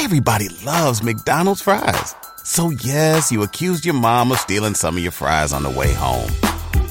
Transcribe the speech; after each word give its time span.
Everybody 0.00 0.48
loves 0.64 1.02
McDonald's 1.02 1.60
fries. 1.60 2.14
So 2.44 2.70
yes, 2.70 3.32
you 3.32 3.42
accused 3.42 3.84
your 3.84 3.96
mom 3.96 4.30
of 4.30 4.38
stealing 4.38 4.74
some 4.74 4.96
of 4.96 5.02
your 5.02 5.10
fries 5.10 5.52
on 5.52 5.64
the 5.64 5.70
way 5.70 5.92
home. 5.92 6.30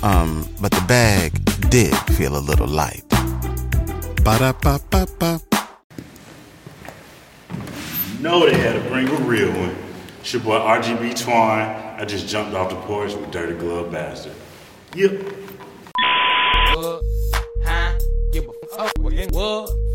Um, 0.03 0.45
but 0.59 0.71
the 0.71 0.83
bag 0.89 1.31
did 1.69 1.95
feel 2.17 2.35
a 2.35 2.43
little 2.43 2.67
light. 2.67 3.05
Ba-da-ba-ba-ba. 4.25 5.39
know 8.19 8.45
they 8.45 8.57
had 8.57 8.73
to 8.73 8.89
bring 8.89 9.07
a 9.07 9.15
real 9.21 9.51
one. 9.51 9.75
It's 10.19 10.33
your 10.33 10.41
boy 10.41 10.59
RGB 10.59 11.13
Twan. 11.13 11.97
I 11.97 12.03
just 12.03 12.27
jumped 12.27 12.55
off 12.55 12.69
the 12.69 12.75
porch 12.81 13.13
with 13.13 13.31
Dirty 13.31 13.57
Glove 13.57 13.89
Bastard. 13.89 14.33
Yep. 14.95 15.13
What? 16.75 17.01
Huh? 17.63 17.97
Give 18.33 18.49
a 18.49 18.67
fuck 18.75 18.91
again. 18.99 19.29
What? 19.31 19.86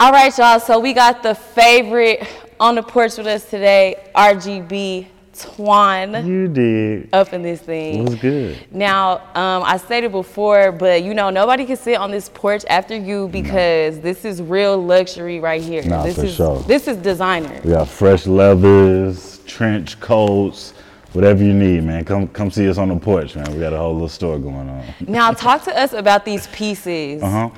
All 0.00 0.12
right, 0.12 0.36
y'all. 0.38 0.58
So 0.58 0.80
we 0.80 0.94
got 0.94 1.22
the 1.22 1.34
favorite 1.34 2.26
on 2.58 2.74
the 2.74 2.82
porch 2.82 3.18
with 3.18 3.26
us 3.26 3.44
today, 3.50 3.96
RGB 4.14 5.06
Twan, 5.34 6.26
You 6.26 6.48
did. 6.48 7.10
up 7.12 7.34
in 7.34 7.42
this 7.42 7.60
thing. 7.60 8.06
Was 8.06 8.14
good? 8.14 8.58
Now, 8.70 9.18
um, 9.34 9.62
I 9.62 9.76
stated 9.76 10.10
before, 10.10 10.72
but 10.72 11.02
you 11.02 11.12
know, 11.12 11.28
nobody 11.28 11.66
can 11.66 11.76
sit 11.76 11.96
on 11.96 12.10
this 12.10 12.30
porch 12.30 12.64
after 12.70 12.96
you 12.96 13.28
because 13.28 14.00
this 14.00 14.24
is 14.24 14.40
real 14.40 14.82
luxury 14.82 15.38
right 15.38 15.60
here. 15.60 15.82
Nah, 15.82 16.04
this 16.04 16.16
for 16.16 16.24
is 16.24 16.34
sure. 16.34 16.60
this 16.62 16.88
is 16.88 16.96
designer. 16.96 17.60
We 17.62 17.72
got 17.72 17.86
fresh 17.86 18.26
leathers, 18.26 19.40
trench 19.46 20.00
coats, 20.00 20.72
whatever 21.12 21.44
you 21.44 21.52
need, 21.52 21.84
man. 21.84 22.06
Come 22.06 22.26
come 22.28 22.50
see 22.50 22.66
us 22.70 22.78
on 22.78 22.88
the 22.88 22.96
porch, 22.96 23.36
man. 23.36 23.52
We 23.52 23.60
got 23.60 23.74
a 23.74 23.76
whole 23.76 23.92
little 23.92 24.08
store 24.08 24.38
going 24.38 24.70
on. 24.70 24.82
Now, 25.06 25.32
talk 25.46 25.62
to 25.64 25.78
us 25.78 25.92
about 25.92 26.24
these 26.24 26.46
pieces. 26.46 27.22
Uh-huh. 27.22 27.50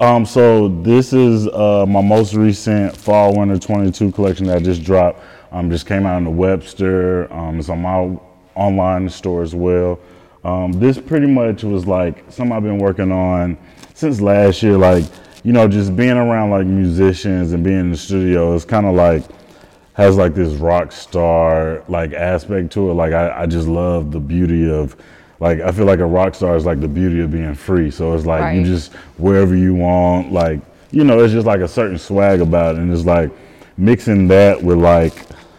Um, 0.00 0.24
so 0.24 0.68
this 0.68 1.12
is 1.12 1.48
uh, 1.48 1.84
my 1.88 2.00
most 2.00 2.34
recent 2.34 2.96
fall 2.96 3.36
winter 3.36 3.58
22 3.58 4.12
collection 4.12 4.46
that 4.46 4.58
I 4.58 4.60
just 4.60 4.84
dropped. 4.84 5.20
Um, 5.50 5.70
just 5.70 5.86
came 5.86 6.06
out 6.06 6.18
in 6.18 6.24
the 6.24 6.30
Webster. 6.30 7.32
Um, 7.32 7.58
it's 7.58 7.68
on 7.68 7.82
my 7.82 8.16
online 8.54 9.08
store 9.08 9.42
as 9.42 9.56
well. 9.56 9.98
Um, 10.44 10.70
this 10.72 10.98
pretty 10.98 11.26
much 11.26 11.64
was 11.64 11.84
like 11.86 12.24
something 12.30 12.56
I've 12.56 12.62
been 12.62 12.78
working 12.78 13.10
on 13.10 13.58
since 13.94 14.20
last 14.20 14.62
year. 14.62 14.78
Like, 14.78 15.04
you 15.42 15.52
know, 15.52 15.66
just 15.66 15.96
being 15.96 16.16
around 16.16 16.50
like 16.50 16.66
musicians 16.66 17.52
and 17.52 17.64
being 17.64 17.80
in 17.80 17.90
the 17.90 17.96
studio 17.96 18.54
is 18.54 18.64
kind 18.64 18.86
of 18.86 18.94
like 18.94 19.24
has 19.94 20.16
like 20.16 20.32
this 20.32 20.54
rock 20.54 20.92
star 20.92 21.82
like 21.88 22.12
aspect 22.12 22.70
to 22.74 22.90
it. 22.90 22.94
Like 22.94 23.14
I, 23.14 23.42
I 23.42 23.46
just 23.46 23.66
love 23.66 24.12
the 24.12 24.20
beauty 24.20 24.70
of 24.70 24.96
like 25.40 25.60
I 25.60 25.70
feel 25.72 25.86
like 25.86 26.00
a 26.00 26.06
rock 26.06 26.34
star 26.34 26.56
is 26.56 26.66
like 26.66 26.80
the 26.80 26.88
beauty 26.88 27.20
of 27.20 27.30
being 27.30 27.54
free. 27.54 27.90
So 27.90 28.14
it's 28.14 28.26
like 28.26 28.56
you 28.56 28.64
just 28.64 28.92
wherever 29.18 29.54
you 29.54 29.74
want, 29.74 30.32
like 30.32 30.60
you 30.90 31.04
know, 31.04 31.20
it's 31.22 31.32
just 31.32 31.46
like 31.46 31.60
a 31.60 31.68
certain 31.68 31.98
swag 31.98 32.40
about 32.40 32.74
it. 32.76 32.80
And 32.80 32.92
it's 32.92 33.04
like 33.04 33.30
mixing 33.76 34.26
that 34.28 34.62
with 34.62 34.78
like 34.78 35.12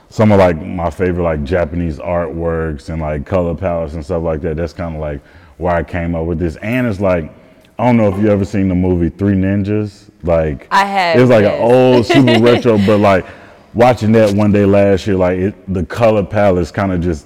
some 0.09 0.31
of 0.31 0.39
like 0.39 0.61
my 0.61 0.89
favorite 0.89 1.23
like 1.23 1.43
Japanese 1.43 1.99
artworks 1.99 2.89
and 2.89 3.01
like 3.01 3.25
color 3.25 3.55
palettes 3.55 3.93
and 3.93 4.03
stuff 4.03 4.23
like 4.23 4.41
that. 4.41 4.57
That's 4.57 4.73
kind 4.73 4.95
of 4.95 5.01
like 5.01 5.21
where 5.57 5.73
I 5.73 5.83
came 5.83 6.15
up 6.15 6.25
with 6.25 6.39
this. 6.39 6.55
And 6.57 6.87
it's 6.87 6.99
like 6.99 7.31
I 7.77 7.85
don't 7.85 7.95
know 7.95 8.13
if 8.13 8.21
you 8.21 8.29
ever 8.29 8.43
seen 8.43 8.67
the 8.67 8.75
movie 8.75 9.09
Three 9.09 9.35
Ninjas. 9.35 10.09
Like 10.23 10.67
I 10.71 10.83
have, 10.85 11.19
It's 11.19 11.29
like 11.29 11.43
yes. 11.43 11.55
an 11.55 11.61
old 11.61 12.05
super 12.05 12.39
retro, 12.43 12.77
but 12.79 12.97
like 12.97 13.25
watching 13.73 14.11
that 14.13 14.35
one 14.35 14.51
day 14.51 14.65
last 14.65 15.07
year, 15.07 15.15
like 15.15 15.37
it, 15.37 15.73
the 15.73 15.85
color 15.85 16.25
palettes 16.25 16.71
kind 16.71 16.91
of 16.91 16.99
just 16.99 17.25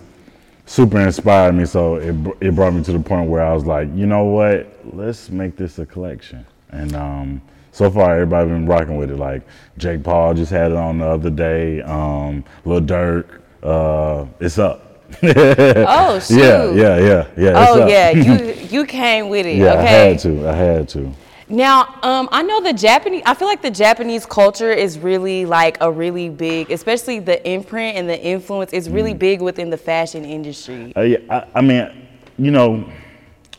super 0.65 0.99
inspired 0.99 1.53
me. 1.55 1.65
So 1.65 1.95
it 1.95 2.15
it 2.41 2.55
brought 2.55 2.73
me 2.73 2.83
to 2.83 2.91
the 2.91 2.99
point 2.99 3.29
where 3.29 3.43
I 3.43 3.53
was 3.53 3.65
like, 3.65 3.89
you 3.93 4.05
know 4.05 4.25
what, 4.25 4.67
let's 4.93 5.29
make 5.29 5.55
this 5.55 5.79
a 5.79 5.85
collection. 5.85 6.45
And 6.71 6.95
um, 6.95 7.41
so 7.71 7.89
far, 7.89 8.13
everybody 8.13 8.49
been 8.49 8.65
rocking 8.65 8.97
with 8.97 9.11
it. 9.11 9.17
Like 9.17 9.43
Jake 9.77 10.03
Paul 10.03 10.33
just 10.33 10.51
had 10.51 10.71
it 10.71 10.77
on 10.77 10.99
the 10.99 11.05
other 11.07 11.29
day. 11.29 11.81
Um, 11.81 12.43
Lil 12.65 12.81
Durk, 12.81 13.41
uh, 13.63 14.25
it's 14.39 14.57
up. 14.57 14.89
Oh 15.21 16.19
shoot. 16.19 16.37
Yeah, 16.37 16.71
yeah, 16.73 16.97
yeah, 16.97 17.27
yeah. 17.37 17.65
Oh 17.67 17.81
up. 17.81 17.89
yeah, 17.89 18.09
you 18.09 18.53
you 18.69 18.85
came 18.85 19.29
with 19.29 19.45
it. 19.45 19.57
yeah, 19.57 19.73
okay. 19.73 19.79
I 19.81 20.07
had 20.09 20.19
to. 20.19 20.49
I 20.49 20.55
had 20.55 20.89
to. 20.89 21.13
Now, 21.53 21.99
um, 22.01 22.29
I 22.31 22.41
know 22.41 22.61
the 22.63 22.73
Japanese. 22.73 23.21
I 23.27 23.35
feel 23.35 23.47
like 23.47 23.61
the 23.61 23.69
Japanese 23.69 24.25
culture 24.25 24.71
is 24.71 24.97
really 24.97 25.45
like 25.45 25.77
a 25.81 25.91
really 25.91 26.27
big, 26.27 26.71
especially 26.71 27.19
the 27.19 27.47
imprint 27.47 27.95
and 27.95 28.09
the 28.09 28.19
influence 28.19 28.73
is 28.73 28.89
Mm. 28.89 28.93
really 28.95 29.13
big 29.13 29.39
within 29.39 29.69
the 29.69 29.77
fashion 29.77 30.25
industry. 30.25 30.91
Uh, 30.97 31.01
yeah, 31.01 31.17
I, 31.29 31.45
I 31.59 31.61
mean, 31.61 32.07
you 32.39 32.49
know, 32.49 32.89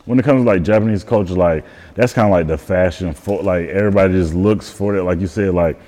when 0.03 0.19
it 0.19 0.23
comes 0.25 0.41
to 0.41 0.45
like 0.45 0.61
Japanese 0.61 1.05
culture, 1.05 1.35
like 1.35 1.63
that's 1.93 2.11
kind 2.11 2.27
of 2.27 2.33
like 2.33 2.47
the 2.47 2.57
fashion 2.57 3.13
for 3.13 3.41
like 3.41 3.69
everybody 3.69 4.11
just 4.11 4.33
looks 4.33 4.69
for 4.69 4.97
it. 4.97 5.03
Like 5.03 5.21
you 5.21 5.27
said, 5.27 5.53
like 5.53 5.79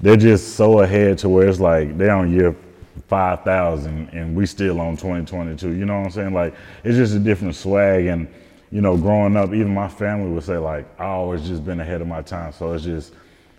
they're 0.00 0.16
just 0.16 0.54
so 0.54 0.82
ahead 0.82 1.18
to 1.18 1.28
where 1.28 1.48
it's 1.48 1.58
like 1.58 1.98
they're 1.98 2.14
on 2.14 2.30
year 2.30 2.54
five 3.08 3.42
thousand 3.42 4.10
and 4.10 4.36
we 4.36 4.46
still 4.46 4.80
on 4.80 4.96
twenty 4.96 5.26
twenty 5.26 5.56
two. 5.56 5.72
You 5.72 5.86
know 5.86 5.98
what 5.98 6.06
I'm 6.06 6.12
saying? 6.12 6.34
Like 6.34 6.54
it's 6.84 6.96
just 6.96 7.14
a 7.16 7.18
different 7.18 7.56
swag 7.56 8.06
and. 8.06 8.28
You 8.72 8.80
know, 8.80 8.96
growing 8.96 9.36
up, 9.36 9.52
even 9.52 9.72
my 9.74 9.88
family 9.88 10.30
would 10.30 10.44
say 10.44 10.56
like, 10.56 10.86
I 10.98 11.04
always 11.04 11.46
just 11.46 11.64
been 11.64 11.78
ahead 11.78 12.00
of 12.00 12.08
my 12.08 12.22
time. 12.22 12.52
So 12.52 12.72
it's 12.72 12.84
just, 12.84 13.12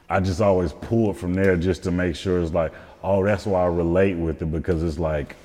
I 0.10 0.20
just 0.20 0.42
always 0.42 0.74
pulled 0.74 1.18
from 1.18 1.36
there 1.36 1.56
just 1.56 1.84
to 1.84 1.92
make 1.92 2.16
sure 2.16 2.42
it's 2.42 2.52
like, 2.52 2.74
oh, 3.04 3.24
that's 3.24 3.46
why 3.46 3.62
I 3.62 3.68
relate 3.68 4.16
with 4.16 4.42
it 4.42 4.52
because 4.52 4.82
it's 4.82 4.98
like, 4.98 5.36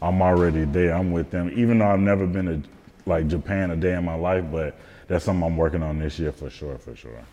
I'm 0.00 0.22
already 0.22 0.64
there. 0.64 0.94
I'm 0.94 1.10
with 1.10 1.32
them, 1.32 1.50
even 1.56 1.78
though 1.78 1.88
I've 1.88 1.98
never 1.98 2.26
been 2.26 2.46
to 2.46 2.68
like 3.06 3.26
Japan 3.26 3.72
a 3.72 3.76
day 3.76 3.94
in 3.94 4.04
my 4.04 4.14
life. 4.14 4.44
But 4.52 4.76
that's 5.08 5.24
something 5.24 5.42
I'm 5.44 5.56
working 5.56 5.82
on 5.82 5.98
this 5.98 6.18
year 6.18 6.30
for 6.30 6.48
sure, 6.48 6.78
for 6.78 6.94
sure. 6.94 7.24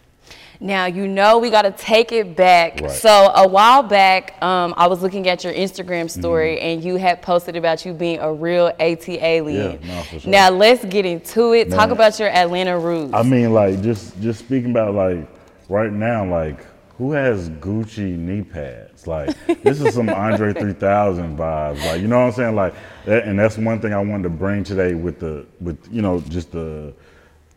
Now 0.59 0.85
you 0.85 1.07
know 1.07 1.37
we 1.37 1.49
got 1.49 1.63
to 1.63 1.71
take 1.71 2.11
it 2.13 2.35
back. 2.35 2.79
Right. 2.81 2.89
So 2.91 3.09
a 3.35 3.45
while 3.47 3.83
back, 3.83 4.41
um, 4.41 4.73
I 4.77 4.87
was 4.87 5.01
looking 5.01 5.27
at 5.27 5.43
your 5.43 5.53
Instagram 5.53 6.09
story, 6.09 6.55
Mm-hmm. 6.55 6.65
and 6.65 6.83
you 6.83 6.95
had 6.95 7.21
posted 7.21 7.55
about 7.57 7.85
you 7.85 7.93
being 7.93 8.19
a 8.19 8.31
real 8.31 8.71
ATLien. 8.79 9.81
Yeah, 9.83 9.87
no, 9.95 10.03
sure. 10.19 10.31
Now 10.31 10.49
let's 10.49 10.83
get 10.85 11.05
into 11.05 11.53
it. 11.53 11.69
Talk 11.71 11.89
about 11.89 12.19
your 12.19 12.29
Atlanta 12.29 12.79
roots. 12.79 13.13
I 13.13 13.23
mean, 13.23 13.53
like 13.53 13.81
just 13.81 14.19
just 14.21 14.39
speaking 14.39 14.71
about 14.71 14.95
like 14.95 15.27
right 15.69 15.91
now, 15.91 16.25
like 16.25 16.65
who 16.97 17.11
has 17.11 17.49
Gucci 17.49 18.17
knee 18.17 18.41
pads? 18.41 19.05
Like 19.07 19.35
this 19.63 19.81
is 19.81 19.93
some 19.93 20.07
Andre 20.09 20.53
3000 20.53 21.37
vibes. 21.37 21.85
Like 21.85 22.01
you 22.01 22.07
know 22.07 22.19
what 22.19 22.27
I'm 22.27 22.31
saying? 22.31 22.55
Like 22.55 22.73
that, 23.05 23.25
and 23.25 23.37
that's 23.37 23.57
one 23.57 23.81
thing 23.81 23.93
I 23.93 23.99
wanted 23.99 24.23
to 24.23 24.29
bring 24.29 24.63
today 24.63 24.93
with 24.93 25.19
the 25.19 25.45
with 25.59 25.77
you 25.91 26.01
know 26.01 26.21
just 26.21 26.53
the 26.53 26.93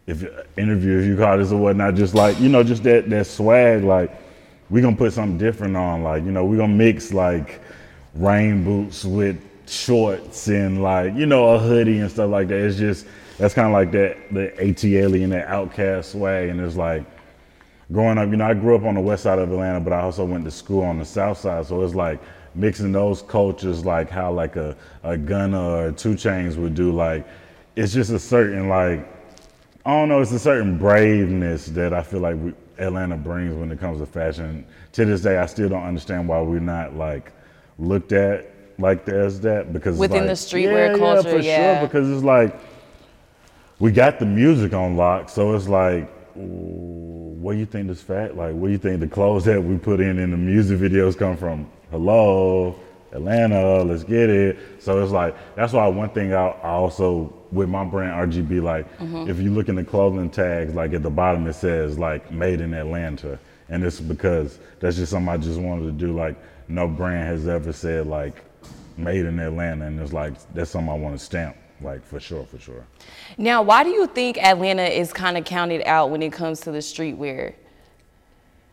if 0.08 0.24
interview 0.56 0.98
if 0.98 1.04
you 1.04 1.16
call 1.16 1.36
this 1.38 1.52
or 1.52 1.60
whatnot. 1.60 1.94
Just 1.94 2.14
like 2.14 2.40
you 2.40 2.48
know 2.48 2.64
just 2.64 2.82
that 2.84 3.08
that 3.10 3.26
swag. 3.26 3.84
Like 3.84 4.10
we 4.70 4.80
gonna 4.80 4.96
put 4.96 5.12
something 5.12 5.38
different 5.38 5.76
on. 5.76 6.02
Like 6.02 6.24
you 6.24 6.32
know 6.32 6.44
we 6.44 6.56
gonna 6.56 6.74
mix 6.74 7.12
like 7.12 7.60
rain 8.14 8.64
boots 8.64 9.04
with 9.04 9.40
shorts 9.68 10.48
and 10.48 10.82
like 10.82 11.14
you 11.14 11.26
know 11.26 11.54
a 11.54 11.58
hoodie 11.58 11.98
and 11.98 12.10
stuff 12.10 12.30
like 12.30 12.48
that. 12.48 12.58
It's 12.58 12.78
just 12.78 13.06
that's 13.36 13.54
kind 13.54 13.68
of 13.68 13.72
like 13.74 13.92
that 13.92 14.16
the 14.32 14.48
ATL 14.58 15.22
and 15.22 15.32
that 15.32 15.46
OutKast 15.48 16.06
swag, 16.06 16.48
and 16.48 16.58
it's 16.60 16.76
like 16.76 17.04
growing 17.92 18.16
up. 18.16 18.30
You 18.30 18.36
know, 18.36 18.46
I 18.46 18.54
grew 18.54 18.76
up 18.76 18.84
on 18.84 18.94
the 18.94 19.00
west 19.00 19.24
side 19.24 19.38
of 19.38 19.52
Atlanta, 19.52 19.78
but 19.78 19.92
I 19.92 20.00
also 20.00 20.24
went 20.24 20.44
to 20.46 20.50
school 20.50 20.82
on 20.82 20.98
the 20.98 21.04
south 21.04 21.38
side, 21.38 21.66
so 21.66 21.82
it's 21.84 21.94
like 21.94 22.18
mixing 22.54 22.92
those 22.92 23.20
cultures, 23.22 23.84
like 23.84 24.08
how 24.08 24.32
like 24.32 24.56
a 24.56 24.74
a 25.04 25.18
Gunna 25.18 25.68
or 25.68 25.92
2 25.92 26.14
Chainz 26.14 26.56
would 26.56 26.74
do. 26.74 26.92
Like 26.92 27.26
it's 27.76 27.92
just 27.92 28.10
a 28.10 28.18
certain 28.18 28.68
like 28.70 29.17
I 29.88 29.92
don't 29.92 30.10
know, 30.10 30.20
it's 30.20 30.32
a 30.32 30.38
certain 30.38 30.76
braveness 30.76 31.68
that 31.68 31.94
I 31.94 32.02
feel 32.02 32.20
like 32.20 32.36
we, 32.36 32.52
Atlanta 32.76 33.16
brings 33.16 33.54
when 33.54 33.72
it 33.72 33.80
comes 33.80 34.00
to 34.00 34.06
fashion. 34.06 34.66
To 34.92 35.06
this 35.06 35.22
day, 35.22 35.38
I 35.38 35.46
still 35.46 35.70
don't 35.70 35.82
understand 35.82 36.28
why 36.28 36.42
we're 36.42 36.60
not 36.60 36.94
like 36.94 37.32
looked 37.78 38.12
at 38.12 38.50
like 38.78 39.06
there's 39.06 39.40
that 39.40 39.72
because 39.72 39.94
it's 39.94 40.00
Within 40.00 40.26
like- 40.26 40.28
the 40.28 40.32
streetwear 40.34 40.92
yeah, 40.92 40.98
culture, 40.98 41.28
yeah, 41.30 41.34
for 41.34 41.40
yeah. 41.42 41.78
sure. 41.78 41.86
Because 41.88 42.10
it's 42.10 42.22
like 42.22 42.60
we 43.78 43.90
got 43.90 44.18
the 44.18 44.26
music 44.26 44.74
on 44.74 44.98
lock, 44.98 45.30
so 45.30 45.54
it's 45.54 45.68
like, 45.68 46.06
ooh, 46.36 47.40
do 47.42 47.52
you 47.56 47.64
think 47.64 47.88
this 47.88 48.02
fat? 48.02 48.36
Like, 48.36 48.54
where 48.56 48.70
you 48.70 48.76
think 48.76 49.00
the 49.00 49.08
clothes 49.08 49.46
that 49.46 49.58
we 49.64 49.78
put 49.78 50.00
in 50.00 50.18
in 50.18 50.30
the 50.30 50.36
music 50.36 50.80
videos 50.80 51.16
come 51.16 51.34
from? 51.34 51.66
Hello, 51.90 52.78
Atlanta, 53.12 53.82
let's 53.82 54.04
get 54.04 54.28
it. 54.28 54.58
So 54.80 55.02
it's 55.02 55.12
like 55.12 55.34
that's 55.54 55.72
why 55.72 55.86
one 55.88 56.10
thing 56.10 56.32
I, 56.32 56.48
I 56.48 56.70
also 56.70 57.32
with 57.50 57.68
my 57.68 57.84
brand 57.84 58.32
RGB, 58.32 58.62
like 58.62 58.86
mm-hmm. 58.98 59.28
if 59.28 59.38
you 59.38 59.50
look 59.50 59.68
in 59.68 59.74
the 59.76 59.84
clothing 59.84 60.30
tags, 60.30 60.74
like 60.74 60.92
at 60.92 61.02
the 61.02 61.10
bottom 61.10 61.46
it 61.46 61.54
says 61.54 61.98
like 61.98 62.30
made 62.30 62.60
in 62.60 62.74
Atlanta, 62.74 63.38
and 63.68 63.82
it's 63.84 64.00
because 64.00 64.58
that's 64.80 64.96
just 64.96 65.12
something 65.12 65.28
I 65.28 65.36
just 65.38 65.60
wanted 65.60 65.84
to 65.84 65.92
do. 65.92 66.14
Like 66.14 66.36
no 66.68 66.86
brand 66.86 67.26
has 67.26 67.48
ever 67.48 67.72
said 67.72 68.06
like 68.06 68.44
made 68.98 69.24
in 69.24 69.38
Atlanta, 69.38 69.86
and 69.86 69.98
it's 70.00 70.12
like 70.12 70.34
that's 70.52 70.70
something 70.70 70.90
I 70.90 70.96
want 70.96 71.18
to 71.18 71.24
stamp, 71.24 71.56
like 71.80 72.04
for 72.04 72.20
sure, 72.20 72.44
for 72.44 72.58
sure. 72.58 72.84
now, 73.38 73.62
why 73.62 73.84
do 73.84 73.90
you 73.90 74.06
think 74.06 74.36
Atlanta 74.38 74.82
is 74.84 75.12
kind 75.12 75.38
of 75.38 75.44
counted 75.44 75.82
out 75.86 76.10
when 76.10 76.22
it 76.22 76.32
comes 76.32 76.60
to 76.60 76.72
the 76.72 76.78
streetwear? 76.78 77.54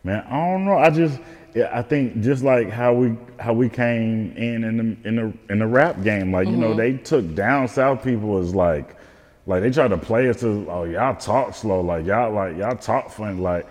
Man, 0.04 0.24
I 0.30 0.52
don't 0.52 0.66
know. 0.66 0.78
I 0.78 0.92
just, 0.92 1.20
yeah, 1.56 1.72
I 1.74 1.82
think 1.84 2.22
just 2.22 2.44
like 2.44 2.70
how 2.70 2.94
we 2.94 3.16
how 3.40 3.54
we 3.54 3.70
came 3.70 4.34
in 4.36 4.66
in 4.66 4.78
the 4.78 5.08
in 5.08 5.16
the 5.16 5.34
in 5.50 5.60
the 5.60 5.68
rap 5.68 6.04
game, 6.04 6.34
like 6.34 6.48
you 6.48 6.58
know, 6.58 6.70
mm-hmm. 6.72 6.80
they 6.80 6.98
took 6.98 7.34
down 7.34 7.70
South 7.70 8.04
people 8.04 8.38
as 8.40 8.54
like, 8.54 8.98
like 9.48 9.64
they 9.64 9.72
tried 9.72 9.90
to 9.90 9.98
play 9.98 10.30
us 10.30 10.42
to, 10.42 10.68
oh 10.70 10.84
y'all 10.84 11.16
talk 11.16 11.56
slow, 11.56 11.80
like 11.80 12.06
y'all 12.06 12.34
like 12.34 12.58
y'all 12.58 12.76
talk 12.76 13.10
funny, 13.10 13.40
like 13.40 13.66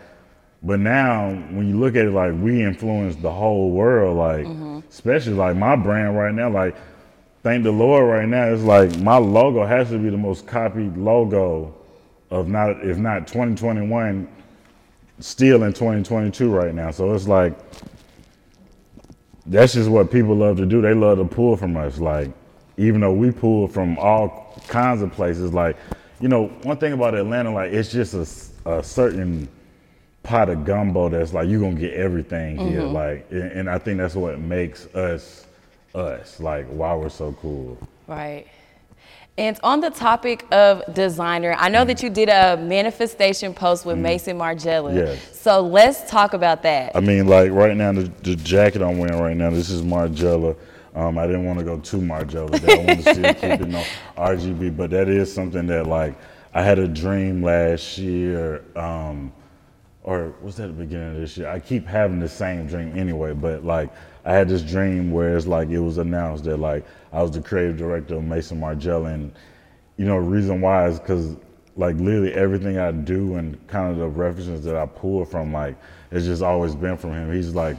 But 0.62 0.80
now, 0.80 1.28
when 1.28 1.68
you 1.68 1.78
look 1.78 1.94
at 1.94 2.06
it, 2.06 2.10
like 2.10 2.32
we 2.40 2.62
influence 2.64 3.16
the 3.16 3.30
whole 3.30 3.70
world, 3.70 4.16
like 4.16 4.46
mm-hmm. 4.46 4.80
especially 4.88 5.34
like 5.34 5.56
my 5.56 5.76
brand 5.76 6.16
right 6.16 6.34
now, 6.34 6.48
like 6.48 6.74
thank 7.42 7.64
the 7.64 7.70
Lord 7.72 8.08
right 8.08 8.26
now, 8.26 8.46
it's 8.46 8.62
like 8.62 8.98
my 9.00 9.18
logo 9.18 9.66
has 9.66 9.90
to 9.90 9.98
be 9.98 10.08
the 10.08 10.16
most 10.16 10.46
copied 10.46 10.96
logo 10.96 11.74
of 12.30 12.48
not 12.48 12.82
if 12.82 12.96
not 12.96 13.26
2021, 13.26 14.26
still 15.20 15.62
in 15.62 15.72
2022 15.72 16.50
right 16.50 16.74
now. 16.74 16.90
So 16.90 17.12
it's 17.14 17.28
like 17.28 17.58
that's 19.46 19.74
just 19.74 19.90
what 19.90 20.10
people 20.10 20.34
love 20.34 20.56
to 20.56 20.66
do. 20.66 20.80
They 20.80 20.94
love 20.94 21.18
to 21.18 21.24
pull 21.24 21.56
from 21.56 21.76
us. 21.76 21.98
Like, 21.98 22.30
even 22.76 23.00
though 23.00 23.12
we 23.12 23.30
pull 23.30 23.68
from 23.68 23.98
all 23.98 24.60
kinds 24.68 25.02
of 25.02 25.12
places, 25.12 25.52
like, 25.52 25.76
you 26.20 26.28
know, 26.28 26.46
one 26.62 26.78
thing 26.78 26.92
about 26.92 27.14
Atlanta, 27.14 27.52
like, 27.52 27.72
it's 27.72 27.92
just 27.92 28.14
a 28.64 28.82
certain 28.82 29.48
pot 30.22 30.48
of 30.48 30.64
gumbo 30.64 31.10
that's 31.10 31.34
like 31.34 31.46
you're 31.48 31.60
gonna 31.60 31.78
get 31.78 31.92
everything 31.92 32.56
here. 32.56 32.80
Mm-hmm. 32.80 32.94
Like, 32.94 33.26
and, 33.30 33.52
and 33.52 33.70
I 33.70 33.78
think 33.78 33.98
that's 33.98 34.14
what 34.14 34.38
makes 34.38 34.86
us 34.94 35.46
us. 35.94 36.40
Like, 36.40 36.66
why 36.68 36.94
we're 36.94 37.08
so 37.10 37.32
cool. 37.40 37.78
Right. 38.06 38.46
And 39.36 39.58
on 39.64 39.80
the 39.80 39.90
topic 39.90 40.46
of 40.52 40.82
designer, 40.94 41.56
I 41.58 41.68
know 41.68 41.84
that 41.84 42.04
you 42.04 42.10
did 42.10 42.28
a 42.28 42.56
manifestation 42.56 43.52
post 43.52 43.84
with 43.84 43.98
Maison 43.98 44.38
Margiela. 44.38 44.94
Yes. 44.94 45.36
So 45.36 45.60
let's 45.60 46.08
talk 46.08 46.34
about 46.34 46.62
that. 46.62 46.94
I 46.94 47.00
mean, 47.00 47.26
like 47.26 47.50
right 47.50 47.76
now, 47.76 47.90
the, 47.92 48.04
the 48.22 48.36
jacket 48.36 48.80
I'm 48.80 48.98
wearing 48.98 49.20
right 49.20 49.36
now, 49.36 49.50
this 49.50 49.70
is 49.70 49.82
Margiela. 49.82 50.56
Um, 50.94 51.18
I 51.18 51.26
didn't 51.26 51.44
want 51.44 51.58
to 51.58 51.64
go 51.64 51.80
too 51.80 51.98
Margiela. 51.98 52.52
I 52.68 52.84
want 52.84 53.04
to 53.04 53.12
still 53.12 53.34
keep 53.34 53.60
it 53.60 53.74
on 54.16 54.36
RGB, 54.36 54.76
but 54.76 54.90
that 54.90 55.08
is 55.08 55.34
something 55.34 55.66
that 55.66 55.88
like 55.88 56.14
I 56.52 56.62
had 56.62 56.78
a 56.78 56.86
dream 56.86 57.42
last 57.42 57.98
year, 57.98 58.62
um, 58.76 59.32
or 60.04 60.32
was 60.42 60.54
that 60.58 60.68
the 60.68 60.72
beginning 60.72 61.16
of 61.16 61.20
this 61.20 61.36
year? 61.36 61.48
I 61.48 61.58
keep 61.58 61.84
having 61.88 62.20
the 62.20 62.28
same 62.28 62.68
dream 62.68 62.96
anyway, 62.96 63.32
but 63.32 63.64
like 63.64 63.90
I 64.24 64.32
had 64.32 64.48
this 64.48 64.62
dream 64.62 65.12
where 65.12 65.36
it's 65.36 65.46
like 65.46 65.68
it 65.68 65.78
was 65.78 65.98
announced 65.98 66.44
that 66.44 66.56
like 66.56 66.84
I 67.12 67.22
was 67.22 67.30
the 67.30 67.42
creative 67.42 67.76
director 67.76 68.16
of 68.16 68.24
Maison 68.24 68.60
Margiela, 68.60 69.12
and 69.12 69.32
you 69.96 70.06
know, 70.06 70.14
the 70.14 70.28
reason 70.28 70.60
why 70.60 70.88
is 70.88 70.98
because 70.98 71.36
like 71.76 71.96
literally 71.96 72.32
everything 72.32 72.78
I 72.78 72.92
do 72.92 73.36
and 73.36 73.64
kind 73.66 73.90
of 73.90 73.98
the 73.98 74.08
references 74.08 74.64
that 74.64 74.76
I 74.76 74.86
pull 74.86 75.24
from, 75.24 75.52
like, 75.52 75.76
it's 76.10 76.24
just 76.24 76.42
always 76.42 76.74
been 76.74 76.96
from 76.96 77.12
him. 77.12 77.32
He's 77.32 77.54
like, 77.54 77.76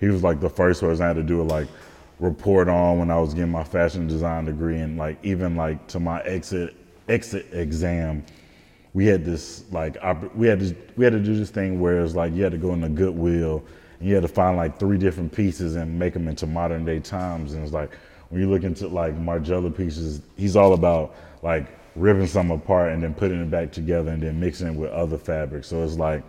he 0.00 0.08
was 0.08 0.22
like 0.22 0.40
the 0.40 0.50
first 0.50 0.80
person 0.80 1.04
I 1.04 1.08
had 1.08 1.16
to 1.16 1.22
do 1.22 1.40
a 1.40 1.44
like 1.44 1.68
report 2.18 2.68
on 2.68 2.98
when 2.98 3.10
I 3.10 3.18
was 3.18 3.32
getting 3.32 3.50
my 3.50 3.64
fashion 3.64 4.06
design 4.06 4.44
degree, 4.44 4.78
and 4.78 4.98
like 4.98 5.18
even 5.24 5.56
like 5.56 5.86
to 5.88 6.00
my 6.00 6.20
exit 6.22 6.76
exit 7.08 7.46
exam, 7.52 8.24
we 8.92 9.06
had 9.06 9.24
this 9.24 9.64
like 9.72 9.96
opp- 10.02 10.34
we 10.36 10.46
had 10.46 10.60
to 10.60 10.76
we 10.96 11.04
had 11.04 11.14
to 11.14 11.20
do 11.20 11.34
this 11.34 11.50
thing 11.50 11.80
where 11.80 12.02
it's 12.04 12.14
like 12.14 12.34
you 12.34 12.42
had 12.42 12.52
to 12.52 12.58
go 12.58 12.74
in 12.74 12.80
the 12.82 12.88
Goodwill 12.88 13.64
you 14.00 14.14
had 14.14 14.22
to 14.22 14.28
find 14.28 14.56
like 14.56 14.78
three 14.78 14.98
different 14.98 15.32
pieces 15.32 15.76
and 15.76 15.98
make 15.98 16.12
them 16.12 16.28
into 16.28 16.46
modern 16.46 16.84
day 16.84 17.00
times. 17.00 17.54
And 17.54 17.64
it's 17.64 17.72
like 17.72 17.90
when 18.28 18.40
you 18.40 18.48
look 18.48 18.62
into 18.62 18.88
like 18.88 19.14
Margiela 19.18 19.74
pieces, 19.74 20.22
he's 20.36 20.56
all 20.56 20.74
about 20.74 21.14
like 21.42 21.66
ripping 21.96 22.26
some 22.26 22.50
apart 22.50 22.92
and 22.92 23.02
then 23.02 23.14
putting 23.14 23.40
it 23.40 23.50
back 23.50 23.72
together 23.72 24.10
and 24.10 24.22
then 24.22 24.38
mixing 24.38 24.68
it 24.68 24.74
with 24.74 24.90
other 24.90 25.18
fabrics. 25.18 25.66
So 25.68 25.82
it's 25.82 25.96
like 25.96 26.22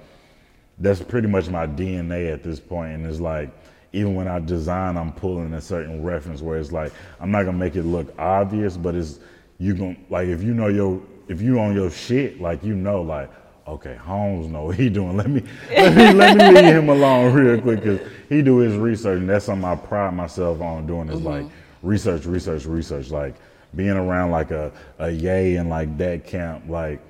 that's 0.80 1.02
pretty 1.02 1.28
much 1.28 1.50
my 1.50 1.68
DNA 1.68 2.32
at 2.32 2.44
this 2.44 2.60
point. 2.60 2.94
And 2.94 3.06
it's 3.06 3.20
like, 3.20 3.50
even 3.92 4.16
when 4.16 4.28
I 4.28 4.40
design, 4.40 4.98
I'm 4.98 5.12
pulling 5.12 5.54
a 5.54 5.62
certain 5.62 6.04
reference 6.04 6.42
where 6.42 6.58
it's 6.58 6.72
like, 6.72 6.92
I'm 7.20 7.32
not 7.32 7.44
gonna 7.44 7.58
make 7.58 7.76
it 7.76 7.84
look 7.84 8.14
obvious, 8.20 8.78
but 8.78 8.96
it's, 8.96 9.20
you 9.58 9.74
gonna 9.74 9.98
like, 10.10 10.28
if 10.28 10.42
you 10.42 10.54
know 10.54 10.68
your, 10.68 11.02
if 11.28 11.42
you 11.42 11.60
on 11.60 11.76
your 11.76 11.90
shit, 11.90 12.40
like, 12.40 12.64
you 12.64 12.76
know, 12.76 13.02
like, 13.02 13.30
okay, 13.70 13.96
Holmes 13.96 14.48
know 14.48 14.66
what 14.66 14.76
he 14.76 14.90
doing. 14.90 15.18
Let 15.18 15.30
me, 15.30 15.44
let 15.70 15.96
me, 15.96 16.14
let 16.14 16.38
me 16.38 16.62
leave 16.62 16.76
him 16.76 16.90
alone 16.90 17.34
real 17.34 17.62
quick, 17.62 17.84
cause 17.84 18.00
he 18.28 18.42
do 18.42 18.58
his 18.58 18.76
research 18.76 19.20
and 19.20 19.30
that's 19.30 19.46
something 19.46 19.66
I 19.66 19.76
pride 19.76 20.14
myself 20.14 20.62
on 20.62 20.88
doing 20.88 21.10
is 21.10 21.22
like 21.22 21.44
mm-hmm. 21.46 21.88
research, 21.88 22.26
research, 22.26 22.66
research. 22.66 23.10
Like 23.10 23.36
being 23.76 23.92
around 23.92 24.32
like 24.32 24.52
a, 24.52 24.72
a 24.98 25.10
yay 25.10 25.56
and 25.56 25.70
like 25.70 25.98
that 25.98 26.26
camp, 26.26 26.66
like, 26.68 27.02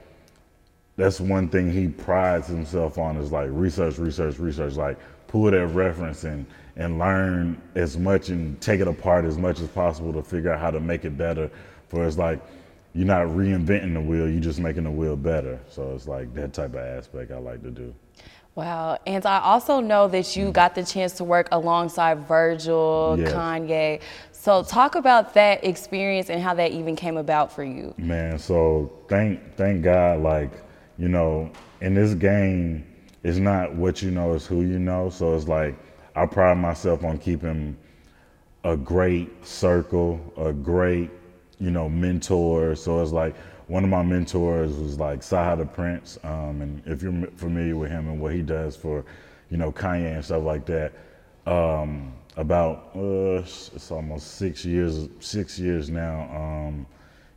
that's 0.96 1.22
one 1.22 1.48
thing 1.48 1.72
he 1.72 1.88
prides 1.88 2.48
himself 2.48 2.98
on 2.98 3.16
is 3.18 3.32
like 3.32 3.50
research, 3.52 3.98
research, 3.98 4.38
research. 4.38 4.76
Like 4.76 4.98
pull 5.28 5.50
that 5.52 5.68
reference 5.68 6.26
and 6.26 6.46
and 6.76 6.98
learn 6.98 7.62
as 7.76 7.98
much 7.98 8.30
and 8.30 8.60
take 8.62 8.80
it 8.80 8.88
apart 8.88 9.26
as 9.26 9.38
much 9.38 9.60
as 9.60 9.68
possible 9.68 10.14
to 10.14 10.24
figure 10.24 10.52
out 10.52 10.60
how 10.60 10.72
to 10.72 10.80
make 10.80 11.06
it 11.06 11.18
better. 11.18 11.50
For 11.88 12.06
it's 12.06 12.18
like 12.18 12.40
you're 12.94 13.08
not 13.08 13.28
reinventing 13.28 13.94
the 13.94 14.02
wheel, 14.02 14.30
you're 14.30 14.42
just 14.42 14.60
making 14.60 14.84
the 14.84 14.92
wheel 14.92 15.16
better. 15.16 15.60
So 15.70 15.94
it's 15.94 16.08
like 16.08 16.34
that 16.34 16.54
type 16.54 16.74
of 16.74 16.80
aspect 16.80 17.32
I 17.32 17.38
like 17.38 17.62
to 17.64 17.72
do. 17.72 17.94
Wow. 18.56 18.98
And 19.06 19.26
I 19.26 19.40
also 19.40 19.80
know 19.80 20.08
that 20.10 20.36
you 20.36 20.48
mm. 20.48 20.54
got 20.54 20.76
the 20.76 20.84
chance 20.84 21.14
to 21.14 21.24
work 21.24 21.48
alongside 21.52 22.28
Virgil, 22.28 23.16
Yes. 23.18 23.32
Kanye. 23.32 24.02
So 24.32 24.64
talk 24.64 24.96
about 24.96 25.34
that 25.36 25.64
experience 25.64 26.30
and 26.30 26.42
how 26.42 26.54
that 26.56 26.72
even 26.72 26.96
came 26.96 27.18
about 27.18 27.52
for 27.52 27.64
you. 27.64 27.94
Man, 27.98 28.40
so 28.40 28.92
thank 29.08 29.56
thank 29.56 29.84
God, 29.84 30.22
like, 30.22 30.52
you 30.98 31.10
know, 31.10 31.52
in 31.82 31.94
this 31.94 32.14
game, 32.14 32.86
it's 33.24 33.38
not 33.38 33.76
what 33.76 34.02
you 34.02 34.12
know, 34.12 34.34
it's 34.34 34.46
who 34.46 34.62
you 34.62 34.80
know. 34.80 35.10
So 35.10 35.36
it's 35.36 35.48
like 35.48 35.76
I 36.16 36.26
pride 36.26 36.58
myself 36.58 37.04
on 37.04 37.18
keeping 37.18 37.78
a 38.64 38.76
great 38.76 39.46
circle, 39.46 40.20
a 40.38 40.52
great, 40.52 41.12
you 41.60 41.72
know, 41.72 41.90
mentor. 41.90 42.76
So 42.76 43.02
it's 43.02 43.12
like 43.12 43.36
one 43.68 43.84
of 43.84 43.90
my 43.90 44.02
mentors 44.02 44.76
was 44.76 45.00
like 45.00 45.22
Sada 45.22 45.64
the 45.64 45.70
Prince. 45.70 46.18
Um, 46.24 46.62
and 46.62 46.82
if 46.86 47.04
you're 47.04 47.28
familiar 47.36 47.76
with 47.76 47.92
him 47.92 48.08
and 48.08 48.20
what 48.20 48.34
he 48.34 48.42
does 48.42 48.76
for, 48.76 49.06
you 49.50 49.58
know, 49.58 49.72
Kanye 49.72 50.16
and 50.16 50.26
stuff 50.26 50.44
like 50.44 50.66
that, 50.66 50.94
um, 51.46 52.14
about 52.38 52.92
uh, 52.96 53.42
it's 53.42 53.92
almost 53.92 54.36
six 54.36 54.64
years, 54.64 55.10
six 55.20 55.60
years 55.60 55.90
now. 55.90 56.22
Um, 56.34 56.86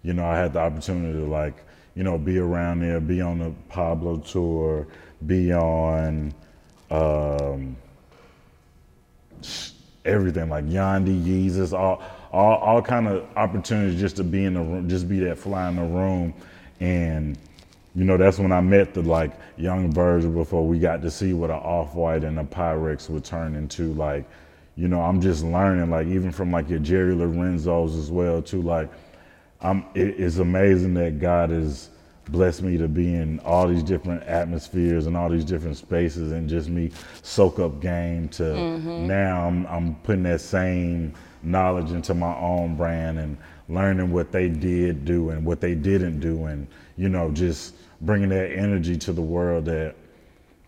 you 0.02 0.12
know, 0.12 0.24
I 0.24 0.36
had 0.36 0.52
the 0.52 0.60
opportunity 0.60 1.18
to 1.18 1.26
like, 1.26 1.64
you 1.94 2.02
know, 2.02 2.18
be 2.18 2.38
around 2.38 2.80
there, 2.80 3.00
be 3.00 3.20
on 3.20 3.38
the 3.38 3.52
Pablo 3.68 4.18
tour, 4.18 4.86
be 5.26 5.52
on. 5.52 6.32
Um, 6.90 7.76
everything 10.04 10.48
like 10.48 10.66
Yandhi, 10.66 11.24
Jesus, 11.24 11.72
all 11.72 12.02
all 12.32 12.56
all 12.58 12.82
kind 12.82 13.08
of 13.08 13.26
opportunities 13.36 14.00
just 14.00 14.16
to 14.16 14.24
be 14.24 14.44
in 14.44 14.54
the 14.54 14.60
room, 14.60 14.88
just 14.88 15.08
be 15.08 15.20
that 15.20 15.38
fly 15.38 15.68
in 15.68 15.76
the 15.76 15.82
room, 15.82 16.34
and 16.80 17.38
you 17.94 18.04
know 18.04 18.16
that's 18.16 18.38
when 18.38 18.52
I 18.52 18.60
met 18.60 18.94
the 18.94 19.02
like 19.02 19.32
young 19.56 19.92
Virgil 19.92 20.30
before 20.30 20.66
we 20.66 20.78
got 20.78 21.02
to 21.02 21.10
see 21.10 21.32
what 21.32 21.50
an 21.50 21.56
off 21.56 21.94
white 21.94 22.24
and 22.24 22.38
a 22.38 22.44
Pyrex 22.44 23.08
would 23.10 23.24
turn 23.24 23.54
into. 23.54 23.92
Like, 23.94 24.28
you 24.76 24.88
know, 24.88 25.00
I'm 25.02 25.20
just 25.20 25.44
learning 25.44 25.90
like 25.90 26.06
even 26.06 26.32
from 26.32 26.50
like 26.50 26.68
your 26.68 26.78
Jerry 26.80 27.14
Lorenzos 27.14 27.98
as 27.98 28.10
well 28.10 28.42
too. 28.42 28.62
Like, 28.62 28.90
I'm 29.60 29.84
it, 29.94 30.20
it's 30.20 30.38
amazing 30.38 30.94
that 30.94 31.20
God 31.20 31.50
has 31.50 31.90
blessed 32.28 32.62
me 32.62 32.76
to 32.78 32.88
be 32.88 33.14
in 33.14 33.40
all 33.40 33.66
these 33.66 33.82
different 33.82 34.22
atmospheres 34.24 35.06
and 35.06 35.16
all 35.16 35.28
these 35.28 35.44
different 35.44 35.76
spaces 35.76 36.32
and 36.32 36.48
just 36.48 36.68
me 36.68 36.90
soak 37.22 37.58
up 37.58 37.80
game 37.80 38.28
to 38.28 38.42
mm-hmm. 38.42 39.06
now 39.06 39.46
I'm, 39.46 39.66
I'm 39.66 39.94
putting 39.96 40.22
that 40.24 40.40
same 40.40 41.14
knowledge 41.42 41.90
into 41.90 42.14
my 42.14 42.34
own 42.36 42.76
brand 42.76 43.18
and 43.18 43.36
learning 43.68 44.12
what 44.12 44.30
they 44.30 44.48
did 44.48 45.04
do 45.04 45.30
and 45.30 45.44
what 45.44 45.60
they 45.60 45.74
didn't 45.74 46.20
do 46.20 46.44
and 46.46 46.66
you 46.96 47.08
know 47.08 47.30
just 47.30 47.74
bringing 48.02 48.28
that 48.28 48.52
energy 48.52 48.96
to 48.96 49.12
the 49.12 49.22
world 49.22 49.64
that 49.64 49.94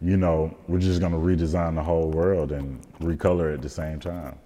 you 0.04 0.16
know 0.18 0.54
we're 0.68 0.78
just 0.78 1.00
going 1.00 1.12
to 1.12 1.18
redesign 1.18 1.74
the 1.74 1.82
whole 1.82 2.10
world 2.10 2.52
and 2.52 2.80
recolor 3.00 3.54
at 3.54 3.62
the 3.62 3.68
same 3.68 3.98
time 3.98 4.38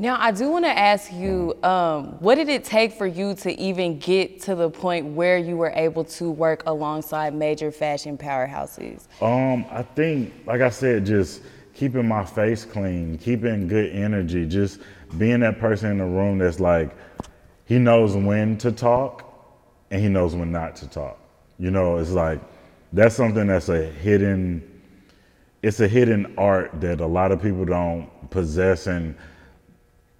Now, 0.00 0.16
I 0.20 0.30
do 0.30 0.48
want 0.48 0.64
to 0.64 0.70
ask 0.78 1.12
you, 1.12 1.60
um, 1.64 2.20
what 2.20 2.36
did 2.36 2.48
it 2.48 2.62
take 2.64 2.92
for 2.92 3.06
you 3.06 3.34
to 3.36 3.60
even 3.60 3.98
get 3.98 4.40
to 4.42 4.54
the 4.54 4.70
point 4.70 5.06
where 5.06 5.38
you 5.38 5.56
were 5.56 5.72
able 5.74 6.04
to 6.04 6.30
work 6.30 6.62
alongside 6.66 7.34
major 7.34 7.72
fashion 7.72 8.16
powerhouses? 8.16 9.08
Um, 9.20 9.66
I 9.70 9.82
think, 9.82 10.32
like 10.46 10.60
I 10.60 10.70
said, 10.70 11.04
just 11.04 11.42
keeping 11.74 12.06
my 12.06 12.24
face 12.24 12.64
clean, 12.64 13.18
keeping 13.18 13.66
good 13.66 13.90
energy, 13.92 14.46
just 14.46 14.78
being 15.16 15.40
that 15.40 15.58
person 15.58 15.90
in 15.90 15.98
the 15.98 16.04
room 16.04 16.38
that's 16.38 16.60
like, 16.60 16.96
he 17.64 17.78
knows 17.78 18.14
when 18.14 18.56
to 18.58 18.70
talk 18.70 19.24
and 19.90 20.00
he 20.00 20.08
knows 20.08 20.36
when 20.36 20.52
not 20.52 20.76
to 20.76 20.88
talk. 20.88 21.18
You 21.58 21.72
know, 21.72 21.98
it's 21.98 22.10
like, 22.12 22.40
that's 22.92 23.16
something 23.16 23.48
that's 23.48 23.68
a 23.68 23.84
hidden, 23.84 24.77
it's 25.62 25.80
a 25.80 25.88
hidden 25.88 26.34
art 26.38 26.80
that 26.80 27.00
a 27.00 27.06
lot 27.06 27.32
of 27.32 27.42
people 27.42 27.64
don't 27.64 28.08
possess 28.30 28.86
and 28.86 29.14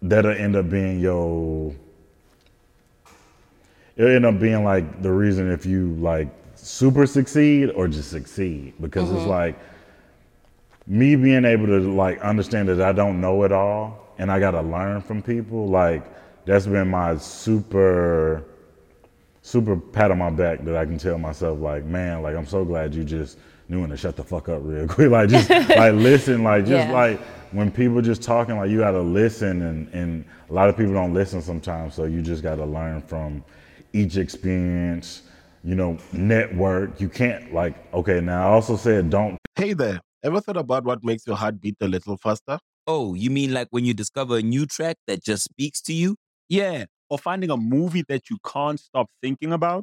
that'll 0.02 0.32
end 0.32 0.56
up 0.56 0.68
being 0.68 1.00
your 1.00 1.74
it'll 3.96 4.10
end 4.10 4.26
up 4.26 4.38
being 4.38 4.64
like 4.64 5.02
the 5.02 5.10
reason 5.10 5.50
if 5.50 5.66
you 5.66 5.94
like 5.94 6.28
super 6.54 7.06
succeed 7.06 7.70
or 7.70 7.88
just 7.88 8.10
succeed. 8.10 8.74
Because 8.80 9.10
it's 9.10 9.20
mm-hmm. 9.20 9.28
like 9.28 9.58
me 10.86 11.16
being 11.16 11.44
able 11.44 11.66
to 11.66 11.80
like 11.92 12.18
understand 12.20 12.68
that 12.68 12.80
I 12.80 12.92
don't 12.92 13.20
know 13.20 13.42
it 13.44 13.52
all 13.52 14.08
and 14.18 14.32
I 14.32 14.40
gotta 14.40 14.62
learn 14.62 15.02
from 15.02 15.22
people 15.22 15.68
like 15.68 16.02
that's 16.46 16.66
been 16.66 16.88
my 16.88 17.16
super 17.18 18.44
super 19.42 19.76
pat 19.76 20.10
on 20.10 20.18
my 20.18 20.30
back 20.30 20.64
that 20.64 20.76
I 20.76 20.84
can 20.84 20.98
tell 20.98 21.18
myself 21.18 21.60
like 21.60 21.84
man 21.84 22.22
like 22.22 22.34
I'm 22.34 22.46
so 22.46 22.64
glad 22.64 22.94
you 22.94 23.04
just 23.04 23.38
you 23.68 23.78
want 23.78 23.90
to 23.90 23.96
shut 23.96 24.16
the 24.16 24.24
fuck 24.24 24.48
up 24.48 24.60
real 24.64 24.86
quick. 24.94 25.10
Like 25.10 25.28
just 25.28 25.50
like 25.50 25.92
listen, 25.94 26.42
like 26.44 26.64
just 26.66 26.88
Yeah. 26.88 26.92
like 26.92 27.20
when 27.52 27.70
people 27.70 28.00
just 28.02 28.22
talking, 28.22 28.56
like 28.56 28.70
you 28.70 28.78
gotta 28.78 29.00
listen, 29.00 29.62
and 29.62 29.88
and 29.94 30.24
a 30.48 30.52
lot 30.52 30.68
of 30.68 30.76
people 30.76 30.92
don't 30.94 31.14
listen 31.14 31.42
sometimes. 31.42 31.94
So 31.94 32.04
you 32.04 32.22
just 32.22 32.42
gotta 32.42 32.64
learn 32.64 33.02
from 33.02 33.44
each 33.92 34.16
experience. 34.16 35.22
You 35.64 35.74
know, 35.74 35.98
network. 36.12 37.00
You 37.00 37.08
can't 37.08 37.52
like 37.52 37.74
okay. 37.92 38.20
Now 38.20 38.48
I 38.48 38.52
also 38.52 38.76
said 38.76 39.10
don't 39.10 39.36
Hey 39.56 39.72
there, 39.72 40.00
ever 40.22 40.40
thought 40.40 40.56
about 40.56 40.84
what 40.84 41.02
makes 41.02 41.26
your 41.26 41.36
heart 41.36 41.60
beat 41.60 41.76
a 41.80 41.88
little 41.88 42.16
faster? 42.16 42.58
Oh, 42.86 43.14
you 43.14 43.28
mean 43.28 43.52
like 43.52 43.66
when 43.70 43.84
you 43.84 43.92
discover 43.92 44.38
a 44.38 44.42
new 44.42 44.66
track 44.66 44.96
that 45.08 45.22
just 45.22 45.44
speaks 45.44 45.80
to 45.82 45.92
you? 45.92 46.16
Yeah, 46.48 46.84
or 47.10 47.18
finding 47.18 47.50
a 47.50 47.56
movie 47.56 48.04
that 48.08 48.30
you 48.30 48.38
can't 48.46 48.78
stop 48.80 49.08
thinking 49.20 49.52
about. 49.52 49.82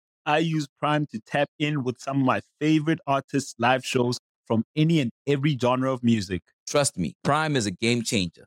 I 0.25 0.39
use 0.39 0.67
Prime 0.79 1.05
to 1.07 1.19
tap 1.19 1.49
in 1.59 1.83
with 1.83 1.99
some 1.99 2.19
of 2.19 2.25
my 2.25 2.41
favorite 2.59 2.99
artists' 3.07 3.55
live 3.57 3.83
shows 3.85 4.19
from 4.45 4.63
any 4.75 4.99
and 4.99 5.11
every 5.27 5.57
genre 5.57 5.91
of 5.91 6.03
music. 6.03 6.43
Trust 6.67 6.97
me, 6.97 7.15
Prime 7.23 7.55
is 7.55 7.65
a 7.65 7.71
game 7.71 8.01
changer. 8.03 8.45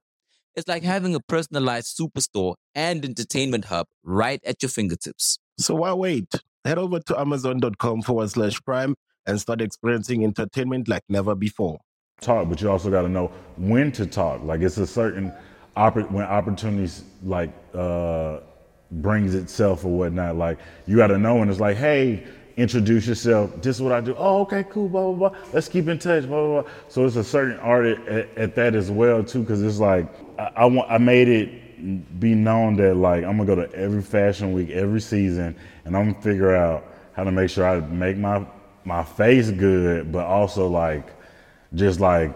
It's 0.55 0.69
like 0.69 0.85
having 0.85 1.15
a 1.15 1.21
personalized 1.21 1.99
superstore 1.99 2.55
and 2.75 3.05
entertainment 3.05 3.67
hub 3.67 3.87
right 4.05 4.41
at 4.45 4.63
your 4.63 4.69
fingertips. 4.69 5.39
So 5.59 5.75
why 5.75 5.93
wait? 5.95 6.33
Head 6.65 6.79
over 6.79 7.01
to 7.01 7.19
amazon.com 7.21 8.03
forward 8.03 8.31
slash 8.31 8.61
prime 8.63 8.95
and 9.27 9.41
start 9.41 9.61
experiencing 9.61 10.23
entertainment 10.25 10.89
like 10.89 11.03
never 11.09 11.35
before. 11.35 11.79
talk, 12.21 12.49
but 12.49 12.61
you 12.61 12.71
also 12.71 12.91
got 12.91 13.03
to 13.03 13.09
know 13.09 13.33
when 13.57 13.91
to 13.93 14.07
talk. 14.07 14.43
Like 14.43 14.61
it's 14.61 14.79
a 14.79 14.87
certain 14.87 15.33
oppor- 15.77 16.11
when 16.11 16.25
opportunities 16.25 17.03
like 17.23 17.51
uh, 17.75 18.39
brings 18.91 19.35
itself 19.35 19.85
or 19.85 19.89
whatnot. 19.89 20.37
Like 20.37 20.59
you 20.87 20.97
got 20.97 21.09
to 21.09 21.19
know 21.19 21.37
when 21.37 21.49
it's 21.49 21.61
like, 21.61 21.77
hey, 21.77 22.25
introduce 22.57 23.07
yourself. 23.07 23.61
This 23.63 23.77
is 23.77 23.83
what 23.83 23.93
I 23.93 24.01
do. 24.01 24.15
Oh, 24.17 24.43
okay, 24.43 24.65
cool. 24.71 24.89
Blah 24.89 25.13
blah 25.13 25.31
blah. 25.31 25.39
Let's 25.53 25.69
keep 25.69 25.89
in 25.89 25.99
touch. 25.99 26.27
Blah 26.27 26.47
blah 26.47 26.63
blah. 26.63 26.71
So 26.89 27.05
it's 27.05 27.17
a 27.17 27.25
certain 27.25 27.59
art 27.59 27.87
at, 27.87 28.09
at, 28.09 28.39
at 28.39 28.55
that 28.55 28.75
as 28.75 28.91
well 28.91 29.25
too, 29.25 29.41
because 29.41 29.63
it's 29.63 29.79
like 29.79 30.07
I, 30.39 30.51
I 30.57 30.65
want 30.67 30.91
I 30.91 30.99
made 30.99 31.29
it 31.29 32.21
be 32.21 32.35
known 32.35 32.77
that 32.77 32.95
like 32.95 33.25
I'm 33.25 33.37
gonna 33.37 33.45
go 33.45 33.57
to 33.57 33.75
every 33.75 34.03
fashion 34.03 34.53
week 34.53 34.71
every 34.71 35.01
season, 35.01 35.57
and 35.85 35.97
I'm 35.97 36.13
gonna 36.13 36.23
figure 36.23 36.55
out 36.55 36.85
how 37.15 37.25
to 37.25 37.33
make 37.33 37.51
sure 37.51 37.67
I 37.67 37.81
make 37.81 38.17
my 38.17 38.47
my 38.85 39.03
face 39.03 39.51
good, 39.51 40.13
but 40.13 40.25
also 40.25 40.69
like 40.69 41.09
just 41.75 41.99
like 42.01 42.33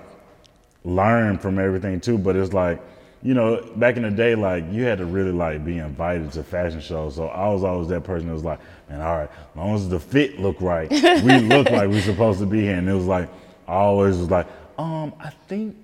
learn 0.84 1.38
from 1.38 1.58
everything 1.58 2.00
too. 2.00 2.18
But 2.18 2.36
it's 2.36 2.52
like, 2.52 2.80
you 3.22 3.34
know, 3.34 3.62
back 3.76 3.96
in 3.96 4.02
the 4.02 4.10
day, 4.10 4.34
like 4.34 4.64
you 4.70 4.84
had 4.84 4.98
to 4.98 5.04
really 5.04 5.32
like 5.32 5.64
be 5.64 5.78
invited 5.78 6.30
to 6.32 6.42
fashion 6.42 6.80
shows. 6.80 7.16
So 7.16 7.26
I 7.28 7.48
was 7.48 7.64
always 7.64 7.88
that 7.88 8.04
person 8.04 8.28
that 8.28 8.34
was 8.34 8.44
like, 8.44 8.60
man, 8.88 9.00
all 9.00 9.18
right, 9.18 9.30
as 9.30 9.56
long 9.56 9.74
as 9.74 9.88
the 9.88 9.98
fit 9.98 10.38
look 10.38 10.60
right, 10.60 10.90
we 10.90 10.98
look 11.38 11.70
like 11.70 11.88
we're 11.88 12.00
supposed 12.00 12.38
to 12.40 12.46
be 12.46 12.60
here. 12.60 12.76
And 12.76 12.88
it 12.88 12.94
was 12.94 13.06
like, 13.06 13.28
I 13.66 13.74
always 13.74 14.16
was 14.16 14.30
like, 14.30 14.46
um, 14.78 15.12
I 15.18 15.30
think, 15.48 15.76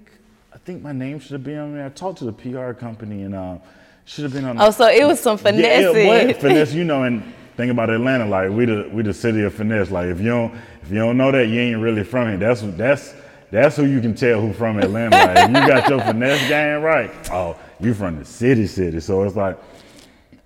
I 0.53 0.59
think 0.59 0.83
my 0.83 0.93
name 0.93 1.19
should 1.19 1.33
have 1.33 1.45
been 1.45 1.59
on 1.59 1.75
there. 1.75 1.87
I 1.87 1.88
talked 1.88 2.19
to 2.19 2.25
the 2.25 2.33
PR 2.33 2.73
company 2.73 3.23
and 3.23 3.35
um, 3.35 3.61
should 4.05 4.23
have 4.25 4.33
been 4.33 4.45
on. 4.45 4.61
Oh, 4.61 4.71
so 4.71 4.87
it 4.87 5.05
was 5.05 5.19
some 5.19 5.37
finesse. 5.37 5.95
Yeah, 5.95 6.33
finesse? 6.41 6.73
You 6.73 6.85
know, 6.85 7.03
and 7.03 7.23
think 7.57 7.73
about 7.73 7.91
Atlanta, 7.91 8.26
like 8.26 8.50
we 8.50 8.64
the 8.64 8.88
we 8.93 9.03
the 9.03 9.14
city 9.14 9.43
of 9.43 9.55
finesse. 9.55 9.91
Like 9.91 10.07
if 10.07 10.21
you 10.21 10.26
don't 10.26 10.55
if 10.83 10.91
you 10.91 10.99
don't 10.99 11.17
know 11.17 11.33
that, 11.33 11.49
you 11.49 11.61
ain't 11.61 11.81
really 11.81 12.05
from 12.05 12.29
here. 12.29 12.37
That's 12.37 12.62
that's 12.62 13.14
that's 13.54 13.76
who 13.76 13.87
you 13.87 14.00
can 14.00 14.16
tell 14.16 14.40
who 14.40 14.52
from 14.52 14.80
Atlanta. 14.80 15.16
Like 15.16 15.38
if 15.38 15.49
you 15.49 15.68
got 15.68 15.88
your 15.88 16.00
finesse 16.00 16.49
game 16.49 16.82
right, 16.82 17.11
oh, 17.30 17.56
you 17.78 17.94
from 17.94 18.18
the 18.18 18.25
city, 18.25 18.66
city. 18.66 18.99
So 18.99 19.23
it's 19.23 19.37
like 19.37 19.56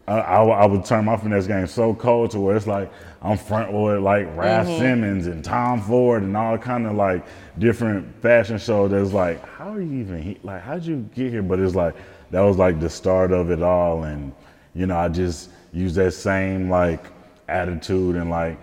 I, 0.06 0.18
I, 0.18 0.42
I 0.42 0.66
would 0.66 0.84
turn 0.84 1.06
my 1.06 1.16
finesse 1.16 1.46
game 1.46 1.66
so 1.66 1.94
cold 1.94 2.32
to 2.32 2.40
where 2.40 2.54
it's 2.54 2.66
like 2.66 2.92
I'm 3.22 3.38
front 3.38 3.72
with 3.72 4.00
like 4.00 4.26
Raf 4.36 4.66
mm-hmm. 4.66 4.78
Simons 4.78 5.26
and 5.26 5.42
Tom 5.42 5.80
Ford 5.80 6.22
and 6.22 6.36
all 6.36 6.58
kind 6.58 6.86
of 6.86 6.96
like 6.96 7.24
different 7.58 8.20
fashion 8.20 8.58
shows. 8.58 8.90
That's 8.90 9.14
like, 9.14 9.42
how 9.42 9.72
are 9.72 9.80
you 9.80 10.00
even 10.00 10.22
he- 10.22 10.38
like? 10.42 10.60
How'd 10.60 10.84
you 10.84 11.08
get 11.14 11.30
here? 11.30 11.42
But 11.42 11.60
it's 11.60 11.74
like 11.74 11.96
that 12.30 12.42
was 12.42 12.58
like 12.58 12.78
the 12.78 12.90
start 12.90 13.32
of 13.32 13.50
it 13.50 13.62
all, 13.62 14.04
and 14.04 14.34
you 14.74 14.84
know 14.84 14.98
I 14.98 15.08
just 15.08 15.48
use 15.72 15.94
that 15.94 16.12
same 16.12 16.68
like 16.68 17.06
attitude 17.48 18.16
and 18.16 18.28
like 18.28 18.58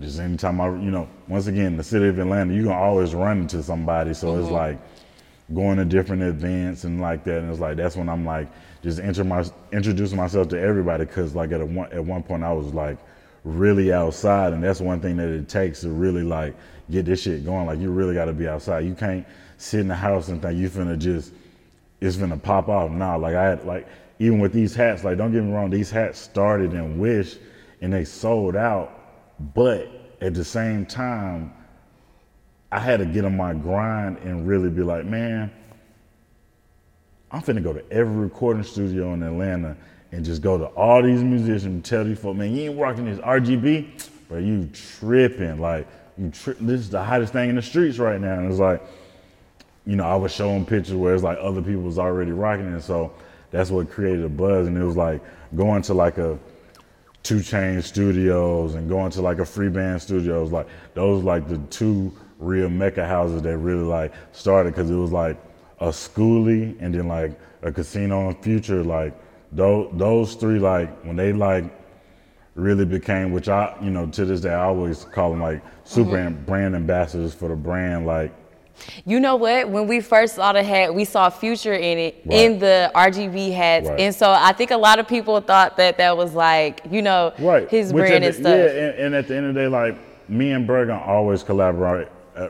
just 0.00 0.18
anytime 0.18 0.60
I 0.60 0.68
you 0.68 0.90
know 0.90 1.08
once 1.28 1.46
again 1.46 1.76
the 1.76 1.84
city 1.84 2.08
of 2.08 2.18
Atlanta, 2.18 2.54
you 2.54 2.64
can 2.64 2.72
always 2.72 3.14
run 3.14 3.42
into 3.42 3.62
somebody. 3.62 4.14
So 4.14 4.36
it's 4.36 4.46
mm-hmm. 4.46 4.54
like 4.54 4.78
going 5.54 5.78
to 5.78 5.84
different 5.84 6.22
events 6.22 6.84
and 6.84 7.00
like 7.00 7.24
that. 7.24 7.38
And 7.38 7.50
it's 7.50 7.60
like 7.60 7.76
that's 7.76 7.96
when 7.96 8.08
I'm 8.08 8.24
like 8.24 8.48
just 8.82 8.98
enter 8.98 9.24
my 9.24 9.44
introducing 9.72 10.16
myself 10.16 10.48
to 10.48 10.60
everybody 10.60 11.04
because 11.04 11.34
like 11.34 11.52
at 11.52 11.60
a 11.60 11.66
one 11.66 11.92
at 11.92 12.04
one 12.04 12.22
point 12.22 12.42
I 12.42 12.52
was 12.52 12.72
like 12.72 12.98
really 13.44 13.92
outside, 13.92 14.52
and 14.52 14.62
that's 14.62 14.80
one 14.80 15.00
thing 15.00 15.16
that 15.16 15.28
it 15.28 15.48
takes 15.48 15.80
to 15.80 15.90
really 15.90 16.22
like 16.22 16.54
get 16.90 17.04
this 17.04 17.22
shit 17.22 17.44
going. 17.44 17.66
Like 17.66 17.78
you 17.78 17.90
really 17.90 18.14
got 18.14 18.26
to 18.26 18.32
be 18.32 18.48
outside. 18.48 18.84
You 18.84 18.94
can't 18.94 19.26
sit 19.58 19.80
in 19.80 19.88
the 19.88 19.94
house 19.94 20.28
and 20.28 20.40
think 20.40 20.58
you 20.58 20.68
finna 20.68 20.98
just 20.98 21.32
it's 22.00 22.16
finna 22.16 22.42
pop 22.42 22.68
off. 22.68 22.90
Nah, 22.90 23.16
like 23.16 23.34
I 23.34 23.44
had 23.44 23.64
like 23.64 23.86
even 24.18 24.38
with 24.38 24.52
these 24.52 24.74
hats, 24.74 25.04
like 25.04 25.18
don't 25.18 25.32
get 25.32 25.42
me 25.42 25.52
wrong, 25.52 25.70
these 25.70 25.90
hats 25.90 26.18
started 26.18 26.72
in 26.72 26.98
Wish 26.98 27.36
and 27.82 27.92
they 27.92 28.04
sold 28.04 28.56
out, 28.56 28.99
but 29.54 30.16
at 30.20 30.34
the 30.34 30.44
same 30.44 30.86
time. 30.86 31.54
I 32.72 32.78
had 32.78 33.00
to 33.00 33.06
get 33.06 33.24
on 33.24 33.36
my 33.36 33.52
grind 33.52 34.18
and 34.18 34.46
really 34.46 34.70
be 34.70 34.82
like, 34.82 35.04
man, 35.04 35.50
I'm 37.30 37.42
finna 37.42 37.62
go 37.62 37.72
to 37.72 37.92
every 37.92 38.14
recording 38.14 38.62
studio 38.62 39.12
in 39.12 39.22
Atlanta 39.22 39.76
and 40.12 40.24
just 40.24 40.42
go 40.42 40.58
to 40.58 40.66
all 40.66 41.02
these 41.02 41.22
musicians 41.22 41.64
and 41.64 41.84
tell 41.84 42.04
these 42.04 42.18
folks, 42.18 42.38
man, 42.38 42.54
you 42.54 42.70
ain't 42.70 42.78
rocking 42.78 43.06
this 43.06 43.18
RGB, 43.18 44.08
but 44.28 44.42
you 44.42 44.68
tripping. 44.72 45.60
Like, 45.60 45.86
you 46.16 46.30
tri- 46.30 46.54
this 46.60 46.80
is 46.80 46.90
the 46.90 47.02
hottest 47.02 47.32
thing 47.32 47.50
in 47.50 47.56
the 47.56 47.62
streets 47.62 47.98
right 47.98 48.20
now. 48.20 48.34
And 48.34 48.50
it's 48.50 48.60
like, 48.60 48.82
you 49.86 49.96
know, 49.96 50.04
I 50.04 50.14
was 50.14 50.32
showing 50.32 50.64
pictures 50.64 50.94
where 50.94 51.14
it's 51.14 51.22
like 51.24 51.38
other 51.40 51.62
people 51.62 51.82
was 51.82 51.98
already 51.98 52.32
rocking 52.32 52.72
it. 52.72 52.82
So 52.82 53.12
that's 53.50 53.70
what 53.70 53.90
created 53.90 54.24
a 54.24 54.28
buzz. 54.28 54.68
And 54.68 54.76
it 54.76 54.84
was 54.84 54.96
like 54.96 55.22
going 55.56 55.82
to 55.82 55.94
like 55.94 56.18
a 56.18 56.38
Two 57.22 57.42
Chain 57.42 57.82
Studios 57.82 58.74
and 58.74 58.88
going 58.88 59.10
to 59.12 59.22
like 59.22 59.38
a 59.38 59.44
free 59.44 59.68
band 59.68 60.00
studios. 60.00 60.52
Like 60.52 60.66
those 60.94 61.22
like 61.22 61.48
the 61.48 61.58
two 61.68 62.12
real 62.38 62.68
mecca 62.68 63.06
houses 63.06 63.42
that 63.42 63.58
really 63.58 63.84
like 63.84 64.12
started 64.32 64.74
because 64.74 64.90
it 64.90 64.96
was 64.96 65.12
like 65.12 65.36
a 65.80 65.88
Skooly 65.88 66.76
and 66.80 66.94
then 66.94 67.08
like 67.08 67.38
a 67.62 67.70
casino 67.70 68.28
and 68.28 68.42
future. 68.42 68.82
Like 68.82 69.14
those 69.52 69.90
those 69.94 70.34
three 70.34 70.58
like 70.58 71.04
when 71.04 71.16
they 71.16 71.32
like 71.32 71.64
really 72.54 72.84
became 72.84 73.32
which 73.32 73.48
I 73.48 73.76
you 73.82 73.90
know 73.90 74.06
to 74.06 74.24
this 74.24 74.40
day 74.40 74.52
I 74.52 74.64
always 74.64 75.04
call 75.04 75.30
them 75.30 75.40
like 75.40 75.62
super 75.84 76.18
am- 76.18 76.44
brand 76.44 76.74
ambassadors 76.74 77.34
for 77.34 77.48
the 77.48 77.56
brand. 77.56 78.06
Like 78.06 78.34
You 79.04 79.20
know 79.20 79.36
what? 79.36 79.68
When 79.68 79.86
we 79.86 80.00
first 80.00 80.36
saw 80.36 80.52
the 80.52 80.62
hat, 80.62 80.94
we 80.94 81.04
saw 81.04 81.28
Future 81.30 81.74
in 81.74 81.98
it 81.98 82.22
Right. 82.24 82.38
in 82.40 82.58
the 82.58 82.90
RGB 82.94 83.52
hats, 83.52 83.88
Right. 83.88 84.00
and 84.00 84.14
so 84.14 84.30
I 84.30 84.52
think 84.52 84.70
a 84.70 84.76
lot 84.76 84.98
of 84.98 85.06
people 85.06 85.40
thought 85.40 85.76
that 85.76 85.98
that 85.98 86.16
was 86.16 86.34
like, 86.34 86.80
you 86.90 87.02
know, 87.02 87.32
right 87.38 87.68
his 87.68 87.92
Which 87.92 88.02
brand 88.08 88.24
at 88.24 88.34
and 88.34 88.34
stuff. 88.34 88.56
Yeah, 88.56 88.64
and, 88.82 88.98
and 88.98 89.14
at 89.14 89.28
the 89.28 89.36
end 89.36 89.46
of 89.46 89.54
the 89.54 89.60
day, 89.60 89.66
like 89.68 89.96
me 90.28 90.52
and 90.52 90.66
Bergen 90.66 90.96
always 90.96 91.42
collaborate 91.42 92.08
uh, 92.36 92.48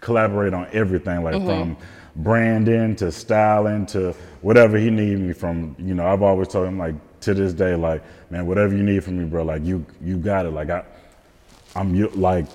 collaborate 0.00 0.54
on 0.54 0.66
everything, 0.72 1.22
like 1.22 1.34
from 1.44 1.76
branding 2.16 2.96
to 2.96 3.12
styling 3.12 3.86
to 3.86 4.14
whatever 4.42 4.78
he 4.78 4.90
need 4.90 5.18
me 5.18 5.32
from. 5.32 5.76
You 5.78 5.94
know, 5.94 6.06
I've 6.06 6.22
always 6.22 6.48
told 6.48 6.66
him 6.68 6.78
like 6.78 6.94
to 7.22 7.34
this 7.34 7.52
day, 7.52 7.74
like 7.74 8.02
man, 8.30 8.46
whatever 8.46 8.74
you 8.74 8.82
need 8.82 9.04
from 9.04 9.18
me, 9.18 9.24
bro, 9.24 9.42
like 9.44 9.64
you 9.64 9.84
you 10.00 10.16
got 10.16 10.46
it. 10.46 10.50
Like 10.50 10.70
I, 10.70 10.84
I'm 11.76 11.94
like 12.20 12.46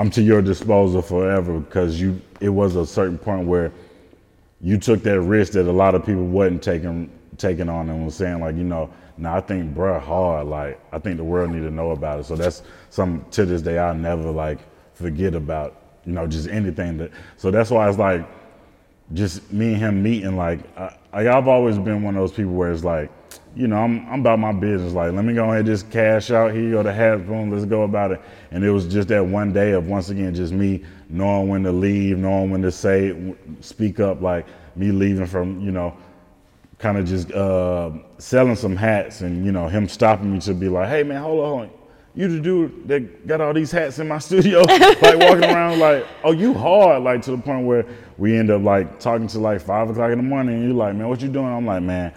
I'm 0.00 0.08
to 0.12 0.22
your 0.22 0.40
disposal 0.40 1.02
forever 1.02 1.60
because 1.60 2.00
you. 2.00 2.22
It 2.40 2.48
was 2.48 2.74
a 2.74 2.86
certain 2.86 3.18
point 3.18 3.46
where 3.46 3.70
you 4.62 4.78
took 4.78 5.02
that 5.02 5.20
risk 5.20 5.52
that 5.52 5.66
a 5.66 5.72
lot 5.72 5.94
of 5.94 6.06
people 6.06 6.24
wasn't 6.24 6.62
taking 6.62 7.10
taking 7.36 7.68
on 7.68 7.90
and 7.90 8.06
was 8.06 8.14
saying 8.14 8.40
like, 8.40 8.56
you 8.56 8.64
know, 8.64 8.88
now 9.18 9.36
I 9.36 9.42
think 9.42 9.74
bruh 9.74 10.00
hard. 10.00 10.46
Like 10.46 10.80
I 10.90 10.98
think 10.98 11.18
the 11.18 11.24
world 11.24 11.50
need 11.50 11.60
to 11.60 11.70
know 11.70 11.90
about 11.90 12.18
it. 12.18 12.24
So 12.24 12.34
that's 12.34 12.62
some 12.88 13.26
to 13.32 13.44
this 13.44 13.60
day 13.60 13.76
I'll 13.76 13.94
never 13.94 14.30
like 14.30 14.60
forget 14.94 15.34
about. 15.34 15.76
You 16.06 16.12
know, 16.12 16.26
just 16.26 16.48
anything 16.48 16.96
that. 16.96 17.10
So 17.36 17.50
that's 17.50 17.70
why 17.70 17.86
it's 17.86 17.98
like, 17.98 18.26
just 19.12 19.52
me 19.52 19.74
and 19.74 19.76
him 19.76 20.02
meeting. 20.02 20.34
Like 20.34 20.60
I, 20.78 20.96
I, 21.12 21.28
I've 21.28 21.46
always 21.46 21.76
been 21.76 22.02
one 22.02 22.16
of 22.16 22.22
those 22.22 22.32
people 22.32 22.52
where 22.52 22.72
it's 22.72 22.84
like, 22.84 23.10
you 23.60 23.68
know, 23.68 23.76
I'm, 23.76 24.08
I'm 24.08 24.20
about 24.20 24.38
my 24.38 24.52
business. 24.52 24.94
Like, 24.94 25.12
let 25.12 25.22
me 25.22 25.34
go 25.34 25.44
ahead 25.44 25.58
and 25.58 25.66
just 25.66 25.90
cash 25.90 26.30
out. 26.30 26.52
Here 26.52 26.62
you 26.62 26.70
go, 26.70 26.82
the 26.82 26.92
hat, 26.92 27.26
boom, 27.26 27.50
let's 27.50 27.66
go 27.66 27.82
about 27.82 28.10
it. 28.10 28.22
And 28.50 28.64
it 28.64 28.70
was 28.70 28.86
just 28.86 29.08
that 29.08 29.24
one 29.24 29.52
day 29.52 29.72
of, 29.72 29.86
once 29.86 30.08
again, 30.08 30.34
just 30.34 30.54
me 30.54 30.82
knowing 31.10 31.48
when 31.48 31.62
to 31.64 31.72
leave, 31.72 32.16
knowing 32.16 32.50
when 32.50 32.62
to 32.62 32.72
say, 32.72 33.34
speak 33.60 34.00
up, 34.00 34.22
like 34.22 34.46
me 34.76 34.92
leaving 34.92 35.26
from, 35.26 35.60
you 35.60 35.72
know, 35.72 35.94
kind 36.78 36.96
of 36.96 37.04
just 37.04 37.30
uh, 37.32 37.90
selling 38.16 38.56
some 38.56 38.74
hats 38.74 39.20
and, 39.20 39.44
you 39.44 39.52
know, 39.52 39.68
him 39.68 39.86
stopping 39.86 40.32
me 40.32 40.40
to 40.40 40.54
be 40.54 40.70
like, 40.70 40.88
hey, 40.88 41.02
man, 41.02 41.20
hold 41.20 41.40
on, 41.40 41.46
hold 41.46 41.60
on. 41.60 41.70
You 42.14 42.28
the 42.28 42.40
dude 42.40 42.88
that 42.88 43.26
got 43.26 43.40
all 43.40 43.52
these 43.52 43.70
hats 43.70 43.98
in 43.98 44.08
my 44.08 44.18
studio, 44.20 44.62
like 44.62 45.18
walking 45.18 45.44
around 45.44 45.78
like, 45.78 46.06
oh, 46.24 46.32
you 46.32 46.54
hard, 46.54 47.02
like 47.02 47.22
to 47.22 47.32
the 47.32 47.38
point 47.38 47.66
where 47.66 47.84
we 48.16 48.36
end 48.36 48.50
up 48.50 48.62
like 48.62 48.98
talking 48.98 49.26
to 49.28 49.38
like 49.38 49.60
five 49.60 49.90
o'clock 49.90 50.10
in 50.10 50.18
the 50.18 50.24
morning. 50.24 50.54
And 50.56 50.64
you're 50.64 50.74
like, 50.74 50.94
man, 50.96 51.08
what 51.08 51.20
you 51.20 51.28
doing? 51.28 51.46
I'm 51.46 51.66
like, 51.66 51.82
man, 51.82 52.12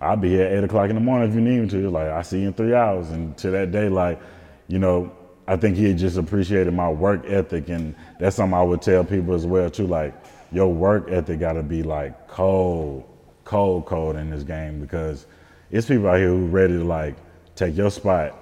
I'll 0.00 0.16
be 0.16 0.30
here 0.30 0.44
at 0.44 0.52
eight 0.52 0.64
o'clock 0.64 0.90
in 0.90 0.96
the 0.96 1.00
morning 1.00 1.28
if 1.28 1.34
you 1.34 1.40
need 1.40 1.60
me 1.60 1.68
to. 1.68 1.90
Like, 1.90 2.08
I 2.08 2.22
see 2.22 2.40
you 2.40 2.48
in 2.48 2.52
three 2.54 2.74
hours. 2.74 3.10
And 3.10 3.36
to 3.38 3.50
that 3.50 3.72
day, 3.72 3.88
like, 3.88 4.20
you 4.68 4.78
know, 4.78 5.12
I 5.46 5.56
think 5.56 5.76
he 5.76 5.92
just 5.94 6.16
appreciated 6.16 6.72
my 6.74 6.90
work 6.90 7.24
ethic. 7.26 7.68
And 7.68 7.94
that's 8.18 8.36
something 8.36 8.54
I 8.54 8.62
would 8.62 8.82
tell 8.82 9.04
people 9.04 9.34
as 9.34 9.46
well, 9.46 9.70
too. 9.70 9.86
Like, 9.86 10.14
your 10.52 10.72
work 10.72 11.10
ethic 11.10 11.40
got 11.40 11.54
to 11.54 11.62
be 11.62 11.82
like 11.82 12.28
cold, 12.28 13.04
cold, 13.44 13.86
cold 13.86 14.16
in 14.16 14.30
this 14.30 14.44
game 14.44 14.80
because 14.80 15.26
it's 15.70 15.88
people 15.88 16.06
out 16.06 16.18
here 16.18 16.28
who 16.28 16.46
ready 16.46 16.74
to 16.74 16.84
like 16.84 17.16
take 17.56 17.76
your 17.76 17.90
spot 17.90 18.38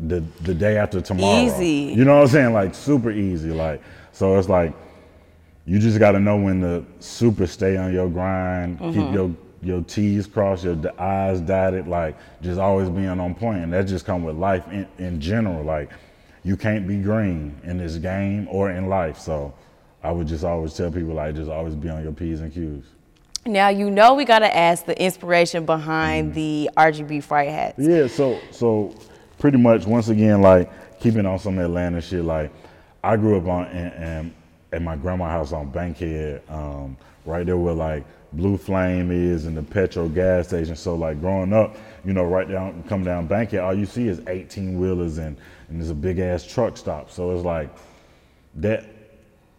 the, 0.00 0.20
the 0.40 0.54
day 0.54 0.76
after 0.76 1.00
tomorrow. 1.00 1.46
Easy. 1.46 1.94
You 1.94 2.04
know 2.04 2.16
what 2.16 2.22
I'm 2.22 2.28
saying? 2.28 2.52
Like, 2.52 2.74
super 2.74 3.12
easy. 3.12 3.50
Like, 3.50 3.80
so 4.12 4.36
it's 4.36 4.48
like, 4.48 4.74
you 5.64 5.78
just 5.78 6.00
got 6.00 6.12
to 6.12 6.20
know 6.20 6.36
when 6.36 6.60
to 6.62 6.84
super 6.98 7.46
stay 7.46 7.76
on 7.76 7.92
your 7.92 8.08
grind, 8.08 8.78
keep 8.80 8.88
mm-hmm. 8.88 9.14
your 9.14 9.36
your 9.62 9.82
T's 9.82 10.26
crossed, 10.26 10.64
your 10.64 10.76
I's 11.00 11.40
dotted, 11.40 11.86
like 11.86 12.16
just 12.42 12.58
always 12.58 12.88
being 12.88 13.08
on 13.08 13.34
point. 13.34 13.62
And 13.62 13.72
that 13.72 13.86
just 13.86 14.04
come 14.04 14.24
with 14.24 14.36
life 14.36 14.66
in, 14.68 14.86
in 14.98 15.20
general. 15.20 15.62
Like 15.62 15.90
you 16.42 16.56
can't 16.56 16.86
be 16.86 16.98
green 16.98 17.58
in 17.64 17.78
this 17.78 17.96
game 17.96 18.48
or 18.50 18.70
in 18.70 18.88
life. 18.88 19.18
So 19.18 19.54
I 20.02 20.10
would 20.10 20.26
just 20.26 20.44
always 20.44 20.74
tell 20.74 20.90
people 20.90 21.14
like 21.14 21.34
just 21.34 21.50
always 21.50 21.74
be 21.74 21.88
on 21.88 22.02
your 22.02 22.12
P's 22.12 22.40
and 22.40 22.52
Q's. 22.52 22.84
Now 23.46 23.68
you 23.68 23.90
know 23.90 24.14
we 24.14 24.24
gotta 24.24 24.54
ask 24.54 24.84
the 24.84 25.00
inspiration 25.00 25.66
behind 25.66 26.34
the 26.34 26.70
RGB 26.76 27.22
freight 27.22 27.50
hats. 27.50 27.78
Yeah, 27.78 28.06
so 28.06 28.40
so 28.50 28.94
pretty 29.38 29.58
much 29.58 29.86
once 29.86 30.08
again, 30.08 30.42
like 30.42 30.70
keeping 31.00 31.26
on 31.26 31.38
some 31.38 31.58
Atlanta 31.58 32.00
shit. 32.00 32.24
Like 32.24 32.52
I 33.02 33.16
grew 33.16 33.38
up 33.38 33.46
on 33.46 33.66
and, 33.66 34.26
in, 34.26 34.34
at 34.72 34.82
my 34.82 34.96
grandma's 34.96 35.30
house 35.30 35.52
on 35.52 35.70
Bankhead, 35.70 36.42
um, 36.48 36.96
right 37.24 37.44
there 37.44 37.56
where 37.56 37.74
like 37.74 38.04
Blue 38.32 38.56
Flame 38.56 39.10
is 39.10 39.46
and 39.46 39.56
the 39.56 39.62
petrol 39.62 40.08
gas 40.08 40.48
station. 40.48 40.74
So 40.76 40.94
like 40.94 41.20
growing 41.20 41.52
up, 41.52 41.76
you 42.04 42.12
know, 42.12 42.24
right 42.24 42.48
down 42.48 42.82
come 42.88 43.04
down 43.04 43.26
Bankhead, 43.26 43.60
all 43.60 43.74
you 43.74 43.86
see 43.86 44.08
is 44.08 44.20
18 44.26 44.78
wheelers 44.78 45.18
and 45.18 45.36
and 45.68 45.80
there's 45.80 45.90
a 45.90 45.94
big 45.94 46.18
ass 46.18 46.44
truck 46.46 46.76
stop. 46.76 47.10
So 47.10 47.30
it's 47.34 47.44
like 47.44 47.70
that 48.56 48.84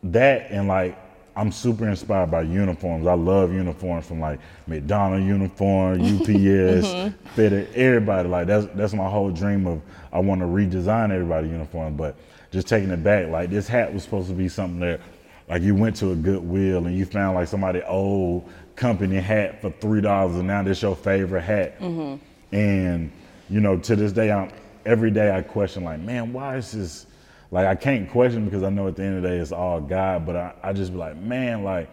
that 0.04 0.52
and 0.52 0.68
like 0.68 0.98
I'm 1.36 1.52
super 1.52 1.90
inspired 1.90 2.30
by 2.30 2.44
uniforms. 2.44 3.08
I 3.08 3.14
love 3.14 3.52
uniforms 3.52 4.06
from 4.06 4.20
like 4.20 4.40
McDonald 4.68 5.24
uniform, 5.24 6.02
UPS, 6.02 6.28
mm-hmm. 6.28 7.40
FedEx, 7.40 7.74
everybody. 7.74 8.30
Like 8.30 8.48
that's 8.48 8.68
that's 8.76 8.94
my 8.94 9.10
whole 9.10 9.32
dream 9.32 9.66
of 9.66 9.82
I 10.12 10.20
want 10.20 10.42
to 10.42 10.48
redesign 10.48 11.12
everybody 11.12 11.48
uniform. 11.48 11.96
But 11.96 12.16
just 12.52 12.68
taking 12.68 12.92
it 12.92 13.04
back, 13.04 13.30
like 13.30 13.50
this 13.50 13.68
hat 13.68 13.94
was 13.94 14.04
supposed 14.04 14.30
to 14.30 14.36
be 14.36 14.48
something 14.48 14.80
that 14.82 15.00
like 15.50 15.62
you 15.62 15.76
went 15.76 15.96
to 15.98 16.12
a 16.12 16.16
Goodwill 16.16 16.86
and 16.86 16.98
you 16.98 17.06
found 17.06 17.36
like 17.36 17.48
somebody 17.48 17.82
old 17.84 18.50
company 18.76 19.20
hat 19.20 19.62
for 19.62 19.72
three 19.72 20.02
dollars 20.02 20.36
and 20.36 20.48
now 20.48 20.64
this 20.64 20.82
your 20.82 20.96
favorite 20.96 21.42
hat. 21.42 21.80
Mm-hmm. 21.80 22.56
And 22.56 23.12
you 23.50 23.60
know, 23.60 23.78
to 23.78 23.96
this 23.96 24.12
day, 24.12 24.32
I'm 24.32 24.52
every 24.86 25.12
day 25.12 25.36
I 25.36 25.42
question 25.42 25.84
like, 25.84 26.00
man, 26.00 26.34
why 26.34 26.58
is 26.58 26.72
this? 26.72 27.06
Like 27.52 27.68
I 27.68 27.76
can't 27.76 28.10
question 28.10 28.46
because 28.46 28.64
I 28.64 28.70
know 28.70 28.88
at 28.88 28.96
the 28.96 29.04
end 29.04 29.18
of 29.18 29.24
the 29.24 29.30
day 29.30 29.38
it's 29.38 29.52
all 29.52 29.80
God, 29.80 30.26
but 30.26 30.36
I, 30.36 30.54
I 30.64 30.74
just 30.74 30.92
be 30.92 30.98
like, 30.98 31.18
man, 31.18 31.64
like 31.64 31.90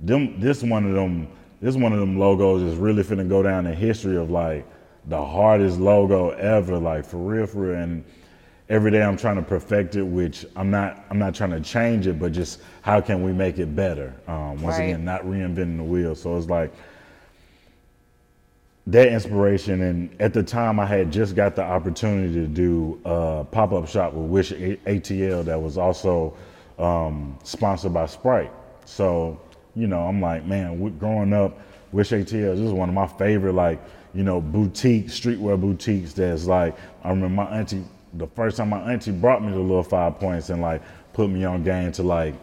them 0.00 0.40
this 0.40 0.62
one 0.62 0.86
of 0.86 0.92
them 0.92 1.28
this 1.60 1.76
one 1.76 1.92
of 1.92 2.00
them 2.00 2.18
logos 2.18 2.62
is 2.62 2.76
really 2.76 3.02
finna 3.02 3.28
go 3.28 3.42
down 3.42 3.66
in 3.66 3.74
history 3.74 4.16
of 4.16 4.30
like 4.30 4.66
the 5.06 5.24
hardest 5.24 5.78
logo 5.78 6.30
ever, 6.30 6.78
like 6.78 7.04
for 7.04 7.16
real, 7.18 7.46
for 7.46 7.68
real. 7.68 7.76
And 7.76 8.04
every 8.70 8.90
day 8.92 9.02
I'm 9.02 9.16
trying 9.16 9.36
to 9.36 9.42
perfect 9.42 9.96
it, 9.96 10.02
which 10.02 10.46
I'm 10.56 10.70
not 10.70 11.04
I'm 11.10 11.18
not 11.18 11.34
trying 11.34 11.50
to 11.50 11.60
change 11.60 12.06
it, 12.06 12.18
but 12.18 12.32
just 12.32 12.60
how 12.80 13.00
can 13.00 13.22
we 13.22 13.32
make 13.32 13.58
it 13.58 13.74
better? 13.76 14.14
Um, 14.26 14.62
once 14.62 14.78
Right. 14.78 14.84
again, 14.84 15.04
not 15.04 15.22
reinventing 15.24 15.76
the 15.76 15.84
wheel. 15.84 16.14
So 16.14 16.36
it's 16.38 16.48
like 16.48 16.72
that 18.86 19.08
inspiration 19.08 19.82
and 19.82 20.10
at 20.20 20.32
the 20.32 20.42
time 20.42 20.80
i 20.80 20.86
had 20.86 21.12
just 21.12 21.36
got 21.36 21.54
the 21.54 21.62
opportunity 21.62 22.32
to 22.32 22.46
do 22.46 22.98
a 23.04 23.44
pop-up 23.50 23.86
shop 23.86 24.14
with 24.14 24.26
wish 24.28 24.52
atl 24.52 25.44
that 25.44 25.60
was 25.60 25.76
also 25.76 26.34
um, 26.78 27.38
sponsored 27.44 27.92
by 27.92 28.06
sprite 28.06 28.50
so 28.86 29.38
you 29.76 29.86
know 29.86 30.00
i'm 30.00 30.20
like 30.20 30.44
man 30.46 30.98
growing 30.98 31.32
up 31.34 31.58
wish 31.92 32.10
atl 32.10 32.30
this 32.30 32.58
is 32.58 32.72
one 32.72 32.88
of 32.88 32.94
my 32.94 33.06
favorite 33.06 33.52
like 33.52 33.80
you 34.14 34.24
know 34.24 34.40
boutique 34.40 35.06
streetwear 35.06 35.60
boutiques 35.60 36.14
that's 36.14 36.46
like 36.46 36.74
i 37.04 37.10
remember 37.10 37.44
my 37.44 37.58
auntie 37.58 37.84
the 38.14 38.26
first 38.28 38.56
time 38.56 38.70
my 38.70 38.92
auntie 38.92 39.12
brought 39.12 39.42
me 39.42 39.52
to 39.52 39.58
little 39.58 39.82
five 39.82 40.18
points 40.18 40.50
and 40.50 40.60
like 40.60 40.82
put 41.12 41.30
me 41.30 41.44
on 41.44 41.62
game 41.62 41.92
to 41.92 42.02
like 42.02 42.34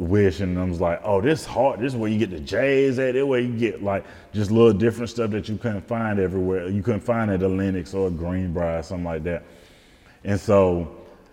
Wish 0.00 0.40
and 0.40 0.58
I 0.58 0.64
was 0.64 0.80
like, 0.80 1.02
oh, 1.04 1.20
this 1.20 1.44
hard. 1.44 1.78
This 1.78 1.92
is 1.92 1.98
where 1.98 2.10
you 2.10 2.18
get 2.18 2.30
the 2.30 2.40
J's 2.40 2.98
at. 2.98 3.12
This 3.12 3.22
where 3.22 3.38
you 3.38 3.54
get 3.54 3.82
like 3.82 4.02
just 4.32 4.50
little 4.50 4.72
different 4.72 5.10
stuff 5.10 5.30
that 5.32 5.46
you 5.46 5.58
couldn't 5.58 5.86
find 5.86 6.18
everywhere. 6.18 6.68
You 6.70 6.82
couldn't 6.82 7.02
find 7.02 7.30
at 7.30 7.42
a 7.42 7.48
Lenox 7.48 7.92
or 7.92 8.08
a 8.08 8.10
Greenbrier, 8.10 8.82
something 8.82 9.04
like 9.04 9.24
that. 9.24 9.42
And 10.24 10.40
so, 10.40 10.90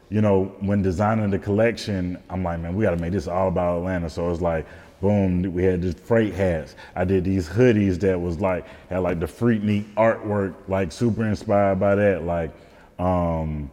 you 0.09 0.19
know, 0.19 0.53
when 0.59 0.81
designing 0.81 1.29
the 1.29 1.39
collection, 1.39 2.17
I'm 2.29 2.43
like, 2.43 2.59
man, 2.59 2.75
we 2.75 2.83
got 2.83 2.91
to 2.91 2.97
make 2.97 3.13
this 3.13 3.29
all 3.29 3.47
about 3.47 3.77
Atlanta. 3.77 4.09
So 4.09 4.29
it's 4.31 4.41
like, 4.41 4.65
boom, 4.99 5.43
we 5.53 5.63
had 5.63 5.81
these 5.81 5.93
freight 5.93 6.33
hats. 6.33 6.75
I 6.93 7.05
did 7.05 7.23
these 7.23 7.47
hoodies 7.47 7.97
that 8.01 8.19
was 8.19 8.41
like 8.41 8.65
had 8.89 8.97
like 8.99 9.21
the 9.21 9.27
Freaknik 9.27 9.85
artwork, 9.93 10.55
like 10.67 10.91
super 10.91 11.25
inspired 11.25 11.79
by 11.79 11.95
that, 11.95 12.25
like. 12.25 12.51
Um 12.99 13.69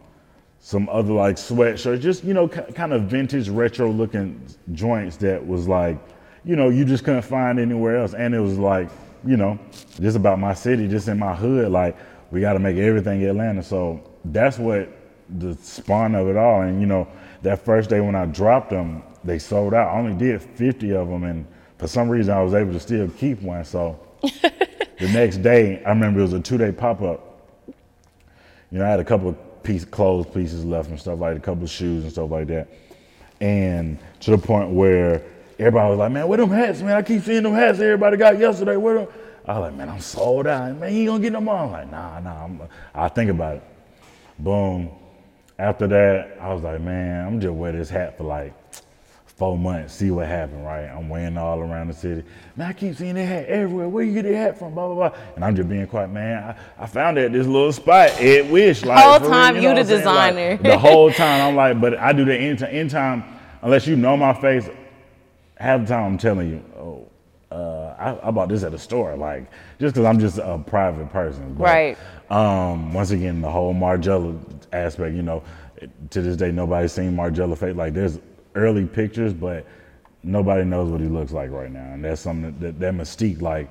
some 0.65 0.89
other 0.89 1.13
like 1.13 1.35
sweatshirts, 1.35 2.01
just 2.01 2.23
you 2.23 2.33
know, 2.33 2.47
k- 2.47 2.71
kind 2.73 2.91
of 2.91 3.03
vintage 3.03 3.49
retro 3.49 3.91
looking 3.91 4.43
joints 4.73 5.15
that 5.17 5.45
was 5.45 5.67
like, 5.67 5.99
you 6.43 6.55
know, 6.55 6.69
you 6.69 6.83
just 6.83 7.03
couldn't 7.03 7.21
find 7.21 7.59
anywhere 7.59 7.97
else. 7.97 8.15
And 8.15 8.33
it 8.33 8.39
was 8.39 8.57
like, 8.57 8.89
you 9.23 9.37
know, 9.37 9.59
just 9.99 10.17
about 10.17 10.39
my 10.39 10.55
city, 10.55 10.87
just 10.87 11.07
in 11.07 11.19
my 11.19 11.35
hood. 11.35 11.71
Like, 11.71 11.95
we 12.31 12.41
got 12.41 12.53
to 12.53 12.59
make 12.59 12.77
everything 12.77 13.23
Atlanta. 13.25 13.61
So 13.61 14.03
that's 14.25 14.57
what 14.57 14.89
the 15.37 15.53
spawn 15.55 16.15
of 16.15 16.27
it 16.27 16.35
all. 16.35 16.61
And 16.61 16.81
you 16.81 16.87
know, 16.87 17.07
that 17.43 17.63
first 17.63 17.89
day 17.91 17.99
when 18.01 18.15
I 18.15 18.25
dropped 18.25 18.71
them, 18.71 19.03
they 19.23 19.37
sold 19.37 19.75
out. 19.75 19.89
I 19.93 19.99
only 19.99 20.15
did 20.15 20.41
50 20.41 20.95
of 20.95 21.07
them, 21.07 21.25
and 21.25 21.45
for 21.77 21.87
some 21.87 22.09
reason 22.09 22.33
I 22.33 22.41
was 22.41 22.55
able 22.55 22.73
to 22.73 22.79
still 22.79 23.07
keep 23.07 23.39
one. 23.43 23.63
So 23.65 23.99
the 24.21 25.09
next 25.13 25.43
day, 25.43 25.83
I 25.83 25.89
remember 25.89 26.21
it 26.21 26.23
was 26.23 26.33
a 26.33 26.39
two 26.39 26.57
day 26.57 26.71
pop 26.71 27.03
up 27.03 27.24
you 28.75 28.81
know, 28.81 28.87
I 28.87 28.89
had 28.89 28.99
a 28.99 29.05
couple 29.05 29.29
of 29.29 29.63
piece, 29.63 29.85
clothes 29.85 30.25
pieces 30.25 30.65
left 30.65 30.89
and 30.89 30.99
stuff 30.99 31.17
like 31.17 31.37
a 31.37 31.39
couple 31.39 31.63
of 31.63 31.69
shoes 31.69 32.03
and 32.03 32.11
stuff 32.11 32.29
like 32.29 32.47
that. 32.47 32.67
And 33.39 33.97
to 34.19 34.31
the 34.31 34.37
point 34.37 34.71
where 34.71 35.23
everybody 35.57 35.91
was 35.91 35.97
like, 35.97 36.11
man, 36.11 36.27
where 36.27 36.35
them 36.35 36.49
hats, 36.49 36.81
man? 36.81 36.97
I 36.97 37.01
keep 37.01 37.23
seeing 37.23 37.43
them 37.43 37.53
hats 37.53 37.79
everybody 37.79 38.17
got 38.17 38.37
yesterday. 38.37 38.75
Where 38.75 38.95
them? 38.95 39.07
I 39.45 39.57
was 39.57 39.69
like, 39.69 39.75
man, 39.75 39.87
I'm 39.87 40.01
sold 40.01 40.45
out. 40.45 40.77
Man, 40.77 40.93
you 40.93 40.99
ain't 40.99 41.07
gonna 41.07 41.23
get 41.23 41.31
no 41.31 41.39
more. 41.39 41.55
I'm 41.55 41.71
like, 41.71 41.89
nah, 41.89 42.19
nah, 42.19 42.43
I'm, 42.43 42.61
I'll 42.93 43.07
think 43.07 43.31
about 43.31 43.55
it. 43.55 43.63
Boom. 44.39 44.89
After 45.57 45.87
that, 45.87 46.37
I 46.41 46.53
was 46.53 46.61
like, 46.61 46.81
man, 46.81 47.25
I'm 47.25 47.39
just 47.39 47.53
wear 47.53 47.71
this 47.71 47.89
hat 47.89 48.17
for 48.17 48.25
like 48.25 48.64
four 49.35 49.57
months, 49.57 49.93
see 49.93 50.11
what 50.11 50.27
happened, 50.27 50.65
right? 50.65 50.85
I'm 50.85 51.09
wearing 51.09 51.37
all 51.37 51.59
around 51.59 51.87
the 51.89 51.93
city. 51.93 52.23
Man, 52.55 52.69
I 52.69 52.73
keep 52.73 52.95
seeing 52.95 53.15
that 53.15 53.25
hat 53.25 53.45
everywhere. 53.47 53.89
Where 53.89 54.03
you 54.03 54.13
get 54.13 54.23
that 54.23 54.33
hat 54.35 54.57
from? 54.59 54.73
Blah, 54.73 54.87
blah, 54.93 55.09
blah. 55.09 55.19
And 55.35 55.43
I'm 55.43 55.55
just 55.55 55.67
being 55.67 55.85
quiet, 55.87 56.09
man. 56.09 56.55
I, 56.77 56.83
I 56.83 56.87
found 56.87 57.17
it 57.17 57.25
at 57.25 57.33
this 57.33 57.45
little 57.45 57.73
spot, 57.73 58.11
Ed 58.19 58.49
Wish. 58.49 58.85
Like, 58.85 58.97
Whole 59.03 59.19
real, 59.19 59.29
time 59.29 59.55
know 59.55 59.61
you 59.61 59.67
what 59.69 59.75
the 59.87 59.95
I'm? 59.95 60.05
Like, 60.05 60.35
designer. 60.35 60.57
the 60.57 60.77
whole 60.77 61.11
time, 61.11 61.49
I'm 61.49 61.55
like, 61.55 61.81
but 61.81 61.97
I 61.97 62.13
do 62.13 62.23
that 62.25 62.37
anytime, 62.39 62.69
anytime, 62.73 63.23
unless 63.61 63.85
you 63.87 63.97
know 63.97 64.15
my 64.15 64.33
face, 64.33 64.69
half 65.57 65.81
the 65.81 65.87
time 65.87 66.13
I'm 66.13 66.17
telling 66.17 66.49
you, 66.49 66.63
oh, 66.77 67.07
uh, 67.51 67.95
I, 68.21 68.27
I 68.27 68.31
bought 68.31 68.49
this 68.49 68.63
at 68.63 68.73
a 68.73 68.79
store, 68.79 69.15
like 69.17 69.49
just 69.79 69.93
because 69.93 70.05
I'm 70.05 70.19
just 70.19 70.37
a 70.37 70.57
private 70.65 71.09
person. 71.11 71.55
But, 71.55 71.63
Right. 71.63 71.97
Um, 72.29 72.93
once 72.93 73.11
again, 73.11 73.41
the 73.41 73.51
whole 73.51 73.73
Margiela 73.73 74.39
aspect, 74.73 75.13
you 75.15 75.21
know, 75.21 75.43
to 76.09 76.21
this 76.21 76.37
day 76.37 76.51
nobody's 76.51 76.91
seen 76.93 77.15
Margiela 77.15 77.57
face. 77.57 77.75
Like 77.75 77.93
there's 77.93 78.19
early 78.55 78.85
pictures, 78.85 79.33
but 79.33 79.65
nobody 80.23 80.63
knows 80.63 80.89
what 80.89 81.01
he 81.01 81.07
looks 81.07 81.31
like 81.31 81.51
right 81.51 81.71
now, 81.71 81.93
and 81.93 82.03
that's 82.03 82.21
something 82.21 82.57
that 82.59 82.79
that 82.79 82.93
mystique, 82.93 83.41
like. 83.41 83.69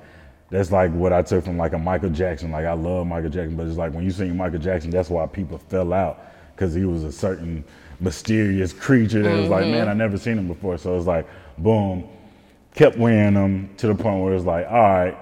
That's 0.51 0.71
like 0.71 0.91
what 0.91 1.11
I 1.11 1.23
took 1.23 1.43
from 1.43 1.57
like 1.57 1.73
a 1.73 1.77
Michael 1.79 2.11
Jackson. 2.11 2.51
Like 2.51 2.65
I 2.65 2.73
love 2.73 3.07
Michael 3.07 3.31
Jackson, 3.31 3.57
but 3.57 3.65
it's 3.65 3.77
like 3.77 3.93
when 3.93 4.03
you 4.03 4.11
see 4.11 4.25
Michael 4.25 4.59
Jackson, 4.59 4.91
that's 4.91 5.09
why 5.09 5.25
people 5.25 5.57
fell 5.57 5.91
out 5.91 6.23
because 6.55 6.75
he 6.75 6.85
was 6.85 7.03
a 7.03 7.11
certain 7.11 7.63
mysterious 7.99 8.73
creature 8.73 9.21
that 9.23 9.35
was 9.35 9.49
like, 9.49 9.65
man, 9.65 9.87
I 9.87 9.93
never 9.93 10.17
seen 10.17 10.37
him 10.37 10.47
before. 10.47 10.77
So 10.77 10.95
it's 10.95 11.07
like, 11.07 11.27
boom, 11.57 12.07
kept 12.73 12.97
wearing 12.97 13.33
them 13.33 13.69
to 13.77 13.87
the 13.87 13.95
point 13.95 14.23
where 14.23 14.33
it's 14.33 14.45
like, 14.45 14.65
all 14.67 14.81
right, 14.81 15.17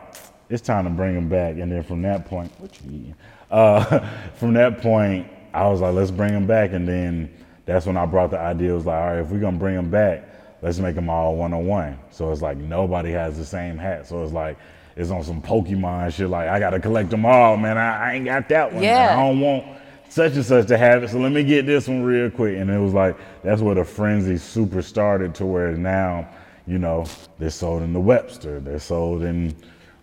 it's 0.50 0.62
time 0.62 0.86
to 0.86 0.90
bring 0.90 1.16
him 1.16 1.30
back. 1.30 1.58
And 1.58 1.72
then 1.72 1.84
from 1.84 2.02
that 2.04 2.26
point, 2.26 2.52
what 2.60 2.80
you 2.82 2.90
eating? 2.90 3.16
Uh, 3.50 4.08
from 4.36 4.54
that 4.54 4.82
point, 4.82 5.28
I 5.54 5.68
was 5.68 5.82
like, 5.82 5.94
let's 5.94 6.12
bring 6.12 6.34
him 6.34 6.48
back. 6.48 6.72
And 6.74 6.88
then 6.88 7.34
that's 7.66 7.86
when 7.86 7.98
I 7.98 8.06
brought 8.06 8.32
the 8.32 8.40
idea. 8.40 8.72
It 8.72 8.76
was 8.76 8.86
like, 8.86 9.02
all 9.02 9.08
right, 9.12 9.20
if 9.20 9.30
we're 9.30 9.40
gonna 9.40 9.58
bring 9.58 9.76
them 9.76 9.90
back, 9.90 10.28
let's 10.62 10.80
make 10.80 10.96
them 10.96 11.10
all 11.10 11.36
one 11.36 11.54
on 11.54 11.66
one. 11.66 12.00
So 12.12 12.32
it's 12.32 12.42
like 12.42 12.58
nobody 12.58 13.12
has 13.12 13.38
the 13.38 13.46
same 13.46 13.78
hat. 13.78 14.08
So 14.08 14.24
it's 14.24 14.34
like 14.34 14.58
it's 14.96 15.12
on 15.12 15.24
some 15.24 15.42
Pokemon 15.42 16.14
shit. 16.14 16.30
Like 16.30 16.50
I 16.50 16.60
gotta 16.60 16.80
collect 16.80 17.10
them 17.10 17.26
all, 17.26 17.58
man. 17.58 17.78
I, 17.78 18.12
I 18.12 18.14
ain't 18.16 18.26
got 18.26 18.50
that 18.50 18.74
one. 18.74 18.84
Yeah. 18.84 19.14
I 19.14 19.16
don't 19.16 19.40
want 19.40 19.66
such 20.10 20.34
and 20.34 20.46
such 20.46 20.68
to 20.68 20.78
have 20.78 21.04
it. 21.04 21.10
So 21.10 21.18
let 21.20 21.32
me 21.32 21.44
get 21.44 21.66
this 21.66 21.88
one 21.88 22.04
real 22.04 22.30
quick. 22.30 22.58
And 22.58 22.70
it 22.70 22.80
was 22.80 22.94
like 22.94 23.18
that's 23.44 23.62
where 23.62 23.76
the 23.76 23.84
frenzy 23.84 24.38
super 24.38 24.82
started 24.82 25.34
to 25.36 25.46
where 25.46 25.72
now, 25.72 26.30
you 26.68 26.78
know, 26.78 27.06
they're 27.40 27.50
sold 27.50 27.84
in 27.84 27.94
the 27.94 28.02
Webster, 28.02 28.60
they're 28.60 28.80
sold 28.80 29.24
in 29.24 29.56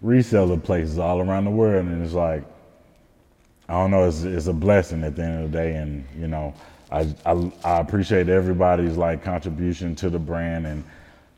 reseller 0.05 0.63
places 0.63 0.99
all 0.99 1.21
around 1.21 1.45
the 1.45 1.51
world, 1.51 1.87
and 1.87 2.03
it's 2.05 2.15
like 2.15 2.43
I 3.69 3.75
don't 3.75 3.93
know, 3.93 4.09
it's, 4.09 4.25
it's 4.25 4.49
a 4.49 4.53
blessing 4.53 5.05
at 5.05 5.15
the 5.15 5.23
end 5.23 5.45
of 5.45 5.53
the 5.53 5.59
day, 5.59 5.75
and 5.77 6.05
you 6.19 6.27
know, 6.27 6.53
I, 6.91 7.15
I 7.25 7.53
I 7.65 7.81
appreciate 7.81 8.29
everybody's 8.29 8.97
like 8.97 9.23
contribution 9.23 9.95
to 9.97 10.11
the 10.11 10.19
brand, 10.19 10.67
and 10.67 10.85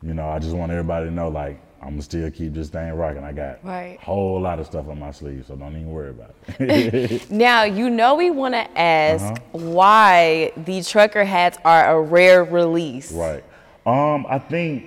you 0.01 0.13
know, 0.13 0.27
I 0.29 0.39
just 0.39 0.55
want 0.55 0.71
everybody 0.71 1.05
to 1.07 1.11
know 1.11 1.29
like 1.29 1.59
I'm 1.81 1.89
gonna 1.91 2.01
still 2.01 2.31
keep 2.31 2.53
this 2.53 2.69
thing 2.69 2.91
rocking. 2.93 3.23
I 3.23 3.33
got 3.33 3.63
Right. 3.63 3.97
a 4.01 4.05
whole 4.05 4.39
lot 4.41 4.59
of 4.59 4.65
stuff 4.65 4.87
on 4.87 4.99
my 4.99 5.11
sleeve, 5.11 5.45
so 5.47 5.55
don't 5.55 5.73
even 5.75 5.89
worry 5.91 6.09
about 6.11 6.33
it. 6.59 7.29
Now, 7.29 7.63
you 7.63 7.89
know 7.89 8.15
we 8.15 8.31
want 8.31 8.53
to 8.53 8.77
ask 8.79 9.23
Uh-huh. 9.25 9.35
why 9.51 10.51
the 10.57 10.81
trucker 10.81 11.23
hats 11.25 11.57
are 11.65 11.97
a 11.97 12.01
rare 12.01 12.43
release. 12.43 13.11
Right. 13.11 13.43
Um, 13.85 14.25
I 14.29 14.39
think, 14.39 14.85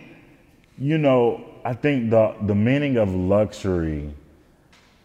you 0.78 0.96
know, 0.98 1.44
I 1.64 1.74
think 1.74 2.10
the 2.10 2.34
the 2.46 2.54
meaning 2.54 2.96
of 2.96 3.14
luxury 3.14 4.10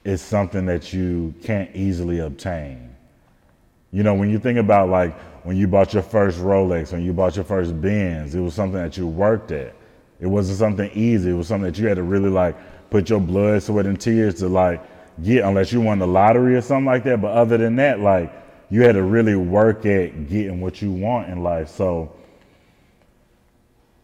is 0.05 0.21
something 0.21 0.65
that 0.67 0.93
you 0.93 1.33
can't 1.43 1.69
easily 1.75 2.19
obtain. 2.19 2.90
You 3.91 4.03
know, 4.03 4.13
when 4.13 4.29
you 4.29 4.39
think 4.39 4.57
about 4.57 4.89
like 4.89 5.17
when 5.43 5.57
you 5.57 5.67
bought 5.67 5.93
your 5.93 6.03
first 6.03 6.39
Rolex, 6.39 6.91
when 6.91 7.03
you 7.03 7.13
bought 7.13 7.35
your 7.35 7.45
first 7.45 7.79
Benz, 7.81 8.35
it 8.35 8.39
was 8.39 8.53
something 8.53 8.81
that 8.81 8.97
you 8.97 9.07
worked 9.07 9.51
at. 9.51 9.75
It 10.19 10.27
wasn't 10.27 10.59
something 10.59 10.89
easy. 10.93 11.31
It 11.31 11.33
was 11.33 11.47
something 11.47 11.71
that 11.71 11.79
you 11.79 11.87
had 11.87 11.97
to 11.97 12.03
really 12.03 12.29
like 12.29 12.55
put 12.89 13.09
your 13.09 13.19
blood, 13.19 13.63
sweat, 13.63 13.85
and 13.85 13.99
tears 13.99 14.35
to 14.35 14.47
like 14.47 14.81
get, 15.23 15.43
unless 15.43 15.73
you 15.73 15.81
won 15.81 15.99
the 15.99 16.07
lottery 16.07 16.55
or 16.55 16.61
something 16.61 16.85
like 16.85 17.03
that. 17.03 17.21
But 17.21 17.31
other 17.31 17.57
than 17.57 17.75
that, 17.77 17.99
like 17.99 18.31
you 18.69 18.83
had 18.83 18.93
to 18.93 19.03
really 19.03 19.35
work 19.35 19.85
at 19.85 20.29
getting 20.29 20.61
what 20.61 20.81
you 20.81 20.91
want 20.91 21.29
in 21.29 21.43
life. 21.43 21.69
So 21.69 22.15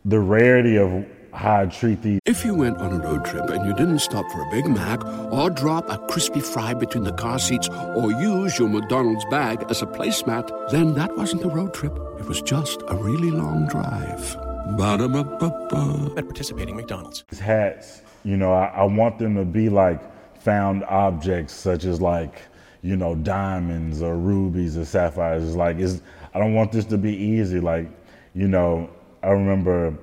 the 0.04 0.20
rarity 0.20 0.78
of 0.78 1.06
how 1.34 1.62
I 1.62 1.66
treat 1.66 2.02
these 2.02 2.20
If 2.26 2.44
you 2.46 2.54
went 2.54 2.78
on 2.78 2.94
a 2.94 3.04
road 3.04 3.26
trip 3.26 3.50
and 3.50 3.66
you 3.66 3.74
didn't 3.74 4.00
stop 4.00 4.30
for 4.32 4.42
a 4.42 4.52
Big 4.52 4.66
Mac 4.68 5.04
or 5.32 5.50
drop 5.50 5.90
a 5.90 5.98
crispy 6.08 6.40
fry 6.40 6.74
between 6.74 7.04
the 7.04 7.14
car 7.14 7.40
seats 7.40 7.70
or 7.70 8.12
use 8.12 8.58
your 8.58 8.70
McDonald's 8.70 9.26
bag 9.26 9.66
as 9.70 9.82
a 9.82 9.86
placemat, 9.86 10.72
then 10.72 10.94
that 10.96 11.16
wasn't 11.16 11.44
a 11.44 11.50
road 11.50 11.74
trip. 11.74 11.96
It 12.20 12.26
was 12.26 12.42
just 12.42 12.82
a 12.88 12.96
really 12.96 13.32
long 13.32 13.68
drive. 13.68 14.36
Ba-da-ba-ba-ba. 14.78 16.14
At 16.18 16.26
participating 16.26 16.76
McDonald's. 16.76 17.24
hats, 17.40 18.02
you 18.24 18.36
know, 18.36 18.54
I, 18.54 18.66
I 18.68 18.84
want 18.84 19.20
them 19.20 19.36
to 19.36 19.46
be 19.46 19.70
like 19.70 20.02
found 20.42 20.84
objects 20.86 21.54
such 21.54 21.86
as 21.86 22.02
like, 22.02 22.42
you 22.82 22.96
know, 22.96 23.16
diamonds 23.16 24.02
or 24.02 24.16
rubies 24.18 24.78
or 24.78 24.86
sapphires. 24.86 25.44
It's 25.44 25.56
like, 25.56 25.78
it's, 25.78 26.02
I 26.34 26.40
don't 26.40 26.54
want 26.54 26.72
this 26.72 26.86
to 26.86 26.98
be 26.98 27.16
easy. 27.16 27.60
Like, 27.60 27.90
you 28.34 28.48
know, 28.48 28.90
I 29.24 29.30
remember 29.30 29.98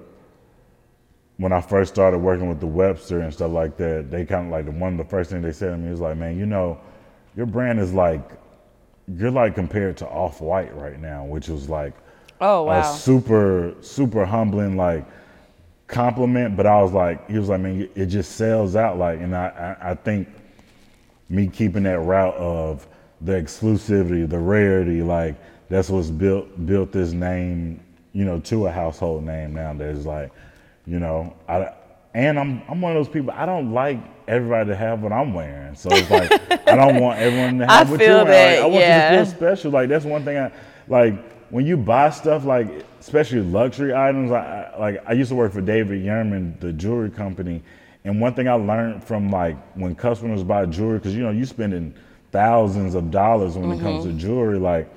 when 1.38 1.52
I 1.52 1.60
first 1.60 1.92
started 1.92 2.18
working 2.18 2.48
with 2.48 2.60
the 2.60 2.66
Webster 2.66 3.20
and 3.20 3.32
stuff 3.32 3.50
like 3.50 3.76
that, 3.78 4.10
they 4.10 4.24
kind 4.24 4.46
of 4.46 4.52
like, 4.52 4.66
one 4.80 4.92
of 4.92 4.98
the 4.98 5.04
first 5.10 5.30
things 5.30 5.42
they 5.42 5.52
said 5.52 5.70
to 5.70 5.76
me 5.76 5.90
was 5.90 6.00
like, 6.00 6.16
man, 6.16 6.38
you 6.38 6.46
know, 6.46 6.80
your 7.36 7.46
brand 7.46 7.80
is 7.80 7.92
like, 7.92 8.22
you're 9.08 9.30
like 9.30 9.54
compared 9.54 9.96
to 9.98 10.06
Off 10.08 10.40
White 10.40 10.74
right 10.76 10.98
now, 11.00 11.24
which 11.24 11.48
was 11.48 11.68
like, 11.68 11.94
Oh, 12.40 12.64
wow. 12.64 12.80
a 12.80 12.84
super 12.98 13.74
super 13.80 14.24
humbling 14.26 14.76
like 14.76 15.06
compliment 15.86 16.56
but 16.56 16.66
i 16.66 16.82
was 16.82 16.92
like 16.92 17.30
he 17.30 17.38
was 17.38 17.48
like 17.48 17.60
man 17.60 17.88
it 17.94 18.06
just 18.06 18.32
sells 18.32 18.74
out 18.74 18.98
like 18.98 19.20
and 19.20 19.36
i 19.36 19.76
i, 19.80 19.90
I 19.90 19.94
think 19.94 20.28
me 21.28 21.46
keeping 21.46 21.84
that 21.84 22.00
route 22.00 22.34
of 22.34 22.86
the 23.20 23.32
exclusivity 23.32 24.28
the 24.28 24.38
rarity 24.38 25.00
like 25.00 25.36
that's 25.68 25.88
what's 25.88 26.10
built 26.10 26.66
built 26.66 26.90
this 26.90 27.12
name 27.12 27.80
you 28.12 28.24
know 28.24 28.40
to 28.40 28.66
a 28.66 28.70
household 28.70 29.22
name 29.24 29.54
now. 29.54 29.72
nowadays 29.72 30.04
like 30.04 30.32
you 30.86 30.98
know 30.98 31.34
i 31.48 31.72
and 32.14 32.38
i'm 32.38 32.62
i'm 32.68 32.80
one 32.80 32.96
of 32.96 33.04
those 33.04 33.12
people 33.12 33.30
i 33.32 33.46
don't 33.46 33.72
like 33.72 33.98
everybody 34.28 34.70
to 34.70 34.76
have 34.76 35.02
what 35.02 35.12
i'm 35.12 35.34
wearing 35.34 35.74
so 35.74 35.88
it's 35.92 36.10
like 36.10 36.30
i 36.68 36.76
don't 36.76 37.00
want 37.00 37.18
everyone 37.18 37.58
to 37.58 37.70
I 37.70 37.78
have 37.78 37.90
what 37.90 38.00
feel 38.00 38.08
you're 38.08 38.24
wearing 38.24 38.30
that, 38.30 38.56
Like, 38.56 38.64
i 38.64 38.66
want 38.66 38.80
yeah. 38.80 39.12
you 39.12 39.18
to 39.18 39.24
feel 39.24 39.36
special. 39.36 39.70
Like 39.70 39.88
that's 39.88 40.04
one 40.04 40.24
thing 40.24 40.38
I 40.38 40.52
like 40.88 41.32
when 41.50 41.66
you 41.66 41.76
buy 41.76 42.10
stuff 42.10 42.44
like 42.44 42.68
especially 43.00 43.40
luxury 43.40 43.94
items. 43.94 44.32
I, 44.32 44.72
I 44.74 44.78
like 44.78 45.04
I 45.06 45.12
used 45.12 45.28
to 45.28 45.34
work 45.34 45.52
for 45.52 45.60
David 45.60 46.02
Yurman, 46.02 46.58
the 46.60 46.72
jewelry 46.72 47.10
company, 47.10 47.62
and 48.04 48.20
one 48.20 48.34
thing 48.34 48.48
I 48.48 48.54
learned 48.54 49.04
from 49.04 49.30
like 49.30 49.56
when 49.74 49.94
customers 49.94 50.42
buy 50.42 50.66
jewelry, 50.66 50.98
because 50.98 51.14
you 51.14 51.22
know 51.22 51.30
you're 51.30 51.46
spending 51.46 51.94
thousands 52.32 52.94
of 52.94 53.10
dollars 53.10 53.56
when 53.56 53.70
it 53.72 53.80
comes 53.80 54.04
to 54.04 54.10
mm-hmm. 54.10 54.18
jewelry, 54.18 54.58
like 54.58 54.88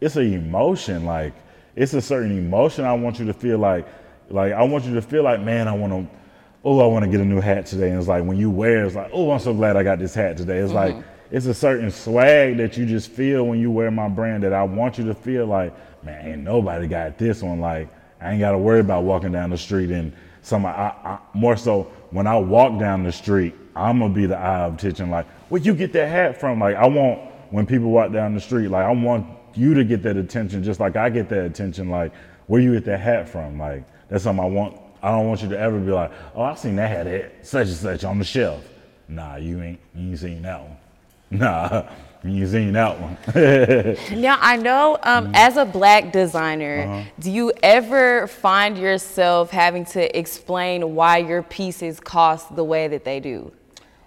it's 0.00 0.16
an 0.16 0.32
emotion. 0.32 1.04
Like 1.04 1.34
it's 1.74 1.94
a 1.94 2.00
certain 2.00 2.36
emotion 2.38 2.84
I 2.84 2.94
want 2.94 3.18
you 3.18 3.26
to 3.26 3.34
feel 3.34 3.58
like. 3.58 3.86
Like 4.30 4.52
I 4.52 4.62
want 4.62 4.84
you 4.84 4.94
to 4.94 5.02
feel 5.02 5.22
like, 5.22 5.40
man, 5.40 5.68
I 5.68 5.72
want 5.72 5.92
to. 5.92 6.18
Oh, 6.64 6.80
I 6.80 6.86
want 6.86 7.04
to 7.04 7.10
get 7.10 7.20
a 7.20 7.24
new 7.24 7.40
hat 7.40 7.66
today. 7.66 7.90
And 7.90 7.98
it's 7.98 8.08
like 8.08 8.24
when 8.24 8.36
you 8.36 8.50
wear, 8.50 8.84
it's 8.84 8.96
like, 8.96 9.10
oh, 9.12 9.30
I'm 9.30 9.38
so 9.38 9.54
glad 9.54 9.76
I 9.76 9.84
got 9.84 10.00
this 10.00 10.12
hat 10.12 10.36
today. 10.36 10.58
It's 10.58 10.72
like 10.72 10.94
mm-hmm. 10.94 11.34
it's 11.34 11.46
a 11.46 11.54
certain 11.54 11.90
swag 11.90 12.56
that 12.56 12.76
you 12.76 12.84
just 12.84 13.10
feel 13.10 13.46
when 13.46 13.60
you 13.60 13.70
wear 13.70 13.90
my 13.90 14.08
brand 14.08 14.42
that 14.42 14.52
I 14.52 14.64
want 14.64 14.98
you 14.98 15.06
to 15.06 15.14
feel 15.14 15.46
like, 15.46 15.72
man, 16.04 16.26
ain't 16.26 16.42
nobody 16.42 16.88
got 16.88 17.16
this 17.16 17.42
one. 17.42 17.60
Like 17.60 17.88
I 18.20 18.32
ain't 18.32 18.40
got 18.40 18.52
to 18.52 18.58
worry 18.58 18.80
about 18.80 19.04
walking 19.04 19.32
down 19.32 19.50
the 19.50 19.56
street 19.56 19.90
and 19.90 20.12
somebody. 20.42 20.76
I, 20.76 20.88
I, 20.88 21.18
more 21.32 21.56
so 21.56 21.84
when 22.10 22.26
I 22.26 22.36
walk 22.38 22.78
down 22.80 23.04
the 23.04 23.12
street, 23.12 23.54
I'm 23.76 24.00
gonna 24.00 24.12
be 24.12 24.26
the 24.26 24.36
eye 24.36 24.62
of 24.62 24.74
attention. 24.74 25.10
Like, 25.10 25.26
where 25.50 25.60
you 25.60 25.74
get 25.74 25.92
that 25.92 26.08
hat 26.08 26.40
from? 26.40 26.58
Like 26.58 26.76
I 26.76 26.86
want 26.86 27.20
when 27.50 27.66
people 27.66 27.90
walk 27.90 28.12
down 28.12 28.34
the 28.34 28.40
street, 28.40 28.68
like 28.68 28.84
I 28.84 28.90
want 28.90 29.26
you 29.54 29.74
to 29.74 29.84
get 29.84 30.02
that 30.02 30.16
attention 30.16 30.62
just 30.62 30.80
like 30.80 30.96
I 30.96 31.08
get 31.08 31.28
that 31.28 31.44
attention. 31.44 31.88
Like 31.88 32.12
where 32.46 32.60
you 32.60 32.72
get 32.74 32.84
that 32.86 33.00
hat 33.00 33.28
from? 33.28 33.58
Like 33.58 33.84
that's 34.08 34.24
something 34.24 34.44
I 34.44 34.48
want. 34.48 34.80
I 35.02 35.10
don't 35.10 35.28
want 35.28 35.42
you 35.42 35.48
to 35.50 35.58
ever 35.58 35.78
be 35.78 35.92
like, 35.92 36.10
oh, 36.34 36.42
I 36.42 36.54
seen 36.54 36.76
that 36.76 36.88
hat 36.90 37.06
at 37.06 37.46
such 37.46 37.68
and 37.68 37.76
such 37.76 38.04
on 38.04 38.18
the 38.18 38.24
shelf. 38.24 38.64
Nah, 39.08 39.36
you 39.36 39.62
ain't. 39.62 39.78
You 39.94 40.10
ain't 40.10 40.18
seen 40.18 40.42
that 40.42 40.60
one. 40.62 40.76
Nah, 41.30 41.82
you 42.24 42.40
ain't 42.42 42.48
seen 42.50 42.72
that 42.72 42.98
one. 42.98 43.16
Now 44.20 44.38
I 44.40 44.56
know, 44.56 44.98
um, 45.02 45.30
as 45.34 45.58
a 45.58 45.64
black 45.66 46.10
designer, 46.10 46.84
Uh-huh. 46.88 47.02
do 47.20 47.30
you 47.30 47.52
ever 47.62 48.26
find 48.26 48.78
yourself 48.78 49.50
having 49.50 49.84
to 49.86 50.18
explain 50.18 50.94
why 50.94 51.18
your 51.18 51.42
pieces 51.42 52.00
cost 52.00 52.56
the 52.56 52.64
way 52.64 52.88
that 52.88 53.04
they 53.04 53.20
do? 53.20 53.52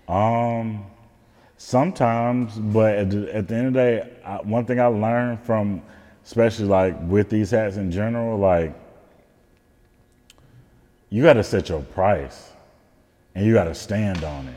Um, 0.07 0.83
sometimes, 1.57 2.55
but 2.57 2.95
at 2.95 3.09
the, 3.11 3.35
at 3.35 3.47
the 3.47 3.55
end 3.55 3.67
of 3.67 3.73
the 3.73 3.79
day, 3.79 4.09
I, 4.25 4.37
one 4.37 4.65
thing 4.65 4.79
I 4.79 4.87
learned 4.87 5.39
from, 5.43 5.81
especially 6.25 6.65
like 6.65 6.95
with 7.03 7.29
these 7.29 7.51
hats 7.51 7.77
in 7.77 7.91
general, 7.91 8.37
like 8.37 8.73
you 11.11 11.21
got 11.21 11.33
to 11.33 11.43
set 11.43 11.69
your 11.69 11.81
price, 11.81 12.51
and 13.35 13.45
you 13.45 13.53
got 13.53 13.65
to 13.65 13.75
stand 13.75 14.23
on 14.23 14.47
it. 14.47 14.55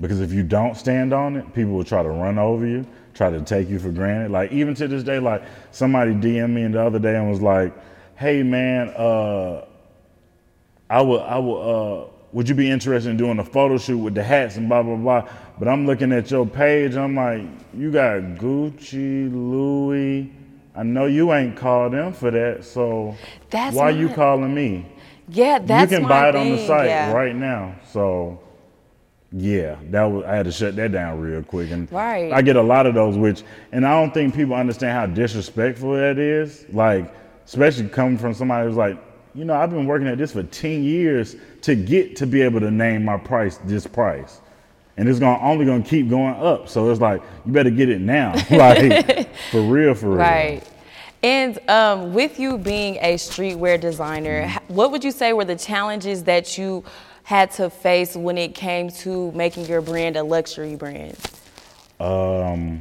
Because 0.00 0.20
if 0.20 0.32
you 0.32 0.42
don't 0.42 0.74
stand 0.76 1.12
on 1.12 1.36
it, 1.36 1.54
people 1.54 1.72
will 1.72 1.84
try 1.84 2.02
to 2.02 2.08
run 2.08 2.38
over 2.38 2.66
you, 2.66 2.86
try 3.14 3.30
to 3.30 3.40
take 3.42 3.68
you 3.68 3.78
for 3.78 3.90
granted. 3.90 4.30
Like 4.30 4.50
even 4.52 4.74
to 4.74 4.88
this 4.88 5.02
day, 5.02 5.18
like 5.18 5.42
somebody 5.70 6.12
DM'd 6.12 6.50
me 6.50 6.66
the 6.66 6.82
other 6.82 6.98
day 6.98 7.16
and 7.16 7.30
was 7.30 7.40
like, 7.40 7.72
"Hey 8.16 8.42
man, 8.42 8.88
uh, 8.96 9.66
I 10.90 11.02
will, 11.02 11.22
I 11.22 11.38
will, 11.38 11.60
uh, 12.08 12.10
would 12.32 12.48
you 12.48 12.54
be 12.54 12.70
interested 12.70 13.10
in 13.10 13.16
doing 13.16 13.38
a 13.38 13.44
photo 13.44 13.78
shoot 13.78 13.98
with 13.98 14.14
the 14.14 14.22
hats 14.22 14.56
and 14.56 14.68
blah 14.68 14.82
blah 14.82 14.96
blah?" 14.96 15.28
But 15.58 15.68
I'm 15.68 15.86
looking 15.86 16.12
at 16.12 16.30
your 16.30 16.46
page, 16.46 16.96
I'm 16.96 17.14
like, 17.14 17.46
you 17.74 17.90
got 17.90 18.20
Gucci, 18.38 19.30
Louis. 19.32 20.32
I 20.74 20.82
know 20.82 21.06
you 21.06 21.32
ain't 21.32 21.56
called 21.56 21.94
them 21.94 22.12
for 22.12 22.30
that, 22.30 22.64
so 22.64 23.16
That's 23.48 23.74
why 23.74 23.90
you 23.90 24.10
calling 24.10 24.54
me? 24.54 24.86
Yeah, 25.28 25.58
that's 25.58 25.90
you 25.90 25.98
can 25.98 26.08
buy 26.08 26.28
it 26.28 26.36
on 26.36 26.50
the 26.50 26.66
site 26.66 26.88
yeah. 26.88 27.12
right 27.12 27.34
now. 27.34 27.74
So 27.90 28.40
yeah, 29.32 29.76
that 29.90 30.04
was 30.04 30.24
I 30.24 30.36
had 30.36 30.46
to 30.46 30.52
shut 30.52 30.76
that 30.76 30.92
down 30.92 31.20
real 31.20 31.42
quick. 31.42 31.70
And 31.70 31.90
Right. 31.92 32.32
I 32.32 32.42
get 32.42 32.56
a 32.56 32.62
lot 32.62 32.86
of 32.86 32.94
those, 32.94 33.16
which 33.18 33.42
and 33.72 33.86
I 33.86 34.00
don't 34.00 34.14
think 34.14 34.34
people 34.34 34.54
understand 34.54 34.92
how 34.92 35.06
disrespectful 35.06 35.94
that 35.94 36.18
is. 36.18 36.64
Like, 36.72 37.12
especially 37.44 37.88
coming 37.88 38.18
from 38.18 38.34
somebody 38.34 38.66
who's 38.66 38.76
like, 38.76 38.98
you 39.34 39.44
know, 39.44 39.54
I've 39.54 39.70
been 39.70 39.86
working 39.86 40.08
at 40.08 40.16
this 40.18 40.32
for 40.32 40.42
10 40.42 40.82
years 40.82 41.36
to 41.62 41.74
get 41.74 42.16
to 42.16 42.26
be 42.26 42.40
able 42.42 42.60
to 42.60 42.70
name 42.70 43.04
my 43.04 43.18
price 43.18 43.58
this 43.64 43.86
price. 43.86 44.40
And 44.96 45.08
it's 45.08 45.18
gonna 45.18 45.42
only 45.42 45.66
gonna 45.66 45.82
keep 45.82 46.08
going 46.08 46.34
up. 46.36 46.68
So 46.68 46.88
it's 46.90 47.00
like, 47.00 47.20
you 47.44 47.52
better 47.52 47.70
get 47.70 47.90
it 47.90 48.00
now. 48.00 48.32
like 48.50 49.28
for 49.50 49.60
real, 49.60 49.94
for 49.94 50.10
real. 50.10 50.18
Right. 50.18 50.62
And 51.26 51.58
um, 51.68 52.14
with 52.14 52.38
you 52.38 52.56
being 52.56 52.98
a 52.98 53.14
streetwear 53.14 53.80
designer, 53.80 54.48
what 54.68 54.92
would 54.92 55.02
you 55.02 55.10
say 55.10 55.32
were 55.32 55.44
the 55.44 55.56
challenges 55.56 56.22
that 56.22 56.56
you 56.56 56.84
had 57.24 57.50
to 57.52 57.68
face 57.68 58.14
when 58.14 58.38
it 58.38 58.54
came 58.54 58.90
to 58.90 59.32
making 59.32 59.66
your 59.66 59.80
brand 59.80 60.14
a 60.14 60.22
luxury 60.22 60.76
brand? 60.76 61.18
Um, 61.98 62.80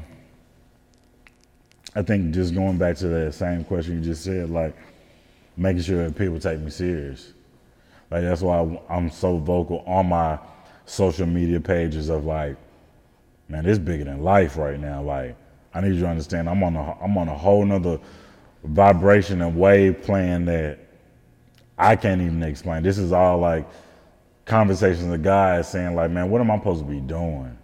I 1.96 2.04
think 2.04 2.36
just 2.36 2.54
going 2.54 2.78
back 2.78 2.98
to 2.98 3.08
that 3.08 3.34
same 3.34 3.64
question 3.64 3.96
you 3.96 4.02
just 4.02 4.24
said, 4.24 4.52
like 4.52 4.78
making 5.58 5.82
sure 5.82 6.04
that 6.04 6.16
people 6.16 6.40
take 6.40 6.60
me 6.60 6.70
serious. 6.70 7.34
Like 8.12 8.22
that's 8.22 8.44
why 8.44 8.80
I'm 8.92 9.10
so 9.10 9.40
vocal 9.40 9.80
on 9.88 10.10
my 10.10 10.38
social 10.86 11.26
media 11.26 11.60
pages 11.60 12.10
of 12.10 12.26
like, 12.26 12.58
man, 13.50 13.66
it's 13.66 13.80
bigger 13.80 14.04
than 14.04 14.22
life 14.22 14.56
right 14.56 14.80
now. 14.80 15.02
Like 15.02 15.36
I 15.74 15.82
need 15.82 15.96
you 15.96 16.02
to 16.02 16.10
understand, 16.10 16.48
I'm 16.48 16.62
on 16.62 16.76
a 16.76 16.96
I'm 17.02 17.18
on 17.18 17.28
a 17.28 17.36
whole 17.36 17.66
nother 17.66 18.00
vibration 18.66 19.42
and 19.42 19.58
wave 19.58 20.02
plan 20.02 20.46
that 20.46 20.80
I 21.78 21.96
can't 21.96 22.22
even 22.22 22.44
explain. 22.44 22.84
This 22.84 22.98
is 22.98 23.12
all 23.12 23.40
like 23.40 23.68
conversations 24.46 25.12
of 25.12 25.24
guys 25.24 25.70
saying 25.70 25.96
like, 25.96 26.12
man, 26.12 26.30
what 26.30 26.42
am 26.42 26.52
I 26.52 26.58
supposed 26.58 26.86
to 26.86 26.90
be 26.90 27.00
doing? 27.00 27.58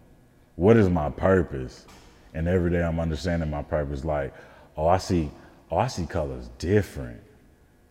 What 0.55 0.77
is 0.77 0.89
my 0.89 1.09
purpose? 1.09 1.85
And 2.33 2.47
every 2.47 2.71
day 2.71 2.83
I'm 2.83 2.99
understanding 2.99 3.49
my 3.49 3.63
purpose. 3.63 4.05
Like, 4.05 4.33
oh, 4.77 4.87
I 4.87 4.97
see, 4.97 5.29
oh, 5.69 5.77
I 5.77 5.87
see 5.87 6.05
colors 6.05 6.49
different. 6.57 7.21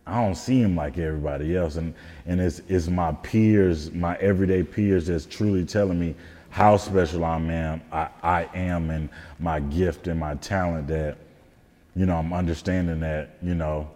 I 0.06 0.24
don't 0.24 0.34
see 0.34 0.60
them 0.60 0.74
like 0.76 0.98
everybody 0.98 1.56
else, 1.56 1.76
and 1.76 1.94
and 2.26 2.40
it's 2.40 2.62
it's 2.68 2.88
my 2.88 3.12
peers, 3.12 3.92
my 3.92 4.16
everyday 4.16 4.62
peers, 4.64 5.06
that's 5.06 5.24
truly 5.24 5.64
telling 5.64 6.00
me 6.00 6.16
how 6.48 6.76
special 6.78 7.24
I 7.24 7.36
am, 7.36 7.80
I, 7.92 8.08
I 8.22 8.48
am, 8.54 8.90
and 8.90 9.08
my 9.38 9.60
gift 9.60 10.08
and 10.08 10.18
my 10.18 10.34
talent. 10.36 10.88
That 10.88 11.16
you 12.00 12.06
know, 12.06 12.16
I'm 12.16 12.32
understanding 12.32 13.00
that 13.00 13.36
you 13.42 13.54
know 13.54 13.86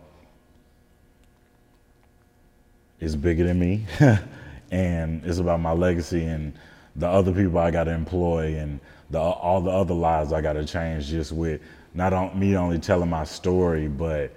it's 3.00 3.16
bigger 3.16 3.44
than 3.44 3.58
me, 3.58 3.86
and 4.70 5.24
it's 5.24 5.38
about 5.38 5.60
my 5.60 5.72
legacy 5.72 6.22
and 6.22 6.52
the 6.96 7.08
other 7.08 7.32
people 7.32 7.56
I 7.56 7.70
got 7.70 7.84
to 7.84 7.92
employ 7.92 8.56
and 8.56 8.78
the 9.08 9.18
all 9.18 9.62
the 9.62 9.70
other 9.70 9.94
lives 9.94 10.34
I 10.34 10.42
got 10.42 10.52
to 10.52 10.66
change 10.66 11.06
just 11.06 11.32
with 11.32 11.62
not 11.94 12.12
on, 12.12 12.38
me 12.38 12.58
only 12.58 12.78
telling 12.78 13.08
my 13.08 13.24
story, 13.24 13.88
but 13.88 14.32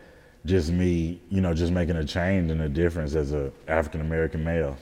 just 0.46 0.72
me, 0.72 1.20
you 1.30 1.42
know, 1.42 1.54
just 1.54 1.74
making 1.74 1.98
a 1.98 2.06
change 2.06 2.50
and 2.50 2.62
a 2.62 2.70
difference 2.70 3.16
as 3.16 3.34
a 3.34 3.52
African 3.68 4.00
American 4.00 4.46
male, 4.46 4.78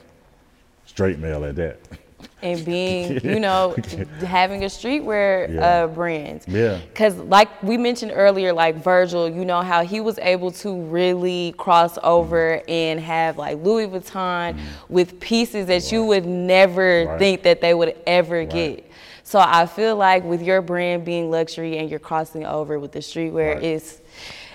straight 0.84 1.18
male 1.18 1.44
at 1.44 1.56
that. 1.56 1.80
and 2.42 2.64
being, 2.64 3.20
you 3.24 3.40
know, 3.40 3.74
having 4.26 4.62
a 4.62 4.66
streetwear 4.66 5.52
Yeah. 5.52 5.60
uh, 5.84 5.86
brand. 5.88 6.42
Yeah. 6.46 6.78
Because, 6.88 7.16
like 7.16 7.62
we 7.62 7.76
mentioned 7.76 8.12
earlier, 8.14 8.52
like 8.52 8.76
Virgil, 8.76 9.28
you 9.28 9.44
know 9.44 9.62
how 9.62 9.82
he 9.84 10.00
was 10.00 10.18
able 10.18 10.50
to 10.52 10.80
really 10.82 11.54
cross 11.58 11.98
over 12.02 12.62
and 12.68 13.00
have 13.00 13.36
like 13.38 13.58
Louis 13.62 13.86
Vuitton 13.88 14.58
with 14.88 15.18
pieces 15.20 15.66
that 15.66 15.90
you 15.92 16.04
would 16.04 16.26
never 16.26 16.76
Mm. 17.04 17.06
Right. 17.08 17.18
think 17.18 17.42
that 17.42 17.60
they 17.60 17.74
would 17.74 17.96
ever 18.06 18.44
get. 18.44 18.84
So 19.24 19.40
I 19.40 19.66
feel 19.66 19.96
like 19.96 20.22
with 20.24 20.40
your 20.42 20.62
brand 20.62 21.04
being 21.04 21.30
luxury 21.30 21.78
and 21.78 21.90
you're 21.90 21.98
crossing 21.98 22.44
over 22.46 22.78
with 22.78 22.92
the 22.92 23.00
streetwear, 23.00 23.54
Right. 23.54 23.64
it's 23.64 24.00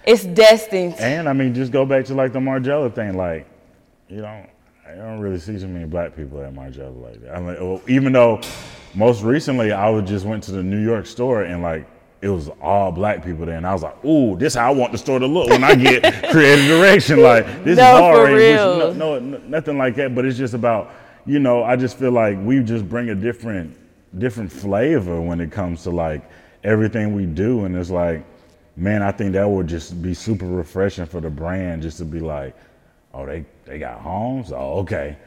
it's 0.05 0.23
destined. 0.23 0.95
And 0.97 1.27
I 1.29 1.33
mean, 1.33 1.53
just 1.53 1.71
go 1.71 1.85
back 1.85 2.05
to 2.05 2.13
like 2.15 2.31
the 2.33 2.39
Margiela 2.39 2.93
thing. 2.93 3.15
Like, 3.17 3.45
you 4.07 4.21
know, 4.21 4.45
I 4.87 4.95
don't 4.95 5.19
really 5.19 5.39
see 5.39 5.57
too 5.59 5.67
many 5.67 5.85
black 5.85 6.15
people 6.15 6.41
at 6.41 6.53
my 6.53 6.69
job 6.69 6.97
like 6.97 7.21
that. 7.21 7.35
I'm 7.35 7.45
like, 7.45 7.59
well, 7.59 7.81
even 7.87 8.11
though 8.13 8.41
most 8.93 9.21
recently 9.23 9.71
I 9.71 9.89
was 9.89 10.07
just 10.09 10.25
went 10.25 10.43
to 10.45 10.51
the 10.51 10.63
New 10.63 10.83
York 10.83 11.05
store 11.05 11.43
and 11.43 11.61
like 11.61 11.87
it 12.21 12.29
was 12.29 12.49
all 12.61 12.91
black 12.91 13.23
people 13.25 13.45
there, 13.47 13.55
and 13.57 13.65
I 13.65 13.73
was 13.73 13.81
like, 13.81 14.03
ooh, 14.05 14.37
this 14.37 14.53
how 14.53 14.67
I 14.67 14.75
want 14.75 14.91
the 14.91 14.97
store 14.97 15.17
to 15.17 15.25
look 15.25 15.49
when 15.49 15.63
I 15.63 15.73
get 15.75 16.03
creative 16.31 16.67
direction. 16.67 17.21
Like 17.21 17.45
this 17.63 17.77
No, 17.77 17.95
is 17.95 18.01
already 18.01 18.35
which- 18.89 18.97
no, 18.97 19.17
no, 19.19 19.37
nothing 19.47 19.77
like 19.77 19.95
that. 19.95 20.13
But 20.13 20.25
it's 20.25 20.37
just 20.37 20.53
about, 20.53 20.91
you 21.25 21.39
know, 21.39 21.63
I 21.63 21.75
just 21.75 21.97
feel 21.97 22.11
like 22.11 22.37
we 22.41 22.59
just 22.61 22.87
bring 22.87 23.09
a 23.09 23.15
different, 23.15 23.75
different 24.19 24.51
flavor 24.51 25.19
when 25.19 25.39
it 25.41 25.51
comes 25.51 25.81
to 25.83 25.89
like 25.89 26.21
everything 26.63 27.15
we 27.15 27.25
do, 27.25 27.65
and 27.65 27.75
it's 27.75 27.89
like, 27.89 28.23
man, 28.75 29.01
I 29.01 29.11
think 29.11 29.33
that 29.33 29.49
would 29.49 29.65
just 29.67 29.99
be 30.01 30.13
super 30.13 30.45
refreshing 30.45 31.05
for 31.07 31.21
the 31.21 31.29
brand, 31.29 31.81
just 31.81 31.97
to 31.99 32.05
be 32.05 32.19
like, 32.19 32.55
oh, 33.13 33.25
they 33.25 33.45
they 33.65 33.79
got 33.79 33.99
homes, 34.01 34.51
oh, 34.51 34.79
okay. 34.79 35.17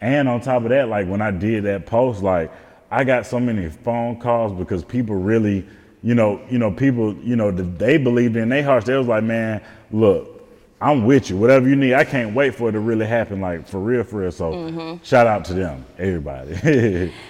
And 0.00 0.28
on 0.28 0.40
top 0.40 0.62
of 0.64 0.68
that, 0.70 0.88
like 0.88 1.06
when 1.08 1.22
I 1.22 1.30
did 1.30 1.64
that 1.64 1.86
post, 1.86 2.22
like 2.22 2.50
I 2.90 3.04
got 3.04 3.26
so 3.26 3.40
many 3.40 3.68
phone 3.70 4.20
calls 4.20 4.52
because 4.52 4.84
people 4.84 5.16
really, 5.16 5.66
you 6.02 6.14
know, 6.14 6.40
you 6.50 6.58
know, 6.58 6.70
people, 6.70 7.14
you 7.16 7.34
know, 7.36 7.50
they 7.50 7.96
believed 7.98 8.36
in 8.36 8.48
their 8.50 8.62
hearts. 8.62 8.86
They 8.86 8.96
was 8.96 9.06
like, 9.08 9.24
man, 9.24 9.62
look, 9.90 10.46
I'm 10.80 11.06
with 11.06 11.30
you. 11.30 11.36
Whatever 11.38 11.68
you 11.68 11.76
need, 11.76 11.94
I 11.94 12.04
can't 12.04 12.34
wait 12.34 12.54
for 12.54 12.68
it 12.68 12.72
to 12.72 12.80
really 12.80 13.06
happen. 13.06 13.40
Like 13.40 13.66
for 13.66 13.78
real, 13.80 14.04
for 14.04 14.20
real. 14.20 14.30
So 14.32 15.00
shout 15.02 15.26
out 15.26 15.44
to 15.46 15.54
them, 15.54 15.84
everybody. 15.98 17.12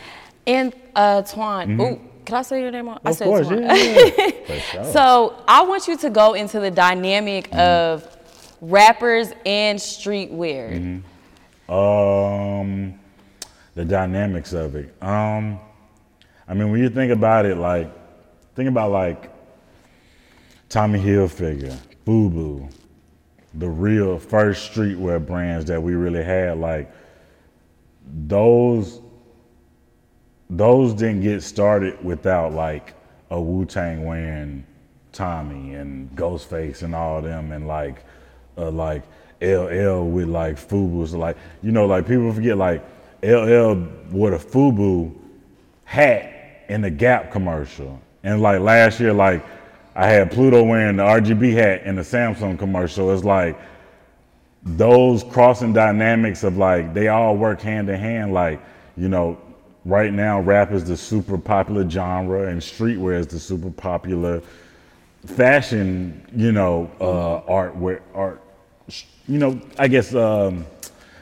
And 0.48 0.72
uh, 0.94 1.22
Twan, 1.22 1.80
ooh, 1.80 2.00
can 2.24 2.36
I 2.36 2.42
say 2.42 2.62
your 2.62 2.70
name? 2.70 2.86
On? 2.88 2.98
I 2.98 2.98
Mm-hmm. 2.98 3.08
of 3.10 3.16
said 3.16 3.24
course, 3.24 3.46
Twan. 3.48 4.46
yeah. 4.48 4.58
sure. 4.72 4.84
So 4.92 5.42
I 5.48 5.62
want 5.62 5.88
you 5.88 5.96
to 5.96 6.10
go 6.10 6.34
into 6.34 6.60
the 6.60 6.70
dynamic 6.70 7.52
of 7.52 8.15
rappers 8.60 9.32
and 9.44 9.78
streetwear. 9.78 11.02
Um, 11.68 12.98
the 13.74 13.84
dynamics 13.84 14.52
of 14.52 14.76
it. 14.76 14.94
Um, 15.02 15.58
I 16.48 16.54
mean, 16.54 16.70
when 16.70 16.80
you 16.80 16.88
think 16.88 17.12
about 17.12 17.44
it, 17.44 17.56
like, 17.56 17.90
think 18.54 18.68
about 18.68 18.90
like 18.90 19.30
Tommy 20.68 20.98
Hilfiger, 20.98 21.76
Boo, 22.04 22.68
the 23.54 23.68
real 23.68 24.18
first 24.18 24.72
streetwear 24.72 25.24
brands 25.24 25.64
that 25.66 25.82
we 25.82 25.94
really 25.94 26.22
had. 26.22 26.58
Like, 26.58 26.90
those, 28.26 29.00
those 30.48 30.94
didn't 30.94 31.22
get 31.22 31.42
started 31.42 32.02
without 32.04 32.52
like 32.52 32.94
a 33.30 33.40
Wu 33.40 33.64
Tang 33.64 34.04
wearing 34.04 34.64
Tommy 35.12 35.74
and 35.74 36.10
Ghostface 36.14 36.82
and 36.82 36.94
all 36.94 37.20
them, 37.20 37.50
and 37.52 37.66
like, 37.66 38.04
uh, 38.56 38.70
like 38.70 39.02
LL 39.40 40.04
with 40.04 40.28
like 40.28 40.56
Fubu's. 40.56 41.14
Like, 41.14 41.36
you 41.62 41.72
know, 41.72 41.86
like 41.86 42.06
people 42.06 42.32
forget 42.32 42.56
like 42.56 42.82
LL 43.22 43.86
wore 44.10 44.34
a 44.34 44.38
Fubu 44.38 45.14
hat 45.84 46.64
in 46.68 46.80
the 46.80 46.90
Gap 46.90 47.30
commercial, 47.30 48.00
and 48.22 48.40
like 48.40 48.60
last 48.60 49.00
year, 49.00 49.12
like 49.12 49.44
I 49.94 50.08
had 50.08 50.30
Pluto 50.30 50.62
wearing 50.62 50.96
the 50.96 51.02
RGB 51.02 51.52
hat 51.54 51.82
in 51.84 51.96
the 51.96 52.02
Samsung 52.02 52.58
commercial. 52.58 53.12
It's 53.12 53.24
like 53.24 53.58
those 54.62 55.22
crossing 55.24 55.72
dynamics 55.72 56.42
of 56.42 56.56
like 56.56 56.92
they 56.92 57.08
all 57.08 57.36
work 57.36 57.60
hand 57.60 57.88
in 57.88 57.98
hand. 57.98 58.34
Like 58.34 58.60
you 58.96 59.08
know, 59.08 59.38
right 59.84 60.12
now 60.12 60.40
rap 60.40 60.72
is 60.72 60.84
the 60.84 60.96
super 60.96 61.38
popular 61.38 61.88
genre, 61.88 62.48
and 62.48 62.60
streetwear 62.60 63.18
is 63.18 63.26
the 63.26 63.38
super 63.38 63.70
popular 63.70 64.42
fashion. 65.24 66.26
You 66.34 66.52
know, 66.52 66.90
uh, 67.00 67.50
art 67.50 67.76
where 67.76 68.02
art. 68.14 68.42
You 69.28 69.38
know, 69.38 69.60
I 69.78 69.88
guess 69.88 70.14
um, 70.14 70.64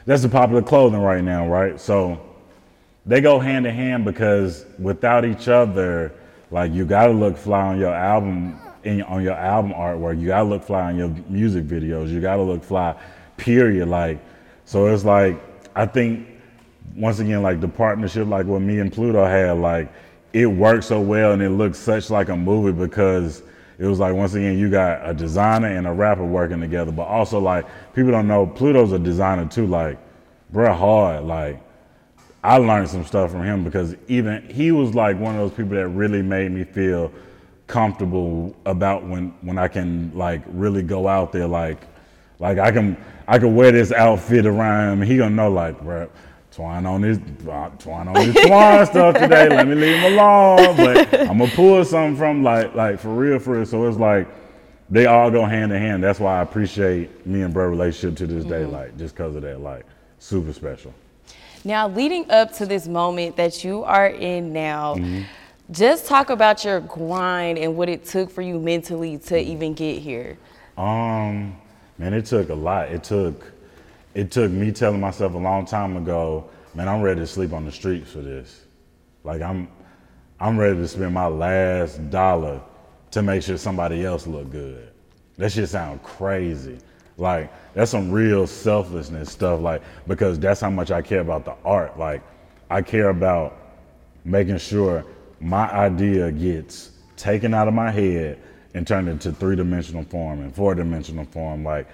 that's 0.05 0.21
the 0.21 0.29
popular 0.29 0.61
clothing 0.61 0.99
right 0.99 1.23
now, 1.23 1.47
right? 1.47 1.79
So 1.79 2.21
they 3.05 3.21
go 3.21 3.39
hand 3.39 3.65
in 3.65 3.73
hand 3.73 4.05
because 4.05 4.65
without 4.77 5.25
each 5.25 5.47
other, 5.47 6.13
like 6.51 6.71
you 6.71 6.85
gotta 6.85 7.13
look 7.13 7.37
fly 7.37 7.61
on 7.61 7.79
your 7.79 7.93
album 7.93 8.59
in, 8.83 9.01
on 9.03 9.23
your 9.23 9.33
album 9.33 9.73
artwork. 9.73 10.19
You 10.19 10.27
gotta 10.27 10.47
look 10.47 10.63
fly 10.63 10.83
on 10.83 10.97
your 10.97 11.09
music 11.27 11.65
videos. 11.65 12.09
You 12.09 12.21
gotta 12.21 12.43
look 12.43 12.63
fly, 12.63 12.95
period. 13.37 13.87
Like, 13.87 14.19
so 14.65 14.87
it's 14.87 15.03
like 15.03 15.39
I 15.75 15.85
think 15.85 16.27
once 16.95 17.19
again, 17.19 17.41
like 17.41 17.61
the 17.61 17.67
partnership, 17.67 18.27
like 18.27 18.45
what 18.45 18.61
me 18.61 18.79
and 18.79 18.91
Pluto 18.91 19.25
had, 19.25 19.57
like 19.57 19.91
it 20.33 20.45
worked 20.45 20.83
so 20.83 20.99
well 20.99 21.31
and 21.31 21.41
it 21.41 21.49
looked 21.49 21.75
such 21.75 22.09
like 22.09 22.29
a 22.29 22.35
movie 22.35 22.71
because 22.71 23.41
it 23.77 23.85
was 23.85 23.99
like 23.99 24.13
once 24.13 24.33
again 24.33 24.57
you 24.57 24.69
got 24.69 25.07
a 25.07 25.13
designer 25.13 25.67
and 25.67 25.85
a 25.87 25.91
rapper 25.91 26.25
working 26.25 26.61
together, 26.61 26.91
but 26.91 27.03
also 27.03 27.39
like 27.39 27.65
people 27.93 28.11
don't 28.11 28.27
know 28.27 28.47
Pluto's 28.47 28.91
a 28.91 28.99
designer 28.99 29.47
too. 29.47 29.67
Like, 29.67 29.97
bruh, 30.53 30.75
hard. 30.75 31.25
Like, 31.25 31.61
I 32.43 32.57
learned 32.57 32.89
some 32.89 33.05
stuff 33.05 33.31
from 33.31 33.43
him 33.43 33.63
because 33.63 33.95
even 34.07 34.47
he 34.49 34.71
was 34.71 34.93
like 34.93 35.19
one 35.19 35.35
of 35.35 35.41
those 35.41 35.57
people 35.57 35.75
that 35.75 35.87
really 35.89 36.21
made 36.21 36.51
me 36.51 36.63
feel 36.63 37.11
comfortable 37.67 38.55
about 38.65 39.03
when 39.03 39.33
when 39.41 39.57
I 39.57 39.67
can 39.67 40.11
like 40.15 40.41
really 40.47 40.83
go 40.83 41.07
out 41.07 41.31
there 41.31 41.47
like 41.47 41.81
like 42.39 42.59
I 42.59 42.71
can 42.71 42.95
I 43.27 43.39
can 43.39 43.55
wear 43.55 43.71
this 43.71 43.91
outfit 43.91 44.45
around 44.45 44.93
him. 44.93 45.01
He 45.01 45.17
gonna 45.17 45.35
know 45.35 45.49
like, 45.49 45.81
bro, 45.81 46.09
Twan 46.55 46.85
on 46.87 47.01
this 47.01 47.17
uh, 47.17 47.69
Twan 47.77 48.07
on 48.07 48.13
this 48.13 48.35
Twan 48.45 48.87
stuff 48.87 49.15
today. 49.17 49.49
Let 49.49 49.67
me 49.67 49.75
leave 49.75 49.97
him 49.97 50.13
alone. 50.13 50.77
But 50.77 51.13
I'm 51.21 51.37
gonna 51.39 51.51
pull 51.51 51.83
something 51.83 52.15
from 52.17 52.43
like 52.43 52.73
like 52.75 52.99
for 52.99 53.09
real 53.09 53.39
for 53.39 53.55
real. 53.57 53.65
So 53.65 53.85
it's 53.87 53.97
like 53.97 54.27
they 54.89 55.05
all 55.07 55.29
go 55.31 55.43
hand 55.45 55.71
in 55.73 55.81
hand. 55.81 56.03
That's 56.03 56.19
why 56.19 56.39
I 56.39 56.41
appreciate 56.41 57.25
me 57.25 57.41
and 57.41 57.53
bro 57.53 57.67
relationship 57.67 58.17
to 58.19 58.27
this 58.27 58.45
day. 58.45 58.65
Like 58.65 58.97
just 58.97 59.15
cause 59.15 59.35
of 59.35 59.41
that. 59.41 59.59
Like 59.59 59.85
super 60.19 60.53
special. 60.53 60.93
Now, 61.65 61.87
leading 61.87 62.29
up 62.29 62.53
to 62.57 62.67
this 62.67 62.87
moment 62.87 63.35
that 63.37 63.63
you 63.63 63.83
are 63.83 64.07
in 64.07 64.53
now, 64.53 64.95
Mm-hmm. 64.95 65.23
just 65.71 66.05
talk 66.05 66.29
about 66.29 66.63
your 66.63 66.79
grind 66.81 67.57
and 67.57 67.75
what 67.75 67.89
it 67.89 68.05
took 68.05 68.29
for 68.29 68.43
you 68.43 68.59
mentally 68.59 69.17
to 69.17 69.37
even 69.39 69.73
get 69.73 69.97
here. 69.99 70.37
Um, 70.77 71.55
man, 71.97 72.13
it 72.13 72.27
took 72.27 72.49
a 72.49 72.53
lot. 72.53 72.89
It 72.91 73.03
took, 73.03 73.51
it 74.15 74.31
took 74.31 74.49
me 74.49 74.71
telling 74.71 75.01
myself 75.01 75.33
a 75.33 75.37
long 75.37 75.65
time 75.65 75.97
ago, 75.97 76.49
man, 76.73 76.87
I'm 76.87 77.01
ready 77.01 77.19
to 77.19 77.27
sleep 77.27 77.51
on 77.51 77.65
the 77.65 77.71
streets 77.71 78.11
for 78.11 78.19
this. 78.19 78.65
Like 79.25 79.41
I'm, 79.41 79.67
I'm 80.39 80.57
ready 80.57 80.77
to 80.77 80.87
spend 80.87 81.13
my 81.13 81.27
last 81.27 82.09
dollar 82.09 82.61
to 83.11 83.21
make 83.21 83.43
sure 83.43 83.57
somebody 83.57 84.05
else 84.05 84.25
look 84.25 84.49
good. 84.49 84.91
That 85.37 85.51
shit 85.51 85.67
sound 85.67 86.01
crazy. 86.01 86.79
Like 87.17 87.51
that's 87.73 87.91
some 87.91 88.09
real 88.09 88.47
selflessness 88.47 89.31
stuff. 89.31 89.59
Like 89.59 89.81
because 90.07 90.39
that's 90.39 90.61
how 90.61 90.69
much 90.69 90.91
I 90.91 91.01
care 91.01 91.19
about 91.19 91.43
the 91.43 91.55
art. 91.65 91.99
Like 91.99 92.21
I 92.69 92.81
care 92.81 93.09
about 93.09 93.57
making 94.23 94.57
sure 94.59 95.05
my 95.41 95.69
idea 95.71 96.31
gets 96.31 96.91
taken 97.17 97.53
out 97.53 97.67
of 97.67 97.73
my 97.73 97.91
head 97.91 98.39
and 98.73 98.87
turned 98.87 99.09
into 99.09 99.31
three 99.33 99.57
dimensional 99.57 100.03
form 100.03 100.41
and 100.41 100.55
four 100.55 100.73
dimensional 100.73 101.25
form. 101.25 101.65
Like 101.65 101.87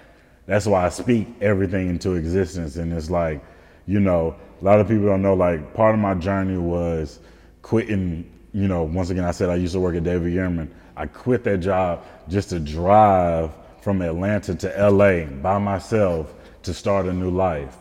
that's 0.45 0.65
why 0.65 0.85
I 0.85 0.89
speak 0.89 1.27
everything 1.41 1.89
into 1.89 2.13
existence. 2.13 2.75
And 2.75 2.91
it's 2.93 3.09
like, 3.09 3.43
you 3.85 3.99
know, 3.99 4.35
a 4.61 4.65
lot 4.65 4.79
of 4.79 4.87
people 4.87 5.05
don't 5.05 5.21
know. 5.21 5.33
Like 5.33 5.73
part 5.73 5.93
of 5.93 5.99
my 5.99 6.13
journey 6.13 6.57
was 6.57 7.19
quitting. 7.61 8.29
You 8.53 8.67
know, 8.67 8.83
once 8.83 9.09
again, 9.09 9.23
I 9.23 9.31
said 9.31 9.49
I 9.49 9.55
used 9.55 9.73
to 9.73 9.79
work 9.79 9.95
at 9.95 10.03
David 10.03 10.33
Yurman. 10.33 10.69
I 10.97 11.05
quit 11.05 11.43
that 11.45 11.59
job 11.59 12.05
just 12.27 12.49
to 12.49 12.59
drive 12.59 13.51
from 13.81 14.01
Atlanta 14.01 14.53
to 14.55 14.89
LA 14.89 15.25
by 15.25 15.57
myself 15.57 16.33
to 16.63 16.73
start 16.73 17.05
a 17.05 17.13
new 17.13 17.31
life. 17.31 17.77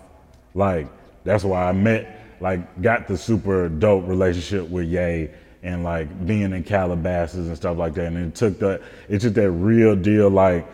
Like 0.55 0.87
that's 1.25 1.45
why 1.45 1.69
I 1.69 1.73
met, 1.73 2.37
like, 2.41 2.81
got 2.81 3.09
the 3.09 3.17
super 3.17 3.69
dope 3.69 4.07
relationship 4.07 4.69
with 4.71 4.87
Ye 4.89 5.29
and 5.63 5.85
like 5.85 6.27
being 6.27 6.53
in 6.53 6.65
Calabasas 6.65 7.47
and 7.47 7.57
stuff 7.57 7.77
like 7.77 7.95
that. 7.95 8.07
And 8.07 8.17
it 8.17 8.35
took 8.35 8.59
that, 8.61 8.81
it 9.09 9.21
took 9.21 9.35
that 9.35 9.51
real 9.51 9.95
deal, 9.95 10.31
like 10.31 10.67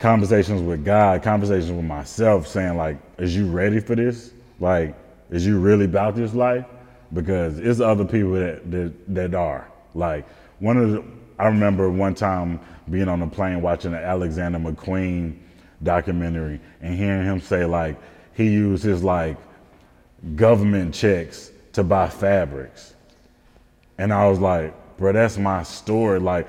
conversations 0.00 0.62
with 0.62 0.84
God, 0.84 1.22
conversations 1.22 1.70
with 1.70 1.84
myself, 1.84 2.48
saying 2.48 2.76
like, 2.76 2.98
"Is 3.18 3.36
you 3.36 3.48
ready 3.48 3.78
for 3.78 3.94
this? 3.94 4.32
Like, 4.58 4.94
is 5.30 5.46
you 5.46 5.60
really 5.60 5.84
about 5.84 6.16
this 6.16 6.34
life?" 6.34 6.64
Because 7.12 7.58
it's 7.58 7.80
other 7.80 8.04
people 8.04 8.32
that 8.32 8.68
that, 8.70 8.92
that 9.14 9.34
are. 9.34 9.68
Like 9.94 10.26
one 10.58 10.76
of 10.76 10.90
the, 10.90 11.04
I 11.38 11.46
remember 11.46 11.90
one 11.90 12.14
time 12.14 12.60
being 12.90 13.08
on 13.08 13.22
a 13.22 13.28
plane 13.28 13.62
watching 13.62 13.92
the 13.92 13.98
Alexander 13.98 14.58
McQueen 14.58 15.36
documentary 15.82 16.60
and 16.80 16.94
hearing 16.96 17.24
him 17.24 17.40
say 17.40 17.64
like 17.64 17.96
he 18.34 18.44
used 18.44 18.84
his 18.84 19.02
like 19.02 19.36
government 20.34 20.94
checks 20.94 21.50
to 21.72 21.84
buy 21.84 22.08
fabrics. 22.08 22.94
And 23.98 24.12
I 24.12 24.28
was 24.28 24.38
like, 24.38 24.74
bro, 24.96 25.12
that's 25.12 25.38
my 25.38 25.62
story. 25.62 26.18
Like 26.18 26.48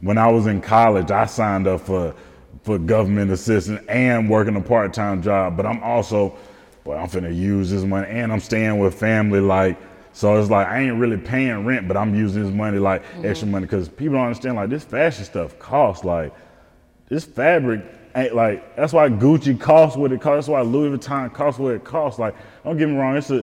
when 0.00 0.18
I 0.18 0.30
was 0.30 0.46
in 0.46 0.60
college, 0.60 1.10
I 1.10 1.26
signed 1.26 1.66
up 1.66 1.80
for 1.80 2.14
for 2.62 2.78
government 2.78 3.30
assistance 3.30 3.80
and 3.88 4.28
working 4.28 4.56
a 4.56 4.60
part-time 4.60 5.22
job, 5.22 5.56
but 5.56 5.66
I'm 5.66 5.82
also, 5.82 6.36
well, 6.84 6.98
I'm 6.98 7.08
finna 7.08 7.34
use 7.34 7.70
this 7.70 7.84
money 7.84 8.08
and 8.08 8.32
I'm 8.32 8.40
staying 8.40 8.78
with 8.78 8.94
family. 8.94 9.40
Like, 9.40 9.78
so 10.12 10.36
it's 10.36 10.50
like 10.50 10.66
I 10.66 10.80
ain't 10.80 10.98
really 10.98 11.16
paying 11.16 11.64
rent, 11.64 11.86
but 11.86 11.96
I'm 11.96 12.14
using 12.14 12.42
this 12.42 12.52
money 12.52 12.78
like 12.78 13.04
mm-hmm. 13.04 13.26
extra 13.26 13.46
money 13.46 13.66
because 13.66 13.88
people 13.88 14.14
don't 14.14 14.26
understand 14.26 14.56
like 14.56 14.70
this 14.70 14.84
fashion 14.84 15.24
stuff 15.24 15.58
costs. 15.58 16.04
Like 16.04 16.34
this 17.08 17.24
fabric 17.24 17.84
ain't 18.16 18.34
like 18.34 18.74
that's 18.76 18.92
why 18.92 19.08
Gucci 19.08 19.58
costs 19.60 19.96
what 19.96 20.12
it 20.12 20.20
costs. 20.20 20.46
That's 20.46 20.48
why 20.48 20.62
Louis 20.62 20.96
Vuitton 20.96 21.32
costs 21.32 21.60
what 21.60 21.74
it 21.74 21.84
costs. 21.84 22.18
Like, 22.18 22.34
don't 22.64 22.76
get 22.76 22.88
me 22.88 22.96
wrong, 22.96 23.16
it's 23.16 23.30
a 23.30 23.40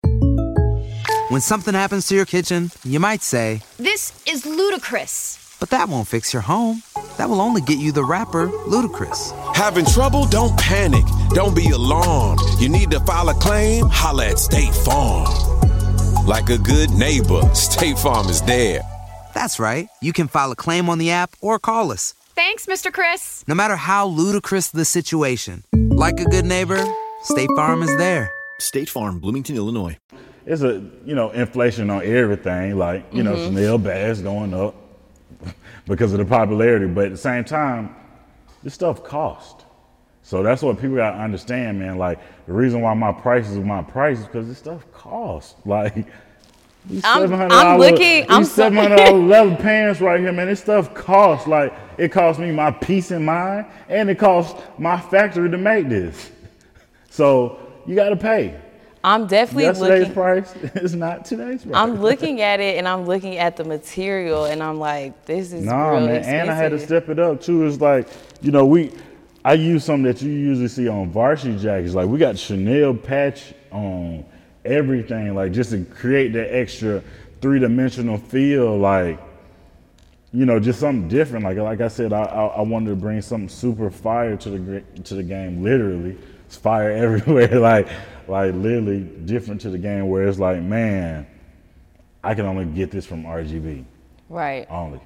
When 1.28 1.40
something 1.40 1.74
happens 1.74 2.08
to 2.08 2.14
your 2.14 2.26
kitchen, 2.26 2.70
you 2.82 2.98
might 2.98 3.22
say, 3.22 3.60
This 3.78 4.20
is 4.26 4.44
ludicrous. 4.44 5.43
But 5.60 5.70
that 5.70 5.88
won't 5.88 6.08
fix 6.08 6.32
your 6.32 6.42
home. 6.42 6.82
That 7.16 7.28
will 7.28 7.40
only 7.40 7.60
get 7.60 7.78
you 7.78 7.92
the 7.92 8.04
rapper, 8.04 8.48
Ludacris. 8.48 9.32
Having 9.54 9.86
trouble? 9.86 10.26
Don't 10.26 10.56
panic. 10.58 11.04
Don't 11.30 11.54
be 11.54 11.70
alarmed. 11.70 12.40
You 12.58 12.68
need 12.68 12.90
to 12.90 13.00
file 13.00 13.28
a 13.28 13.34
claim? 13.34 13.86
Holla 13.88 14.26
at 14.26 14.38
State 14.38 14.74
Farm. 14.74 15.32
Like 16.26 16.50
a 16.50 16.58
good 16.58 16.90
neighbor, 16.90 17.42
State 17.54 17.98
Farm 17.98 18.28
is 18.28 18.42
there. 18.42 18.80
That's 19.34 19.58
right. 19.58 19.88
You 20.00 20.12
can 20.12 20.28
file 20.28 20.52
a 20.52 20.56
claim 20.56 20.88
on 20.88 20.98
the 20.98 21.10
app 21.10 21.34
or 21.40 21.58
call 21.58 21.92
us. 21.92 22.14
Thanks, 22.34 22.66
Mr. 22.66 22.92
Chris. 22.92 23.44
No 23.46 23.54
matter 23.54 23.76
how 23.76 24.06
ludicrous 24.06 24.70
the 24.70 24.84
situation, 24.84 25.62
like 25.72 26.18
a 26.18 26.24
good 26.24 26.44
neighbor, 26.44 26.84
State 27.22 27.50
Farm 27.56 27.82
is 27.82 27.96
there. 27.96 28.32
State 28.58 28.88
Farm, 28.88 29.18
Bloomington, 29.18 29.56
Illinois. 29.56 29.96
it's 30.46 30.62
a 30.62 30.82
you 31.04 31.14
know 31.14 31.30
inflation 31.30 31.90
on 31.90 32.04
everything. 32.04 32.76
Like 32.76 33.04
you 33.12 33.22
know 33.22 33.34
mm-hmm. 33.34 33.54
Chanel 33.56 33.78
bags 33.78 34.20
going 34.20 34.52
up 34.54 34.74
because 35.86 36.12
of 36.12 36.18
the 36.18 36.24
popularity, 36.24 36.86
but 36.86 37.06
at 37.06 37.10
the 37.12 37.16
same 37.16 37.44
time, 37.44 37.94
this 38.62 38.74
stuff 38.74 39.04
costs. 39.04 39.64
So 40.22 40.42
that's 40.42 40.62
what 40.62 40.80
people 40.80 40.96
gotta 40.96 41.18
understand, 41.18 41.78
man. 41.78 41.98
Like 41.98 42.18
the 42.46 42.52
reason 42.52 42.80
why 42.80 42.94
my 42.94 43.12
prices 43.12 43.56
are 43.58 43.60
my 43.64 43.82
prices 43.82 44.24
because 44.26 44.48
this 44.48 44.58
stuff 44.58 44.84
costs. 44.92 45.54
Like 45.66 46.06
these 46.86 47.04
I'm- 47.04 47.28
$700 47.30 47.50
I'm 47.50 47.78
looking- 47.80 48.26
I'm 48.30 48.40
these 48.42 48.50
so- 48.50 48.56
seven 48.62 48.78
hundred 48.78 48.96
dollar 49.04 49.18
leather 49.18 49.56
pants 49.56 50.00
right 50.00 50.20
here, 50.20 50.32
man. 50.32 50.46
This 50.48 50.60
stuff 50.60 50.94
costs. 50.94 51.46
Like 51.46 51.72
it 51.98 52.10
costs 52.12 52.40
me 52.40 52.50
my 52.52 52.70
peace 52.70 53.10
of 53.10 53.22
mind, 53.22 53.66
and 53.88 54.08
it 54.10 54.18
costs 54.18 54.60
my 54.78 54.98
factory 55.00 55.50
to 55.50 55.58
make 55.58 55.88
this. 55.88 56.30
So 57.10 57.58
you 57.86 57.94
gotta 57.94 58.16
pay. 58.16 58.60
I'm 59.04 59.26
definitely 59.26 59.64
Yesterday's 59.64 60.00
looking. 60.08 60.14
price 60.14 60.56
is 60.76 60.94
not 60.94 61.24
today's 61.26 61.62
price. 61.62 61.74
I'm 61.76 62.00
looking 62.00 62.40
at 62.40 62.58
it 62.60 62.78
and 62.78 62.88
I'm 62.88 63.04
looking 63.04 63.36
at 63.36 63.56
the 63.56 63.64
material 63.64 64.46
and 64.46 64.62
I'm 64.62 64.78
like, 64.78 65.26
this 65.26 65.52
is 65.52 65.64
Nah, 65.64 65.90
real 65.90 66.00
man, 66.06 66.16
expensive. 66.16 66.40
and 66.40 66.50
I 66.50 66.54
had 66.54 66.70
to 66.70 66.78
step 66.80 67.08
it 67.10 67.18
up 67.18 67.40
too. 67.42 67.66
It's 67.66 67.80
like, 67.80 68.08
you 68.40 68.50
know, 68.50 68.64
we, 68.64 68.92
I 69.44 69.52
use 69.54 69.84
something 69.84 70.04
that 70.04 70.22
you 70.22 70.30
usually 70.32 70.68
see 70.68 70.88
on 70.88 71.10
varsity 71.10 71.58
jackets. 71.58 71.94
Like 71.94 72.08
we 72.08 72.18
got 72.18 72.38
Chanel 72.38 72.94
patch 72.94 73.52
on 73.70 74.24
everything, 74.64 75.34
like 75.34 75.52
just 75.52 75.70
to 75.72 75.84
create 75.84 76.32
that 76.32 76.54
extra 76.56 77.02
three 77.42 77.58
dimensional 77.60 78.16
feel. 78.16 78.78
Like, 78.78 79.20
you 80.32 80.46
know, 80.46 80.58
just 80.58 80.80
something 80.80 81.08
different. 81.08 81.44
Like, 81.44 81.58
like 81.58 81.80
I 81.82 81.88
said, 81.88 82.12
I, 82.14 82.22
I, 82.22 82.46
I 82.46 82.60
wanted 82.62 82.90
to 82.90 82.96
bring 82.96 83.20
something 83.20 83.48
super 83.50 83.90
fire 83.90 84.36
to 84.38 84.50
the 84.50 84.80
to 85.02 85.14
the 85.14 85.22
game. 85.22 85.62
Literally, 85.62 86.16
it's 86.46 86.56
fire 86.56 86.90
everywhere. 87.06 87.60
like, 87.60 87.88
like 88.28 88.54
literally 88.54 89.00
different 89.00 89.60
to 89.62 89.70
the 89.70 89.78
game. 89.78 90.08
Where 90.08 90.26
it's 90.26 90.38
like, 90.38 90.60
man, 90.62 91.26
I 92.22 92.34
can 92.34 92.46
only 92.46 92.64
get 92.64 92.90
this 92.90 93.04
from 93.04 93.24
RGB 93.24 93.84
Right. 94.28 94.66
only. 94.70 95.00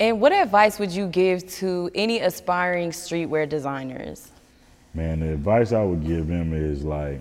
And 0.00 0.20
what 0.20 0.32
advice 0.32 0.78
would 0.78 0.90
you 0.90 1.08
give 1.08 1.48
to 1.56 1.90
any 1.94 2.20
aspiring 2.20 2.90
streetwear 2.90 3.48
designers? 3.48 4.30
Man, 4.94 5.20
the 5.20 5.32
advice 5.32 5.72
I 5.72 5.82
would 5.82 6.06
give 6.06 6.28
them 6.28 6.52
is 6.52 6.84
like, 6.84 7.20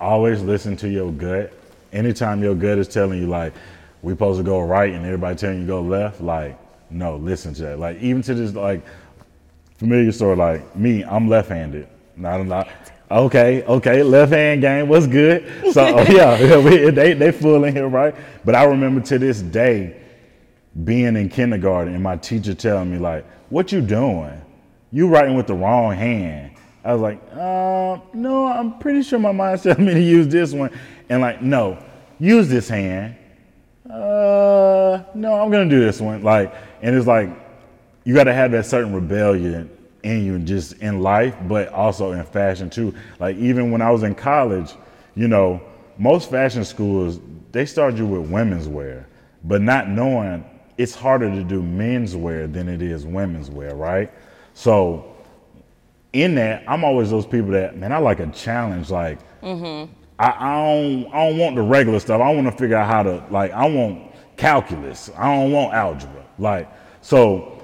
always 0.00 0.42
listen 0.42 0.76
to 0.78 0.88
your 0.88 1.12
gut. 1.12 1.52
Anytime 1.92 2.42
your 2.42 2.54
gut 2.54 2.78
is 2.78 2.88
telling 2.88 3.20
you 3.20 3.26
like, 3.26 3.52
we 4.02 4.12
supposed 4.12 4.38
to 4.38 4.44
go 4.44 4.60
right, 4.60 4.92
and 4.92 5.04
everybody 5.04 5.36
telling 5.36 5.60
you 5.60 5.66
go 5.66 5.82
left, 5.82 6.20
like, 6.20 6.56
no, 6.90 7.16
listen 7.16 7.52
to 7.54 7.62
that. 7.62 7.78
Like, 7.78 8.00
even 8.00 8.22
to 8.22 8.34
this 8.34 8.54
like 8.54 8.82
familiar 9.76 10.12
story, 10.12 10.36
like 10.36 10.76
me, 10.76 11.04
I'm 11.04 11.28
left-handed. 11.28 11.88
Not 12.16 12.40
a 12.40 12.44
lot. 12.44 12.68
Okay, 13.10 13.62
okay, 13.64 14.02
left 14.02 14.32
hand 14.32 14.60
game 14.60 14.86
was 14.86 15.06
good. 15.06 15.72
So 15.72 15.98
oh, 15.98 16.02
yeah, 16.02 16.38
yeah, 16.40 16.58
we, 16.58 16.90
they 16.90 17.14
they 17.14 17.32
full 17.32 17.64
in 17.64 17.74
here, 17.74 17.88
right? 17.88 18.14
But 18.44 18.54
I 18.54 18.64
remember 18.64 19.00
to 19.02 19.18
this 19.18 19.40
day 19.40 20.00
being 20.84 21.16
in 21.16 21.28
kindergarten 21.28 21.94
and 21.94 22.02
my 22.02 22.16
teacher 22.16 22.52
telling 22.52 22.90
me 22.90 22.98
like, 22.98 23.24
"What 23.48 23.72
you 23.72 23.80
doing? 23.80 24.40
You 24.92 25.08
writing 25.08 25.36
with 25.36 25.46
the 25.46 25.54
wrong 25.54 25.94
hand." 25.94 26.52
I 26.84 26.92
was 26.92 27.00
like, 27.00 27.20
uh, 27.32 27.98
"No, 28.12 28.46
I'm 28.46 28.78
pretty 28.78 29.02
sure 29.02 29.18
my 29.18 29.32
mind's 29.32 29.62
telling 29.62 29.86
me 29.86 29.94
to 29.94 30.02
use 30.02 30.28
this 30.28 30.52
one." 30.52 30.70
And 31.08 31.22
like, 31.22 31.40
"No, 31.40 31.82
use 32.18 32.48
this 32.48 32.68
hand." 32.68 33.16
Uh, 33.88 35.02
no, 35.14 35.40
I'm 35.40 35.50
gonna 35.50 35.70
do 35.70 35.80
this 35.80 35.98
one. 35.98 36.22
Like, 36.22 36.54
and 36.82 36.94
it's 36.94 37.06
like 37.06 37.30
you 38.04 38.14
got 38.14 38.24
to 38.24 38.34
have 38.34 38.50
that 38.52 38.66
certain 38.66 38.92
rebellion 38.92 39.70
in 40.02 40.24
you, 40.24 40.38
just 40.38 40.74
in 40.74 41.00
life, 41.00 41.36
but 41.46 41.68
also 41.68 42.12
in 42.12 42.24
fashion 42.24 42.70
too. 42.70 42.94
Like 43.18 43.36
even 43.36 43.70
when 43.70 43.82
I 43.82 43.90
was 43.90 44.02
in 44.02 44.14
college, 44.14 44.72
you 45.14 45.28
know, 45.28 45.60
most 45.98 46.30
fashion 46.30 46.64
schools 46.64 47.20
they 47.52 47.66
start 47.66 47.96
you 47.96 48.06
with 48.06 48.30
women's 48.30 48.68
wear, 48.68 49.06
but 49.44 49.62
not 49.62 49.88
knowing 49.88 50.44
it's 50.76 50.94
harder 50.94 51.30
to 51.30 51.42
do 51.42 51.62
men's 51.62 52.14
wear 52.14 52.46
than 52.46 52.68
it 52.68 52.82
is 52.82 53.04
women's 53.04 53.50
wear, 53.50 53.74
right? 53.74 54.12
So 54.54 55.16
in 56.12 56.34
that, 56.36 56.64
I'm 56.68 56.84
always 56.84 57.10
those 57.10 57.26
people 57.26 57.50
that 57.50 57.76
man, 57.76 57.92
I 57.92 57.98
like 57.98 58.20
a 58.20 58.26
challenge. 58.28 58.90
Like 58.90 59.18
mm-hmm. 59.40 59.92
I, 60.18 60.26
I 60.26 60.64
don't 60.64 61.06
I 61.12 61.28
don't 61.28 61.38
want 61.38 61.56
the 61.56 61.62
regular 61.62 62.00
stuff. 62.00 62.20
I 62.20 62.32
want 62.32 62.46
to 62.46 62.52
figure 62.52 62.76
out 62.76 62.88
how 62.88 63.02
to 63.02 63.24
like 63.30 63.52
I 63.52 63.66
want 63.66 64.12
calculus. 64.36 65.10
I 65.16 65.34
don't 65.34 65.52
want 65.52 65.74
algebra. 65.74 66.24
Like 66.38 66.70
so 67.00 67.57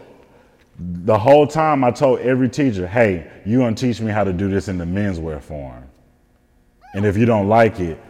the 0.79 1.19
whole 1.19 1.47
time 1.47 1.85
I 1.85 1.91
told 1.91 2.21
every 2.21 2.49
teacher, 2.49 2.87
hey, 2.87 3.31
you're 3.45 3.61
gonna 3.61 3.77
teach 3.77 4.01
me 4.01 4.11
how 4.11 4.25
to 4.25 4.33
do 4.33 4.49
this 4.49 4.69
in 4.69 4.79
the 4.79 4.85
menswear 4.85 5.41
form. 5.41 5.85
And 6.95 7.05
if 7.05 7.17
you 7.17 7.27
don't 7.27 7.49
like 7.49 7.81
it, 7.81 8.01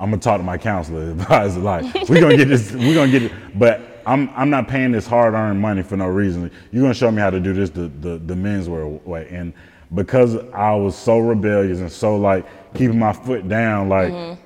I'm 0.00 0.10
gonna 0.10 0.22
talk 0.22 0.38
to 0.38 0.44
my 0.44 0.58
counselor 0.58 1.10
advisor. 1.10 1.60
Like, 1.60 1.84
we're 2.08 2.20
gonna 2.20 2.36
get 2.36 2.48
this, 2.48 2.72
we're 2.72 2.94
gonna 2.94 3.10
get 3.10 3.24
it. 3.24 3.32
But 3.58 4.02
I'm 4.06 4.30
I'm 4.30 4.48
not 4.48 4.68
paying 4.68 4.92
this 4.92 5.06
hard 5.06 5.34
earned 5.34 5.60
money 5.60 5.82
for 5.82 5.96
no 5.96 6.06
reason. 6.06 6.50
You're 6.72 6.82
gonna 6.82 6.94
show 6.94 7.10
me 7.10 7.20
how 7.20 7.30
to 7.30 7.40
do 7.40 7.52
this 7.52 7.70
the 7.70 7.88
the, 8.00 8.18
the 8.18 8.36
men's 8.36 8.68
wear 8.68 8.86
way. 8.86 9.28
And 9.30 9.52
because 9.94 10.36
I 10.52 10.74
was 10.74 10.96
so 10.96 11.18
rebellious 11.18 11.80
and 11.80 11.92
so 11.92 12.16
like 12.16 12.46
keeping 12.74 12.98
my 12.98 13.12
foot 13.12 13.48
down, 13.48 13.88
like 13.88 14.12
Mm-hmm. 14.12 14.42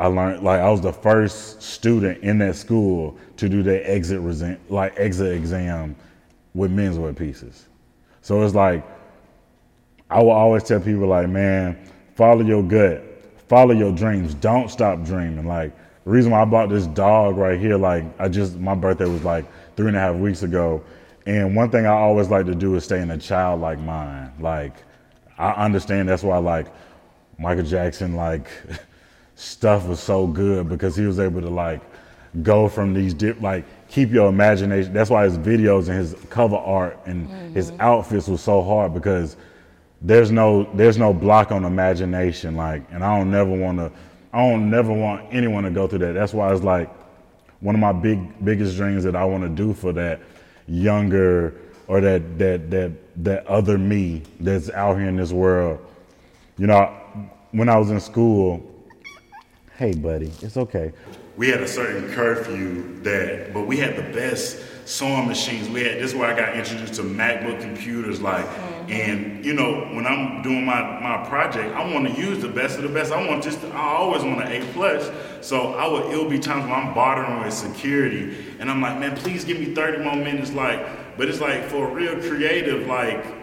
I 0.00 0.06
learned 0.06 0.42
like 0.42 0.60
I 0.60 0.70
was 0.70 0.80
the 0.80 0.94
first 0.94 1.60
student 1.60 2.22
in 2.22 2.38
that 2.38 2.56
school 2.56 3.18
to 3.36 3.50
do 3.50 3.62
their 3.62 3.82
exit 3.84 4.18
resent, 4.20 4.58
like 4.70 4.94
exit 4.96 5.34
exam 5.36 5.94
with 6.54 6.70
menswear 6.70 7.16
pieces. 7.16 7.66
So 8.22 8.42
it's 8.42 8.54
like 8.54 8.84
I 10.10 10.20
will 10.22 10.30
always 10.30 10.64
tell 10.64 10.80
people 10.80 11.06
like, 11.06 11.28
man, 11.28 11.78
follow 12.16 12.42
your 12.42 12.62
gut, 12.62 13.02
follow 13.48 13.72
your 13.72 13.92
dreams, 13.92 14.34
don't 14.34 14.68
stop 14.68 15.04
dreaming. 15.04 15.46
Like 15.46 15.74
the 16.04 16.10
reason 16.10 16.32
why 16.32 16.42
I 16.42 16.44
bought 16.44 16.68
this 16.68 16.86
dog 16.88 17.36
right 17.36 17.58
here, 17.58 17.76
like 17.76 18.04
I 18.18 18.28
just 18.28 18.56
my 18.56 18.74
birthday 18.74 19.06
was 19.06 19.24
like 19.24 19.46
three 19.76 19.88
and 19.88 19.96
a 19.96 20.00
half 20.00 20.16
weeks 20.16 20.42
ago, 20.42 20.82
and 21.26 21.54
one 21.54 21.70
thing 21.70 21.86
I 21.86 21.92
always 21.92 22.28
like 22.28 22.46
to 22.46 22.54
do 22.54 22.74
is 22.74 22.84
stay 22.84 23.00
in 23.00 23.10
a 23.10 23.18
childlike 23.18 23.78
mind. 23.78 24.32
Like 24.40 24.74
I 25.38 25.52
understand 25.52 26.08
that's 26.08 26.24
why 26.24 26.38
like 26.38 26.66
Michael 27.38 27.64
Jackson 27.64 28.16
like 28.16 28.48
stuff 29.36 29.86
was 29.86 30.00
so 30.00 30.26
good 30.26 30.68
because 30.68 30.96
he 30.96 31.06
was 31.06 31.20
able 31.20 31.40
to 31.40 31.48
like 31.50 31.80
go 32.42 32.68
from 32.68 32.94
these 32.94 33.14
dip 33.14 33.40
like 33.40 33.64
keep 33.90 34.10
your 34.10 34.28
imagination. 34.28 34.92
That's 34.92 35.10
why 35.10 35.24
his 35.24 35.36
videos 35.36 35.88
and 35.88 35.98
his 35.98 36.14
cover 36.30 36.56
art 36.56 36.98
and 37.06 37.28
his 37.52 37.72
mm-hmm. 37.72 37.80
outfits 37.80 38.28
was 38.28 38.40
so 38.40 38.62
hard 38.62 38.94
because 38.94 39.36
there's 40.00 40.30
no 40.30 40.64
there's 40.74 40.96
no 40.96 41.12
block 41.12 41.52
on 41.52 41.64
imagination 41.64 42.56
like 42.56 42.82
and 42.90 43.04
I 43.04 43.18
don't 43.18 43.30
never 43.30 43.50
want 43.50 43.78
to 43.78 43.92
I 44.32 44.38
don't 44.38 44.70
never 44.70 44.92
want 44.92 45.26
anyone 45.30 45.64
to 45.64 45.70
go 45.70 45.86
through 45.86 45.98
that. 46.00 46.12
That's 46.14 46.32
why 46.32 46.52
it's 46.52 46.62
like 46.62 46.88
one 47.58 47.74
of 47.74 47.80
my 47.80 47.92
big 47.92 48.42
biggest 48.44 48.76
dreams 48.76 49.04
that 49.04 49.16
I 49.16 49.24
want 49.24 49.42
to 49.42 49.48
do 49.48 49.74
for 49.74 49.92
that 49.92 50.20
younger 50.68 51.54
or 51.88 52.00
that 52.00 52.38
that 52.38 52.70
that 52.70 52.92
that 53.24 53.46
other 53.46 53.76
me 53.76 54.22
that's 54.38 54.70
out 54.70 54.96
here 54.96 55.08
in 55.08 55.16
this 55.16 55.32
world. 55.32 55.84
You 56.56 56.68
know, 56.68 56.84
when 57.50 57.68
I 57.68 57.76
was 57.76 57.90
in 57.90 57.98
school, 57.98 58.62
hey 59.76 59.92
buddy, 59.94 60.30
it's 60.40 60.56
okay. 60.56 60.92
We 61.40 61.48
had 61.48 61.62
a 61.62 61.66
certain 61.66 62.12
curfew 62.12 63.00
that, 63.00 63.54
but 63.54 63.62
we 63.62 63.78
had 63.78 63.96
the 63.96 64.02
best 64.02 64.62
sewing 64.84 65.26
machines. 65.26 65.70
We 65.70 65.82
had 65.82 65.96
this 65.96 66.10
is 66.10 66.14
where 66.14 66.30
I 66.30 66.36
got 66.36 66.54
introduced 66.54 66.96
to 66.96 67.02
MacBook 67.02 67.62
computers, 67.62 68.20
like, 68.20 68.44
mm-hmm. 68.44 68.92
and 68.92 69.42
you 69.42 69.54
know, 69.54 69.86
when 69.94 70.06
I'm 70.06 70.42
doing 70.42 70.66
my 70.66 70.82
my 71.00 71.26
project, 71.30 71.74
I 71.74 71.90
want 71.90 72.14
to 72.14 72.20
use 72.20 72.42
the 72.42 72.48
best 72.50 72.76
of 72.76 72.82
the 72.82 72.90
best. 72.90 73.10
I 73.10 73.26
want 73.26 73.42
just, 73.42 73.64
I 73.64 73.94
always 73.96 74.22
want 74.22 74.42
an 74.42 74.52
A 74.52 74.72
plus. 74.74 75.10
So 75.40 75.72
I 75.76 75.88
would, 75.88 76.12
it'll 76.12 76.28
be 76.28 76.38
times 76.38 76.64
when 76.64 76.74
I'm 76.74 76.92
bartering 76.92 77.42
with 77.42 77.54
security, 77.54 78.36
and 78.58 78.70
I'm 78.70 78.82
like, 78.82 79.00
man, 79.00 79.16
please 79.16 79.42
give 79.46 79.58
me 79.58 79.74
30 79.74 80.04
more 80.04 80.16
minutes, 80.16 80.52
like, 80.52 81.16
but 81.16 81.26
it's 81.30 81.40
like 81.40 81.64
for 81.70 81.88
a 81.88 81.90
real 81.90 82.20
creative, 82.20 82.86
like. 82.86 83.39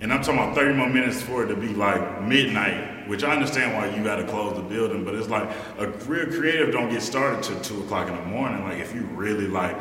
And 0.00 0.12
I'm 0.12 0.22
talking 0.22 0.40
about 0.40 0.54
30 0.54 0.74
more 0.74 0.88
minutes 0.88 1.20
for 1.20 1.42
it 1.44 1.48
to 1.48 1.56
be 1.56 1.68
like 1.68 2.22
midnight, 2.22 3.08
which 3.08 3.24
I 3.24 3.32
understand 3.32 3.74
why 3.74 3.94
you 3.96 4.04
got 4.04 4.16
to 4.16 4.26
close 4.26 4.54
the 4.54 4.62
building, 4.62 5.04
but 5.04 5.14
it's 5.14 5.28
like 5.28 5.48
a 5.78 5.88
real 5.88 6.26
creative 6.26 6.72
don't 6.72 6.88
get 6.88 7.02
started 7.02 7.42
till 7.42 7.60
two 7.60 7.82
o'clock 7.82 8.08
in 8.08 8.14
the 8.14 8.22
morning. 8.22 8.62
Like 8.62 8.78
if 8.78 8.94
you 8.94 9.02
really 9.02 9.48
like, 9.48 9.76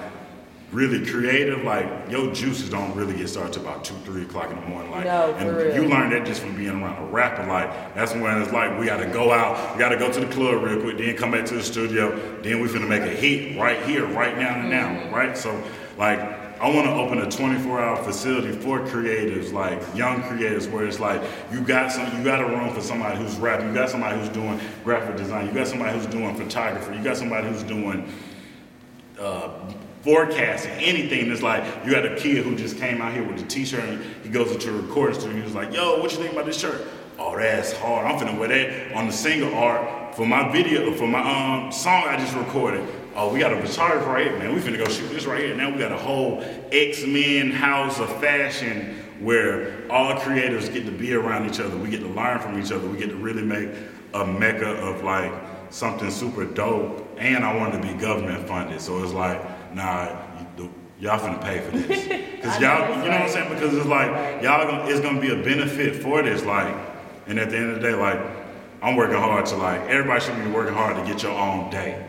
really 0.72 1.05
creative, 1.05 1.63
like 1.63 1.88
your 2.09 2.34
juices 2.34 2.70
don't 2.70 2.95
really 2.95 3.15
get 3.15 3.30
started 3.30 3.53
till 3.53 3.61
about 3.61 3.86
two, 3.86 3.93
three 4.05 4.24
o'clock 4.24 4.49
in 4.49 4.59
the 4.59 4.65
morning. 4.65 4.89
Like, 4.89 5.05
No, 5.05 5.36
and 5.36 5.55
real. 5.55 5.76
you 5.76 5.88
learn 5.88 6.09
that 6.09 6.26
just 6.26 6.41
from 6.41 6.55
being 6.55 6.82
around 6.82 7.01
a 7.01 7.05
rapper. 7.11 7.45
Like 7.45 7.70
that's 7.93 8.13
when 8.13 8.41
it's 8.41 8.51
like 8.51 8.78
we 8.80 8.88
got 8.88 8.97
to 8.97 9.07
go 9.07 9.32
out, 9.32 9.76
we 9.76 9.80
got 9.80 9.89
to 9.89 9.97
go 9.97 10.11
to 10.11 10.20
the 10.20 10.34
club 10.34 10.63
real 10.63 10.82
quick, 10.82 10.97
then 10.97 11.15
come 11.15 11.32
back 11.32 11.45
to 11.45 11.53
the 11.53 11.63
studio, 11.63 12.41
then 12.41 12.59
we 12.59 12.68
finna 12.68 12.88
make 12.88 13.03
a 13.03 13.15
hit 13.15 13.55
right 13.57 13.82
here, 13.84 14.07
right 14.07 14.36
now 14.36 14.59
and 14.59 14.70
now, 14.70 14.88
mm-hmm. 14.88 15.13
right? 15.13 15.38
So 15.38 15.63
like. 15.97 16.47
I 16.60 16.74
want 16.74 16.88
to 16.88 16.93
open 16.93 17.20
a 17.20 17.26
24-hour 17.28 18.03
facility 18.03 18.51
for 18.51 18.80
creatives, 18.80 19.53
like 19.53 19.80
young 19.95 20.24
creatives, 20.24 20.70
where 20.72 20.88
it's 20.88 20.99
like 20.99 21.22
you 21.51 21.62
got 21.62 21.91
some, 21.91 22.18
you 22.18 22.24
got 22.24 22.41
a 22.41 22.47
room 22.47 22.74
for 22.74 22.82
somebody 22.82 23.18
who's 23.18 23.36
rapping, 23.36 23.68
you 23.68 23.74
got 23.76 23.91
somebody 23.91 24.20
who's 24.20 24.30
doing 24.30 24.60
graphic 24.84 25.18
design, 25.18 25.45
you 25.45 25.53
got 25.53 25.68
somebody 25.68 25.95
who's 25.95 26.08
doing 26.08 26.36
photography, 26.36 26.95
you 26.97 27.03
got 27.03 27.16
somebody 27.16 27.47
who's 27.47 27.62
doing 27.62 28.12
uh, 29.20 29.49
forecasting, 30.01 30.72
anything 30.72 31.30
that's 31.30 31.43
like 31.43 31.64
you 31.86 31.91
got 31.91 32.05
a 32.05 32.16
kid 32.16 32.43
who 32.43 32.55
just 32.55 32.78
came 32.78 33.01
out 33.01 33.14
here 33.14 33.24
with 33.24 33.43
a 33.43 33.47
t-shirt 33.47 33.84
and 33.84 34.03
he 34.24 34.30
goes 34.30 34.51
into 34.51 34.70
a 34.70 34.82
recording 34.82 35.20
studio 35.20 35.36
and 35.36 35.45
he's 35.45 35.55
like, 35.55 35.74
yo, 35.74 35.99
what 35.99 36.12
you 36.12 36.18
think 36.18 36.34
about 36.34 36.45
this 36.45 36.60
shirt? 36.60 36.82
Oh, 37.20 37.38
that's 37.38 37.74
hard. 37.74 38.05
I'm 38.05 38.20
finna 38.20 38.38
wear 38.38 38.47
that 38.47 38.93
on 38.93 39.08
the 39.08 39.14
single 39.14 39.53
art 39.53 40.16
for 40.16 40.26
my 40.26 40.51
video, 40.51 40.91
for 40.93 41.08
my 41.08 41.20
um 41.20 41.72
song 41.72 42.03
I 42.08 42.18
just 42.18 42.36
recorded. 42.36 42.88
Oh, 43.18 43.34
we 43.34 43.39
got 43.39 43.51
a 43.51 43.59
photographer 43.59 44.11
right 44.11 44.28
here, 44.28 44.38
man. 44.38 44.53
We 44.53 44.61
finna 44.61 44.78
go 44.78 44.88
shoot 44.88 45.09
this 45.09 45.26
right 45.26 45.43
here. 45.43 45.55
Now 45.55 45.72
we 45.72 45.80
got 45.80 45.91
a 45.91 45.97
whole 45.97 46.39
X-Men 46.72 47.49
house 47.49 47.99
of 47.99 48.15
fashion 48.22 48.95
where 49.20 49.91
all 49.91 50.20
creators 50.20 50.70
get 50.70 50.86
to 50.86 50.91
be 50.91 51.15
around 51.15 51.49
each 51.49 51.59
other. 51.59 51.76
We 51.76 51.89
get 51.89 52.01
to 52.01 52.09
learn 52.09 52.39
from 52.39 52.61
each 52.61 52.72
other. 52.72 52.88
We 52.88 52.99
get 52.99 53.09
to 53.09 53.15
really 53.15 53.41
make 53.41 53.70
a 54.13 54.24
mecca 54.24 54.70
of 54.70 55.03
like 55.03 55.34
something 55.72 56.11
super 56.11 56.45
dope. 56.45 57.09
And 57.18 57.43
I 57.43 57.57
wanted 57.57 57.82
to 57.82 57.91
be 57.91 57.99
government 57.99 58.47
funded. 58.47 58.80
So 58.82 59.01
it's 59.03 59.13
like, 59.13 59.41
nah, 59.74 60.15
y'all 60.99 61.20
finna 61.20 61.41
pay 61.41 61.61
for 61.61 61.72
this. 61.72 61.88
Cause 62.43 62.61
y'all, 62.61 62.88
you 62.88 63.09
know 63.09 63.18
what 63.18 63.22
I'm 63.22 63.30
saying? 63.30 63.51
Because 63.51 63.74
it's 63.74 63.88
like, 63.88 64.43
y'all, 64.43 64.68
gonna, 64.68 64.86
it's 64.91 64.99
gonna 64.99 65.20
be 65.20 65.32
a 65.32 65.43
benefit 65.43 66.03
for 66.03 66.22
this. 66.22 66.45
Like, 66.45 66.72
and 67.26 67.39
at 67.39 67.49
the 67.49 67.57
end 67.57 67.72
of 67.72 67.82
the 67.82 67.82
day, 67.82 67.95
like, 67.95 68.20
I'm 68.84 68.95
working 68.95 69.18
hard 69.18 69.47
to 69.47 69.55
like, 69.55 69.82
everybody 69.89 70.24
should 70.24 70.36
be 70.36 70.51
working 70.51 70.76
hard 70.76 70.97
to 70.97 71.11
get 71.11 71.24
your 71.24 71.32
own 71.32 71.72
day. 71.72 72.07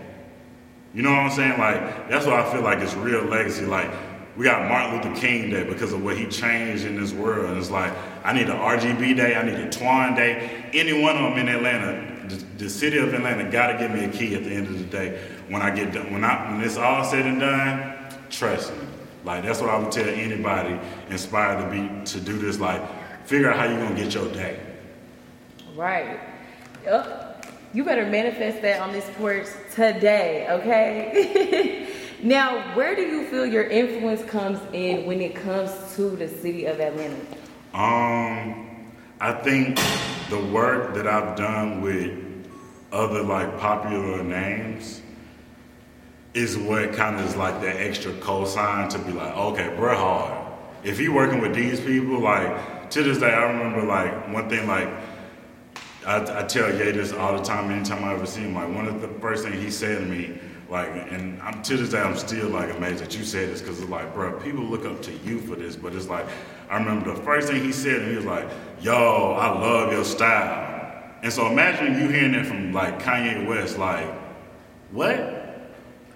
You 0.94 1.02
know 1.02 1.10
what 1.10 1.20
I'm 1.20 1.30
saying? 1.30 1.58
Like, 1.58 2.08
that's 2.08 2.26
what 2.26 2.34
I 2.34 2.52
feel 2.52 2.62
like 2.62 2.80
is 2.80 2.94
real 2.94 3.22
legacy. 3.24 3.66
Like, 3.66 3.90
we 4.36 4.44
got 4.44 4.68
Martin 4.68 4.96
Luther 4.96 5.20
King 5.20 5.50
Day 5.50 5.64
because 5.64 5.92
of 5.92 6.02
what 6.02 6.16
he 6.16 6.26
changed 6.26 6.84
in 6.84 6.98
this 6.98 7.12
world. 7.12 7.50
And 7.50 7.58
it's 7.58 7.70
like, 7.70 7.92
I 8.24 8.32
need 8.32 8.48
an 8.48 8.56
RGB 8.56 9.16
Day, 9.16 9.34
I 9.34 9.42
need 9.42 9.54
a 9.54 9.68
Twan 9.68 10.14
Day. 10.14 10.64
Any 10.72 11.02
one 11.02 11.16
of 11.16 11.22
them 11.22 11.38
in 11.38 11.48
Atlanta, 11.48 12.28
the, 12.28 12.36
the 12.64 12.70
city 12.70 12.98
of 12.98 13.12
Atlanta 13.12 13.50
got 13.50 13.72
to 13.72 13.78
give 13.78 13.90
me 13.90 14.04
a 14.04 14.08
key 14.08 14.34
at 14.34 14.44
the 14.44 14.50
end 14.50 14.68
of 14.68 14.78
the 14.78 14.84
day. 14.84 15.20
When 15.48 15.60
I 15.60 15.74
get 15.74 15.92
done, 15.92 16.12
when 16.12 16.24
I 16.24 16.52
when 16.52 16.62
it's 16.62 16.76
all 16.76 17.02
said 17.02 17.26
and 17.26 17.40
done, 17.40 17.94
trust 18.30 18.72
me. 18.72 18.78
Like 19.24 19.42
that's 19.42 19.60
what 19.60 19.70
I 19.70 19.78
would 19.78 19.90
tell 19.90 20.08
anybody 20.08 20.78
inspired 21.10 21.64
to 21.64 21.70
be 21.70 22.04
to 22.12 22.20
do 22.20 22.38
this. 22.38 22.60
Like, 22.60 22.80
figure 23.26 23.50
out 23.50 23.58
how 23.58 23.64
you're 23.64 23.82
gonna 23.82 23.96
get 23.96 24.14
your 24.14 24.30
day. 24.32 24.60
Right. 25.74 26.20
Yup. 26.84 27.27
You 27.74 27.84
better 27.84 28.06
manifest 28.06 28.62
that 28.62 28.80
on 28.80 28.92
this 28.92 29.08
porch 29.18 29.46
today, 29.74 30.46
okay? 30.48 31.86
now, 32.22 32.74
where 32.74 32.96
do 32.96 33.02
you 33.02 33.26
feel 33.26 33.44
your 33.44 33.64
influence 33.64 34.24
comes 34.24 34.58
in 34.72 35.04
when 35.04 35.20
it 35.20 35.34
comes 35.34 35.70
to 35.96 36.16
the 36.16 36.28
city 36.28 36.64
of 36.64 36.80
Atlanta? 36.80 37.20
Um, 37.74 38.90
I 39.20 39.32
think 39.32 39.78
the 40.30 40.42
work 40.50 40.94
that 40.94 41.06
I've 41.06 41.36
done 41.36 41.82
with 41.82 42.18
other 42.90 43.22
like 43.22 43.58
popular 43.58 44.24
names 44.24 45.02
is 46.32 46.56
what 46.56 46.94
kind 46.94 47.16
of 47.16 47.26
is 47.26 47.36
like 47.36 47.60
that 47.60 47.76
extra 47.76 48.12
cosign 48.12 48.88
to 48.90 48.98
be 48.98 49.12
like, 49.12 49.36
okay, 49.36 49.76
we're 49.76 49.94
hard. 49.94 50.54
If 50.84 50.98
you 50.98 51.12
working 51.12 51.42
with 51.42 51.54
these 51.54 51.80
people, 51.80 52.20
like 52.20 52.88
to 52.90 53.02
this 53.02 53.18
day, 53.18 53.30
I 53.30 53.42
remember 53.42 53.82
like 53.82 54.32
one 54.32 54.48
thing 54.48 54.66
like 54.66 54.88
I, 56.08 56.40
I 56.40 56.42
tell 56.44 56.74
Ye 56.74 56.90
this 56.92 57.12
all 57.12 57.36
the 57.36 57.44
time. 57.44 57.70
Anytime 57.70 58.02
I 58.02 58.14
ever 58.14 58.24
see 58.24 58.40
him, 58.40 58.54
like 58.54 58.74
one 58.74 58.86
of 58.88 59.02
the 59.02 59.08
first 59.20 59.44
things 59.44 59.62
he 59.62 59.70
said 59.70 59.98
to 59.98 60.06
me, 60.06 60.38
like, 60.70 60.88
and 60.88 61.40
I'm 61.42 61.62
to 61.62 61.76
this 61.76 61.90
day, 61.90 62.00
I'm 62.00 62.16
still 62.16 62.48
like 62.48 62.74
amazed 62.74 63.04
that 63.04 63.14
you 63.14 63.24
said 63.24 63.50
this 63.50 63.60
because 63.60 63.78
it's 63.78 63.90
like, 63.90 64.14
bro, 64.14 64.40
people 64.40 64.64
look 64.64 64.86
up 64.86 65.02
to 65.02 65.12
you 65.18 65.38
for 65.40 65.54
this, 65.54 65.76
but 65.76 65.94
it's 65.94 66.08
like, 66.08 66.26
I 66.70 66.78
remember 66.78 67.14
the 67.14 67.20
first 67.22 67.48
thing 67.48 67.62
he 67.62 67.72
said, 67.72 68.00
and 68.00 68.10
he 68.10 68.16
was 68.16 68.24
like, 68.24 68.48
"Yo, 68.80 69.34
I 69.38 69.48
love 69.48 69.92
your 69.92 70.04
style." 70.04 71.12
And 71.22 71.30
so 71.30 71.46
imagine 71.46 72.00
you 72.00 72.08
hearing 72.08 72.32
that 72.32 72.46
from 72.46 72.72
like 72.72 73.02
Kanye 73.02 73.46
West, 73.46 73.76
like, 73.76 74.10
what? 74.90 75.70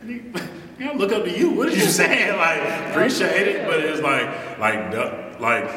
You 0.06 0.32
know, 0.78 0.94
look 0.94 1.12
up 1.12 1.24
to 1.24 1.38
you. 1.38 1.50
What 1.50 1.68
are 1.68 1.76
you 1.76 1.80
saying? 2.00 2.38
Like, 2.38 2.90
appreciate 2.90 3.46
it, 3.46 3.66
but 3.66 3.78
it's 3.80 4.00
like, 4.00 4.58
like, 4.58 5.38
like 5.38 5.70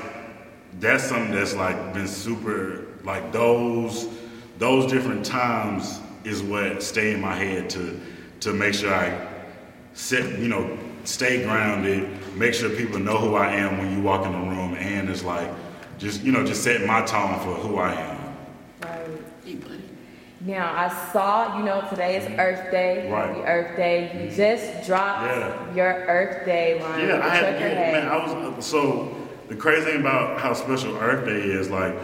that's 0.79 1.03
something 1.03 1.33
that's 1.35 1.53
like 1.53 1.93
been 1.93 2.07
super 2.07 2.84
like 3.05 3.31
those 3.31 4.09
those 4.57 4.91
different 4.91 5.25
times 5.25 5.99
is 6.23 6.41
what 6.41 6.81
stay 6.81 7.13
in 7.13 7.21
my 7.21 7.35
head 7.35 7.69
to 7.71 7.99
to 8.39 8.53
make 8.53 8.73
sure 8.73 8.93
I 8.93 9.27
sit 9.93 10.39
you 10.39 10.47
know 10.47 10.77
stay 11.03 11.43
grounded 11.43 12.09
make 12.35 12.53
sure 12.53 12.69
people 12.69 12.99
know 12.99 13.17
who 13.17 13.35
I 13.35 13.53
am 13.55 13.77
when 13.77 13.95
you 13.95 14.01
walk 14.01 14.25
in 14.25 14.31
the 14.31 14.37
room 14.39 14.75
and 14.75 15.09
it's 15.09 15.23
like 15.23 15.49
just 15.97 16.23
you 16.23 16.31
know 16.31 16.45
just 16.45 16.63
set 16.63 16.85
my 16.85 17.01
tone 17.01 17.39
for 17.39 17.53
who 17.53 17.77
I 17.77 17.93
am 17.93 18.15
Right. 18.81 19.07
Now, 20.41 20.71
I 20.75 21.11
saw, 21.11 21.57
you 21.57 21.65
know, 21.65 21.81
today 21.89 22.17
is 22.17 22.25
mm-hmm. 22.25 22.39
Earth 22.39 22.69
Day. 22.69 23.09
Right. 23.09 23.29
Happy 23.29 23.39
Earth 23.41 23.75
Day. 23.75 24.11
You 24.13 24.27
mm-hmm. 24.27 24.35
just 24.35 24.85
dropped 24.85 25.23
Yeah. 25.23 25.73
your 25.73 26.05
Earth 26.07 26.45
Day 26.45 26.79
line. 26.81 27.07
Yeah, 27.07 27.25
I 27.25 27.29
had, 27.29 27.39
trucker 27.39 27.59
yeah, 27.67 27.73
hat. 27.73 27.93
man, 27.93 28.07
I 28.07 28.55
was 28.55 28.65
so 28.65 29.15
the 29.47 29.55
crazy 29.55 29.85
thing 29.85 30.01
about 30.01 30.39
how 30.39 30.53
special 30.53 30.95
Earth 30.97 31.25
Day 31.25 31.39
is, 31.39 31.69
like 31.69 31.95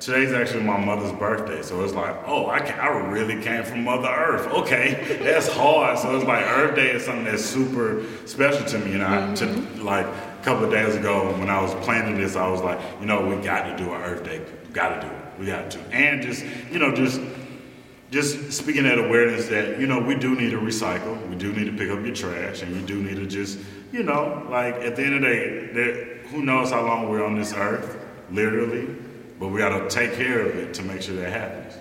today's 0.00 0.32
actually 0.32 0.62
my 0.62 0.82
mother's 0.82 1.12
birthday, 1.12 1.62
so 1.62 1.82
it's 1.82 1.94
like, 1.94 2.14
oh, 2.26 2.48
I, 2.48 2.60
can, 2.60 2.78
I 2.78 2.88
really 3.10 3.42
came 3.42 3.64
from 3.64 3.84
Mother 3.84 4.08
Earth. 4.08 4.46
Okay, 4.48 5.18
that's 5.22 5.48
hard. 5.48 5.98
So 5.98 6.14
it's 6.16 6.24
like 6.24 6.44
Earth 6.44 6.76
Day 6.76 6.90
is 6.90 7.04
something 7.04 7.24
that's 7.24 7.44
super 7.44 8.04
special 8.26 8.64
to 8.66 8.78
me. 8.78 8.94
And 8.94 9.02
I, 9.02 9.34
to, 9.36 9.46
mm-hmm. 9.46 9.84
like 9.84 10.06
a 10.06 10.40
couple 10.42 10.64
of 10.64 10.70
days 10.70 10.94
ago 10.94 11.32
when 11.38 11.48
I 11.48 11.60
was 11.60 11.74
planning 11.84 12.18
this, 12.18 12.36
I 12.36 12.48
was 12.48 12.60
like, 12.60 12.78
you 13.00 13.06
know, 13.06 13.26
we 13.26 13.36
got 13.42 13.64
to 13.64 13.76
do 13.82 13.92
an 13.92 14.02
Earth 14.02 14.24
Day. 14.24 14.44
We 14.66 14.72
got 14.72 15.00
to 15.00 15.08
do 15.08 15.12
it. 15.12 15.38
We 15.38 15.46
got 15.46 15.70
to. 15.72 15.80
And 15.92 16.22
just, 16.22 16.44
you 16.70 16.78
know, 16.78 16.94
just 16.94 17.20
just 18.10 18.52
speaking 18.52 18.84
that 18.84 18.98
awareness 18.98 19.48
that 19.48 19.80
you 19.80 19.86
know 19.86 19.98
we 19.98 20.14
do 20.14 20.36
need 20.36 20.50
to 20.50 20.58
recycle, 20.58 21.28
we 21.28 21.34
do 21.34 21.52
need 21.52 21.64
to 21.64 21.72
pick 21.72 21.90
up 21.90 22.04
your 22.04 22.14
trash, 22.14 22.62
and 22.62 22.74
you 22.74 22.82
do 22.82 23.02
need 23.02 23.16
to 23.16 23.26
just 23.26 23.58
you 23.92 24.04
know 24.04 24.46
like 24.48 24.74
at 24.76 24.96
the 24.96 25.02
end 25.02 25.14
of 25.16 25.22
the 25.22 25.26
day, 25.74 26.20
who 26.28 26.42
knows 26.42 26.70
how 26.70 26.86
long 26.86 27.08
we're 27.08 27.24
on 27.24 27.36
this 27.36 27.52
earth, 27.52 27.98
literally, 28.30 28.94
but 29.38 29.48
we 29.48 29.58
got 29.58 29.78
to 29.78 29.88
take 29.88 30.14
care 30.14 30.40
of 30.40 30.56
it 30.56 30.74
to 30.74 30.82
make 30.82 31.02
sure 31.02 31.16
that 31.16 31.32
happens. 31.32 31.74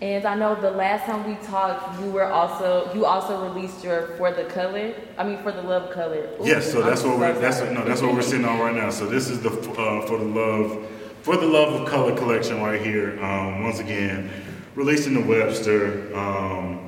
And 0.00 0.26
I 0.26 0.34
know 0.34 0.54
the 0.60 0.72
last 0.72 1.06
time 1.06 1.26
we 1.26 1.36
talked, 1.46 2.00
you 2.00 2.10
were 2.10 2.30
also 2.30 2.92
you 2.94 3.06
also 3.06 3.48
released 3.48 3.82
your 3.82 4.08
for 4.18 4.30
the 4.30 4.44
color. 4.44 4.92
I 5.16 5.24
mean 5.24 5.42
for 5.42 5.52
the 5.52 5.62
love 5.62 5.90
color. 5.90 6.28
Ooh, 6.38 6.46
yes, 6.46 6.70
so 6.70 6.82
I'm 6.82 6.88
that's 6.88 7.02
what 7.02 7.18
we're 7.18 7.32
that's 7.38 7.58
sorry. 7.58 7.72
no 7.72 7.82
that's 7.82 8.02
what 8.02 8.12
we're 8.12 8.20
sitting 8.20 8.44
on 8.44 8.58
right 8.58 8.74
now. 8.74 8.90
So 8.90 9.06
this 9.06 9.30
is 9.30 9.40
the 9.40 9.50
uh, 9.50 10.06
for 10.06 10.18
the 10.18 10.24
love 10.24 10.86
for 11.22 11.38
the 11.38 11.46
love 11.46 11.80
of 11.80 11.88
color 11.88 12.14
collection 12.14 12.60
right 12.60 12.80
here. 12.80 13.18
Um, 13.24 13.64
once 13.64 13.78
again, 13.78 14.30
released 14.74 15.06
in 15.06 15.14
the 15.14 15.22
Webster. 15.22 16.14
Um, 16.14 16.82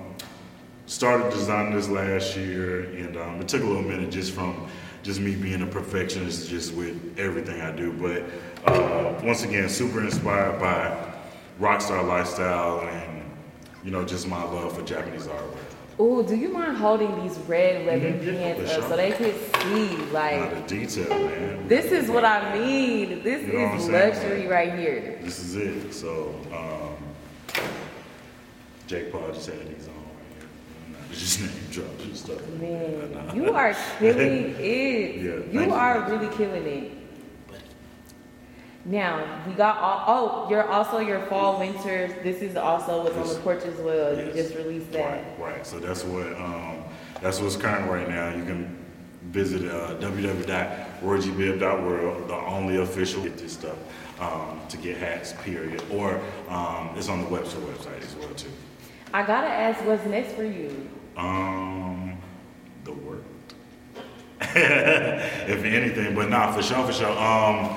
started 0.84 1.30
designing 1.30 1.74
this 1.74 1.88
last 1.88 2.36
year, 2.36 2.84
and 2.94 3.16
um, 3.16 3.40
it 3.40 3.48
took 3.48 3.62
a 3.62 3.66
little 3.66 3.82
minute 3.82 4.10
just 4.10 4.32
from 4.32 4.68
just 5.08 5.20
me 5.22 5.34
being 5.34 5.62
a 5.62 5.66
perfectionist, 5.66 6.50
just 6.50 6.74
with 6.74 7.18
everything 7.18 7.62
I 7.62 7.74
do. 7.74 7.94
But 7.94 8.70
uh, 8.70 9.18
once 9.24 9.42
again, 9.42 9.66
super 9.70 10.04
inspired 10.04 10.60
by 10.60 11.14
rockstar 11.58 12.06
lifestyle 12.06 12.80
and 12.86 13.22
you 13.82 13.90
know 13.90 14.04
just 14.04 14.28
my 14.28 14.42
love 14.44 14.76
for 14.76 14.82
Japanese 14.84 15.26
artwork. 15.26 15.56
Ooh, 15.98 16.22
do 16.22 16.36
you 16.36 16.50
mind 16.50 16.76
holding 16.76 17.22
these 17.22 17.38
red 17.48 17.86
leather 17.86 18.12
Mhm, 18.12 18.56
for 18.66 18.82
up 18.82 18.90
so 18.90 18.96
they 18.96 19.12
can 19.12 19.32
see 19.62 19.96
Not 19.96 20.12
like 20.12 20.68
the 20.68 20.76
detail, 20.76 21.08
man. 21.08 21.66
this 21.68 21.86
is 21.86 22.10
what 22.10 22.26
I 22.26 22.58
mean. 22.58 23.22
This 23.24 23.46
You 23.46 23.54
know 23.60 23.74
is 23.76 23.88
luxury 23.88 24.46
right 24.46 24.74
here. 24.78 25.18
This 25.22 25.38
is 25.38 25.56
it. 25.56 25.94
So, 25.94 26.34
um, 26.52 27.62
Jake 28.86 29.10
Paul 29.10 29.32
just 29.32 29.46
had 29.46 29.58
these 29.74 29.88
on 29.88 29.94
right 29.94 30.38
here. 30.38 30.48
I'm 30.86 30.92
not 30.92 30.97
just 31.10 31.40
name 31.40 31.50
and 32.02 32.16
stuff. 32.16 32.46
Man, 32.60 33.30
you 33.34 33.52
are 33.52 33.74
killing 33.98 34.54
it. 34.58 35.16
Yeah, 35.16 35.22
you 35.22 35.42
thank 35.52 35.68
you. 35.68 35.74
are 35.74 36.10
really 36.10 36.34
killing 36.36 36.66
it. 36.66 36.92
Now 38.84 39.42
we 39.46 39.52
got 39.52 39.78
all. 39.78 40.04
Oh, 40.06 40.50
you're 40.50 40.68
also 40.68 40.98
your 40.98 41.20
fall 41.26 41.58
winters. 41.58 42.12
This 42.22 42.40
is 42.40 42.56
also 42.56 43.02
what's 43.02 43.16
on 43.16 43.28
the 43.28 43.34
porch 43.40 43.64
as 43.64 43.78
well. 43.80 44.18
You 44.18 44.32
just 44.32 44.54
released 44.54 44.90
that. 44.92 45.38
Right. 45.38 45.66
So 45.66 45.78
that's 45.78 46.04
what 46.04 46.32
um, 46.40 46.84
that's 47.20 47.40
what's 47.40 47.56
current 47.56 47.90
right 47.90 48.08
now. 48.08 48.34
You 48.34 48.44
can 48.44 48.74
visit 49.24 49.70
uh, 49.70 49.96
www.roygbib.world, 49.96 52.28
the 52.28 52.34
only 52.34 52.76
official 52.76 53.22
get 53.22 53.36
this 53.36 53.52
stuff 53.52 53.76
um, 54.20 54.60
to 54.70 54.78
get 54.78 54.96
hats. 54.96 55.34
Period. 55.42 55.82
Or 55.90 56.18
um, 56.48 56.90
it's 56.96 57.10
on 57.10 57.22
the 57.22 57.28
Webster 57.28 57.58
website 57.58 58.02
as 58.02 58.14
well 58.16 58.30
too. 58.30 58.50
I 59.12 59.22
gotta 59.22 59.48
ask, 59.48 59.84
what's 59.84 60.06
next 60.06 60.32
for 60.32 60.44
you? 60.44 60.88
Um, 61.18 62.16
the 62.84 62.92
work. 62.92 63.24
if 64.40 65.64
anything, 65.64 66.14
but 66.14 66.30
not 66.30 66.54
for 66.54 66.62
sure, 66.62 66.86
for 66.86 66.92
sure. 66.92 67.18
Um, 67.18 67.76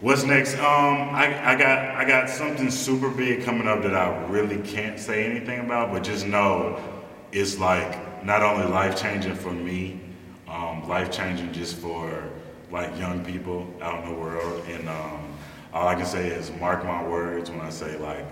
what's 0.00 0.24
next? 0.24 0.54
Um, 0.54 1.10
I, 1.14 1.52
I 1.52 1.54
got 1.56 1.78
I 1.94 2.04
got 2.06 2.30
something 2.30 2.70
super 2.70 3.10
big 3.10 3.44
coming 3.44 3.68
up 3.68 3.82
that 3.82 3.94
I 3.94 4.26
really 4.28 4.58
can't 4.62 4.98
say 4.98 5.26
anything 5.26 5.60
about, 5.60 5.92
but 5.92 6.02
just 6.02 6.26
know 6.26 6.80
it's 7.32 7.58
like 7.58 8.24
not 8.24 8.42
only 8.42 8.66
life 8.66 9.00
changing 9.00 9.34
for 9.34 9.52
me, 9.52 10.00
um, 10.48 10.88
life 10.88 11.10
changing 11.10 11.52
just 11.52 11.76
for 11.76 12.30
like 12.70 12.98
young 12.98 13.22
people 13.22 13.72
out 13.82 14.04
in 14.04 14.14
the 14.14 14.18
world, 14.18 14.64
and 14.68 14.88
um, 14.88 15.36
all 15.74 15.86
I 15.86 15.94
can 15.94 16.06
say 16.06 16.28
is 16.28 16.50
mark 16.58 16.82
my 16.82 17.06
words 17.06 17.50
when 17.50 17.60
I 17.60 17.68
say 17.68 17.98
like 17.98 18.26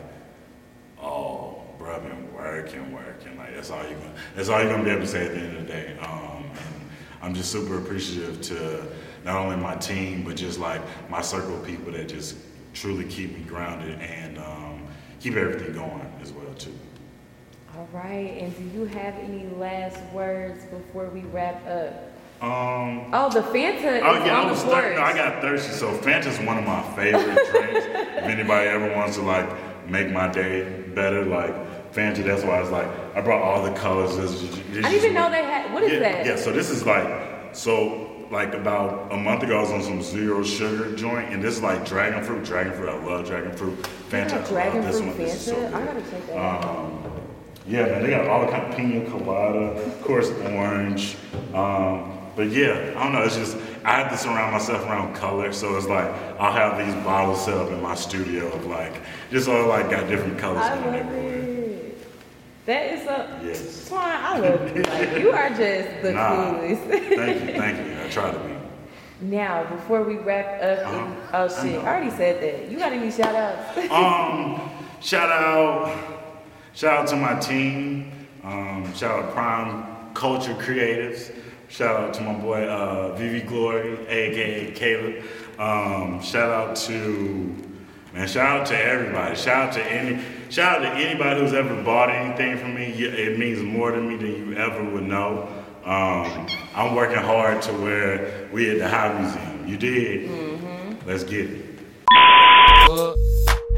oh, 1.02 1.51
bro, 1.82 1.96
I've 1.96 2.02
been 2.02 2.32
working, 2.34 2.92
working. 2.92 3.36
Like 3.36 3.54
that's 3.54 3.70
all 3.70 3.82
you 3.82 3.94
gonna 3.94 4.12
that's 4.34 4.48
all 4.48 4.60
you're 4.62 4.70
gonna 4.70 4.84
be 4.84 4.90
able 4.90 5.02
to 5.02 5.06
say 5.06 5.26
at 5.26 5.32
the 5.34 5.40
end 5.40 5.56
of 5.58 5.66
the 5.66 5.72
day. 5.72 5.96
Um, 6.00 6.44
and 6.44 6.90
I'm 7.22 7.34
just 7.34 7.50
super 7.50 7.78
appreciative 7.78 8.40
to 8.42 8.86
not 9.24 9.36
only 9.36 9.56
my 9.56 9.74
team, 9.76 10.22
but 10.24 10.36
just 10.36 10.58
like 10.58 10.80
my 11.10 11.20
circle 11.20 11.56
of 11.58 11.66
people 11.66 11.92
that 11.92 12.08
just 12.08 12.36
truly 12.74 13.04
keep 13.04 13.36
me 13.36 13.44
grounded 13.44 13.98
and 14.00 14.38
um, 14.38 14.86
keep 15.20 15.34
everything 15.36 15.74
going 15.74 16.12
as 16.22 16.32
well 16.32 16.52
too. 16.54 16.74
All 17.76 17.88
right, 17.92 18.36
and 18.38 18.54
do 18.56 18.78
you 18.78 18.84
have 18.86 19.14
any 19.16 19.46
last 19.56 19.98
words 20.12 20.64
before 20.66 21.08
we 21.08 21.20
wrap 21.20 21.66
up? 21.66 22.08
Um, 22.42 23.06
Oh, 23.14 23.30
the 23.32 23.40
Fanta 23.40 23.96
is 23.98 24.02
Oh 24.04 24.24
yeah, 24.24 24.40
on 24.40 24.46
I 24.46 24.50
was 24.50 24.64
the 24.64 24.70
thir- 24.70 24.94
no, 24.96 25.00
I 25.02 25.14
got 25.14 25.40
thirsty. 25.40 25.72
So 25.72 25.92
Fanta's 25.98 26.38
one 26.40 26.58
of 26.58 26.66
my 26.66 26.82
favorite 26.96 27.22
drinks. 27.50 27.86
If 27.86 28.24
anybody 28.24 28.68
ever 28.68 28.94
wants 28.94 29.16
to 29.16 29.22
like 29.22 29.48
make 29.88 30.10
my 30.10 30.28
day 30.28 30.82
better, 30.94 31.24
like 31.24 31.54
Fanta, 31.92 32.24
that's 32.24 32.42
why 32.42 32.56
I 32.56 32.60
was 32.60 32.70
like 32.70 32.86
I 33.14 33.20
brought 33.20 33.42
all 33.42 33.62
the 33.62 33.72
colors. 33.72 34.16
This 34.16 34.42
I 34.42 34.56
didn't 34.72 34.92
even 34.92 35.14
know 35.14 35.30
they 35.30 35.44
had. 35.44 35.72
What 35.72 35.82
is 35.82 35.92
yeah, 35.92 35.98
that? 35.98 36.26
Yeah, 36.26 36.36
so 36.36 36.52
this 36.52 36.70
is 36.70 36.86
like 36.86 37.54
so 37.54 38.08
like 38.30 38.54
about 38.54 39.12
a 39.12 39.16
month 39.16 39.42
ago 39.42 39.58
I 39.58 39.60
was 39.60 39.70
on 39.70 39.82
some 39.82 40.02
zero 40.02 40.42
sugar 40.42 40.96
joint, 40.96 41.32
and 41.32 41.42
this 41.42 41.56
is 41.56 41.62
like 41.62 41.84
dragon 41.86 42.24
fruit. 42.24 42.44
Dragon 42.44 42.72
fruit, 42.72 42.88
I 42.88 43.04
love 43.04 43.26
dragon 43.26 43.52
fruit. 43.52 43.78
Fanta, 44.08 44.30
Yeah, 44.30 44.38
I 44.38 44.48
dragon 44.48 44.82
love 44.82 44.90
this 44.90 45.00
fruit 45.00 45.08
one. 45.08 45.16
This 45.18 45.34
is 45.34 45.44
so 45.44 45.54
good. 45.54 45.74
I 45.74 45.84
gotta 45.84 46.00
check 46.10 46.26
that 46.28 46.36
out. 46.36 46.64
Um, 46.64 47.12
yeah, 47.66 47.84
man, 47.84 48.02
they 48.02 48.10
got 48.10 48.26
all 48.26 48.44
the 48.44 48.50
kind 48.50 48.72
of 48.72 48.76
pina 48.76 49.10
colada, 49.10 49.58
of 49.58 50.02
course, 50.02 50.30
orange. 50.30 51.16
Um, 51.52 52.18
but 52.34 52.50
yeah, 52.50 52.94
I 52.96 53.04
don't 53.04 53.12
know. 53.12 53.22
It's 53.22 53.36
just 53.36 53.56
I 53.84 53.98
have 53.98 54.10
to 54.10 54.16
surround 54.16 54.52
myself 54.52 54.82
around 54.86 55.14
color, 55.14 55.52
so 55.52 55.76
it's 55.76 55.86
like 55.86 56.08
I'll 56.40 56.52
have 56.52 56.84
these 56.84 56.94
bottles 57.04 57.44
set 57.44 57.54
up 57.54 57.68
in 57.68 57.82
my 57.82 57.94
studio 57.94 58.50
of 58.50 58.64
like 58.64 59.02
just 59.30 59.48
all 59.48 59.66
like 59.66 59.90
got 59.90 60.08
different 60.08 60.38
colors 60.38 60.64
I 60.64 60.82
going 60.82 60.94
everywhere. 60.94 61.51
That 62.66 62.92
is 62.92 63.06
a. 63.06 63.40
Yes. 63.44 63.88
Twan, 63.90 63.98
I 63.98 64.38
love 64.38 64.76
you. 64.76 64.82
Like, 64.84 65.18
you 65.18 65.32
are 65.32 65.48
just 65.48 66.02
the 66.02 66.12
Nah, 66.12 66.50
coolest. 66.60 66.82
thank 66.84 67.10
you, 67.10 67.16
thank 67.58 67.86
you. 67.86 67.96
I 68.04 68.08
try 68.08 68.30
to 68.30 68.38
be. 68.38 68.54
now, 69.26 69.64
before 69.64 70.02
we 70.04 70.16
wrap 70.16 70.62
up, 70.62 70.86
Uh-huh. 70.86 71.38
oh 71.44 71.48
shit, 71.48 71.80
I 71.82 71.86
already 71.86 72.10
said 72.10 72.40
that. 72.42 72.70
You 72.70 72.78
got 72.78 72.92
any 72.92 73.10
shout 73.10 73.34
outs? 73.34 73.76
Um, 73.90 74.70
shout 75.00 75.30
out, 75.30 75.96
shout 76.74 76.98
out 77.00 77.06
to 77.08 77.16
my 77.16 77.34
team. 77.40 78.12
Um, 78.44 78.92
shout 78.94 79.10
out 79.24 79.32
Prime 79.34 79.84
Culture 80.14 80.54
Creatives. 80.54 81.32
Shout 81.68 81.96
out 82.00 82.14
to 82.14 82.20
my 82.22 82.34
boy 82.34 82.64
uh, 82.68 83.14
Vivi 83.16 83.40
Glory, 83.40 83.98
aka 84.06 84.70
Caleb. 84.72 85.24
Um, 85.58 86.20
shout 86.22 86.50
out 86.50 86.76
to 86.88 87.56
man. 88.12 88.28
Shout 88.28 88.60
out 88.60 88.66
to 88.66 88.78
everybody. 88.78 89.36
Shout 89.36 89.68
out 89.68 89.72
to 89.74 89.84
any. 89.84 90.22
Shout 90.50 90.78
out 90.78 90.82
to 90.82 90.90
anybody 90.90 91.40
who's 91.40 91.52
ever 91.52 91.82
bought 91.82 92.10
anything 92.10 92.58
from 92.58 92.74
me. 92.74 92.84
It 92.92 93.38
means 93.38 93.62
more 93.62 93.90
to 93.90 94.00
me 94.00 94.16
than 94.16 94.48
you 94.50 94.56
ever 94.56 94.84
would 94.84 95.04
know. 95.04 95.48
Um, 95.84 96.46
I'm 96.74 96.94
working 96.94 97.18
hard 97.18 97.62
to 97.62 97.72
where 97.72 98.48
we 98.52 98.70
at 98.70 98.78
the 98.78 98.88
High 98.88 99.18
Museum. 99.20 99.66
You 99.66 99.76
did. 99.76 101.06
Let's 101.06 101.24
get 101.24 101.50
it. 101.50 101.80
What? 102.88 103.16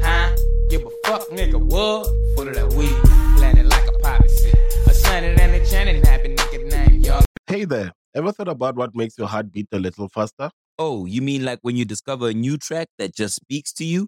Huh? 0.01 0.35
Give 0.69 0.81
a 0.83 0.89
fuck, 1.05 1.27
nigga. 1.29 1.59
What? 1.59 2.05
Full 2.35 2.47
of 2.47 2.55
that 2.55 2.73
weed. 2.73 2.93
Landing 3.39 3.67
like 3.69 3.87
a 3.87 3.97
poppy 3.99 4.27
seed. 4.27 4.55
A 4.87 4.93
sunny 4.93 5.27
and 5.27 5.39
a 5.39 5.65
chanting 5.65 6.03
happy 6.03 6.35
nigga 6.35 6.69
name, 6.69 7.01
y'all. 7.01 7.23
Hey 7.47 7.65
there, 7.65 7.91
ever 8.13 8.31
thought 8.31 8.49
about 8.49 8.75
what 8.75 8.93
makes 8.93 9.17
your 9.17 9.27
heart 9.27 9.51
beat 9.51 9.67
a 9.71 9.79
little 9.79 10.09
faster? 10.09 10.51
Oh, 10.77 11.05
you 11.05 11.21
mean 11.21 11.45
like 11.45 11.59
when 11.61 11.75
you 11.77 11.85
discover 11.85 12.29
a 12.29 12.33
new 12.33 12.57
track 12.57 12.89
that 12.97 13.15
just 13.15 13.35
speaks 13.35 13.71
to 13.73 13.85
you? 13.85 14.07